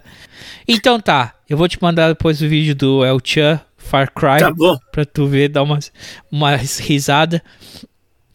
então 0.67 0.99
tá. 0.99 1.33
Eu 1.47 1.55
vou 1.57 1.67
te 1.67 1.77
mandar 1.81 2.07
depois 2.09 2.41
o 2.41 2.47
vídeo 2.47 2.73
do 2.73 3.05
El 3.05 3.19
Chan 3.23 3.61
Far 3.85 4.11
Cry. 4.11 4.39
Tá 4.39 4.51
bom. 4.51 4.77
Pra 4.91 5.05
tu 5.05 5.27
ver, 5.27 5.49
dar 5.49 5.63
umas, 5.63 5.91
umas 6.31 6.79
risada. 6.79 7.41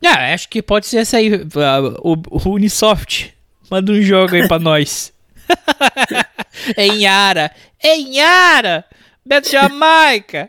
Ah, 0.05 0.33
acho 0.33 0.49
que 0.49 0.63
pode 0.63 0.87
ser 0.87 0.99
essa 0.99 1.17
aí. 1.19 1.31
ah, 1.57 1.81
o, 2.03 2.17
o 2.31 2.51
Unisoft. 2.55 3.35
Manda 3.71 3.93
um 3.93 4.01
jogo 4.03 4.35
aí 4.35 4.49
pra 4.49 4.59
nós. 4.63 5.13
é 6.77 6.87
em 6.87 7.03
Yara. 7.03 7.51
É 7.83 7.97
em 7.97 8.17
Yara. 8.17 8.85
Beto 9.25 9.51
Jamaica. 9.53 10.49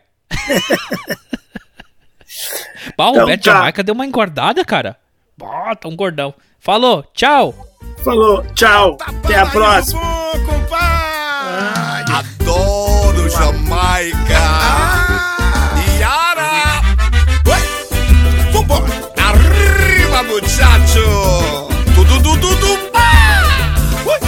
O 2.88 2.92
Então 2.94 3.26
Beto 3.26 3.44
tá. 3.44 3.52
Jamaica 3.54 3.84
deu 3.84 3.94
uma 3.94 4.06
engordada, 4.06 4.64
cara. 4.64 4.98
Bah, 5.38 5.76
tá 5.76 5.88
um 5.88 5.96
gordão. 5.96 6.34
Falou, 6.60 7.04
tchau. 7.14 7.54
Falou, 8.04 8.44
tchau. 8.54 8.98
Até 9.02 9.36
a 9.40 9.46
próxima. 9.48 10.02
Adoro 12.08 13.30
Jamaica. 13.30 14.41
Muchacho. 20.32 21.68
Tudo, 21.94 22.22
tudo, 22.22 22.56
tudo. 22.56 22.68
Ué, 24.06 24.20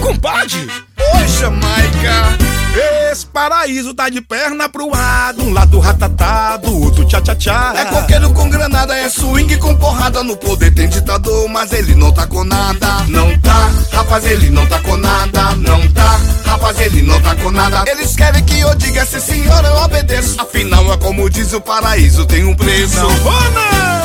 compadre. 0.00 0.68
Oi, 1.14 1.28
Jamaica. 1.40 2.36
Esse 3.10 3.24
paraíso 3.24 3.94
tá 3.94 4.10
de 4.10 4.20
perna 4.20 4.68
pro 4.68 4.94
ar. 4.94 5.34
Um 5.38 5.54
lado 5.54 5.78
ratatá, 5.78 6.58
do 6.58 6.82
outro 6.82 7.06
tchá-tchá-tchá. 7.06 7.72
É 7.74 7.84
coqueiro 7.86 8.30
com 8.34 8.50
granada, 8.50 8.94
é 8.94 9.08
swing 9.08 9.56
com 9.56 9.74
porrada. 9.76 10.22
No 10.22 10.36
poder 10.36 10.74
tem 10.74 10.86
ditador, 10.86 11.48
mas 11.48 11.72
ele 11.72 11.94
não 11.94 12.12
tá 12.12 12.26
com 12.26 12.44
nada. 12.44 13.04
Não 13.08 13.38
tá, 13.38 13.70
rapaz, 13.92 14.26
ele 14.26 14.50
não 14.50 14.66
tá 14.66 14.78
com 14.80 14.98
nada. 14.98 15.56
Não 15.56 15.88
tá, 15.92 16.20
rapaz, 16.44 16.78
ele 16.78 17.00
não 17.00 17.18
tá 17.22 17.34
com 17.36 17.50
nada. 17.50 17.84
Eles 17.90 18.14
querem 18.14 18.44
que 18.44 18.60
eu 18.60 18.74
diga, 18.74 19.06
sim 19.06 19.20
senhor, 19.20 19.64
eu 19.64 19.76
obedeço. 19.76 20.38
Afinal, 20.38 20.92
é 20.92 20.98
como 20.98 21.30
diz 21.30 21.54
o 21.54 21.60
paraíso, 21.62 22.26
tem 22.26 22.44
um 22.44 22.54
preço. 22.54 22.96
Não 22.96 23.08
vou 23.08 23.32
não! 23.32 23.95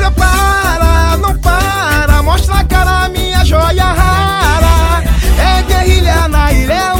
Prepara, 0.00 1.18
não 1.18 1.36
para, 1.36 2.22
mostra 2.22 2.54
a 2.54 2.64
cara, 2.64 3.06
minha 3.10 3.44
joia 3.44 3.84
rara. 3.84 5.04
É 5.38 5.62
guerrilha 5.62 6.26
na 6.26 6.50
ilha, 6.50 6.94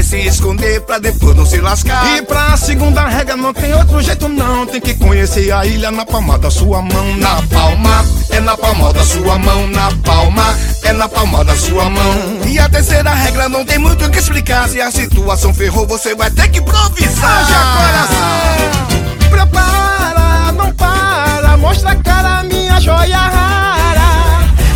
saber 0.00 0.02
se 0.02 0.16
esconder 0.26 0.80
pra 0.80 0.98
depois 0.98 1.36
não 1.36 1.46
se 1.46 1.60
lascar. 1.60 2.16
E 2.16 2.22
pra 2.22 2.56
segunda 2.56 3.06
regra 3.06 3.36
não 3.36 3.52
tem 3.52 3.72
outro 3.74 4.00
jeito 4.02 4.28
não, 4.28 4.66
tem 4.66 4.80
que 4.80 4.94
conhecer 4.94 5.52
a 5.52 5.64
ilha 5.64 5.90
na 5.90 6.04
palma 6.04 6.38
da 6.38 6.50
sua 6.50 6.82
mão. 6.82 7.16
Na 7.16 7.42
palma, 7.42 8.04
é 8.30 8.40
na 8.40 8.56
palma 8.56 8.92
da 8.92 9.04
sua 9.04 9.38
mão. 9.38 9.66
Na 9.68 9.90
palma, 10.04 10.58
é 10.84 10.92
na 10.92 11.08
palma 11.08 11.44
da 11.44 11.56
sua 11.56 11.88
mão. 11.88 12.40
E 12.46 12.58
a 12.58 12.68
terceira 12.68 13.12
regra 13.14 13.48
não 13.48 13.64
tem 13.64 13.78
muito 13.78 14.04
o 14.04 14.10
que 14.10 14.18
explicar. 14.18 14.68
Se 14.68 14.80
a 14.80 14.90
situação 14.90 15.52
ferrou, 15.54 15.86
você 15.86 16.14
vai 16.14 16.30
ter 16.30 16.48
que 16.48 16.58
improvisar. 16.58 17.40
Haja 17.40 17.58
coração! 17.76 19.30
Prepara, 19.30 20.52
não 20.52 20.72
para, 20.72 21.56
mostra 21.56 21.92
a 21.92 21.96
cara, 21.96 22.42
minha 22.44 22.80
joia 22.80 23.18
rara. 23.18 24.00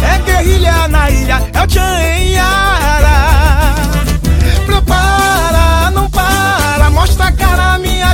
É 0.02 0.18
guerrilha 0.18 0.88
na 0.88 1.10
ilha, 1.10 1.42
é 1.52 1.62
o 1.62 1.66
Tchan 1.66 2.05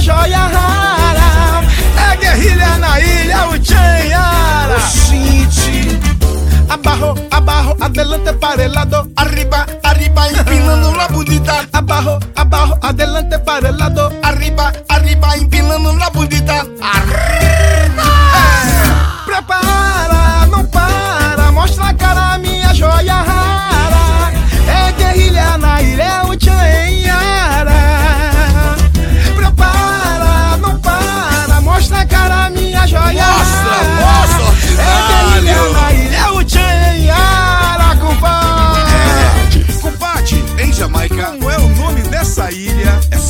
joia 0.01 0.49
rara. 0.49 1.63
É 1.97 2.17
guerrilha 2.17 2.79
na 2.79 3.01
ilha, 3.01 3.49
o 3.49 3.57
Yara. 3.57 4.79
Gente, 4.81 5.99
abajo, 6.69 7.15
abajo, 7.31 7.77
adelante 7.81 8.33
para 8.35 8.65
el 8.65 8.73
lado, 8.73 9.09
arriba, 9.17 9.67
arriba, 9.83 10.29
empinando 10.29 10.95
la 10.95 11.07
bonita. 11.09 11.67
Abajo, 11.73 12.19
abajo, 12.37 12.79
adelante 12.83 13.39
para 13.41 13.69
el 13.69 13.79
lado, 13.79 14.13
arriba, 14.23 14.73
arriba, 14.89 15.35
empinando 15.37 15.93
la 15.97 16.09
bonita. 16.11 16.65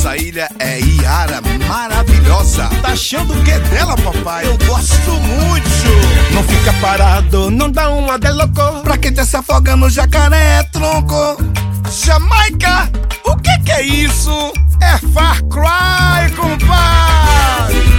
Essa 0.01 0.17
ilha 0.17 0.49
é 0.57 0.79
Iara, 0.79 1.41
maravilhosa. 1.67 2.67
Tá 2.81 2.87
achando 2.87 3.35
que 3.43 3.51
dela, 3.69 3.95
papai? 3.97 4.47
Eu 4.47 4.57
gosto 4.65 5.11
muito. 5.11 6.33
Não 6.33 6.41
fica 6.41 6.73
parado, 6.81 7.51
não 7.51 7.69
dá 7.69 7.87
uma 7.91 8.17
de 8.17 8.31
louco. 8.31 8.81
Pra 8.81 8.97
quem 8.97 9.13
tá 9.13 9.23
se 9.23 9.37
afogando, 9.37 9.87
jacaré, 9.91 10.63
tronco. 10.73 11.37
Jamaica, 12.03 12.89
o 13.25 13.35
que 13.35 13.59
que 13.59 13.71
é 13.73 13.83
isso? 13.83 14.51
É 14.81 14.97
Far 15.13 15.39
Cry, 15.43 16.35
compadre. 16.35 17.90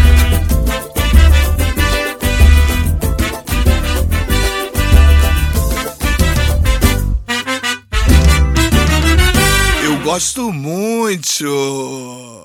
Gosto 10.13 10.53
muito. 10.53 12.42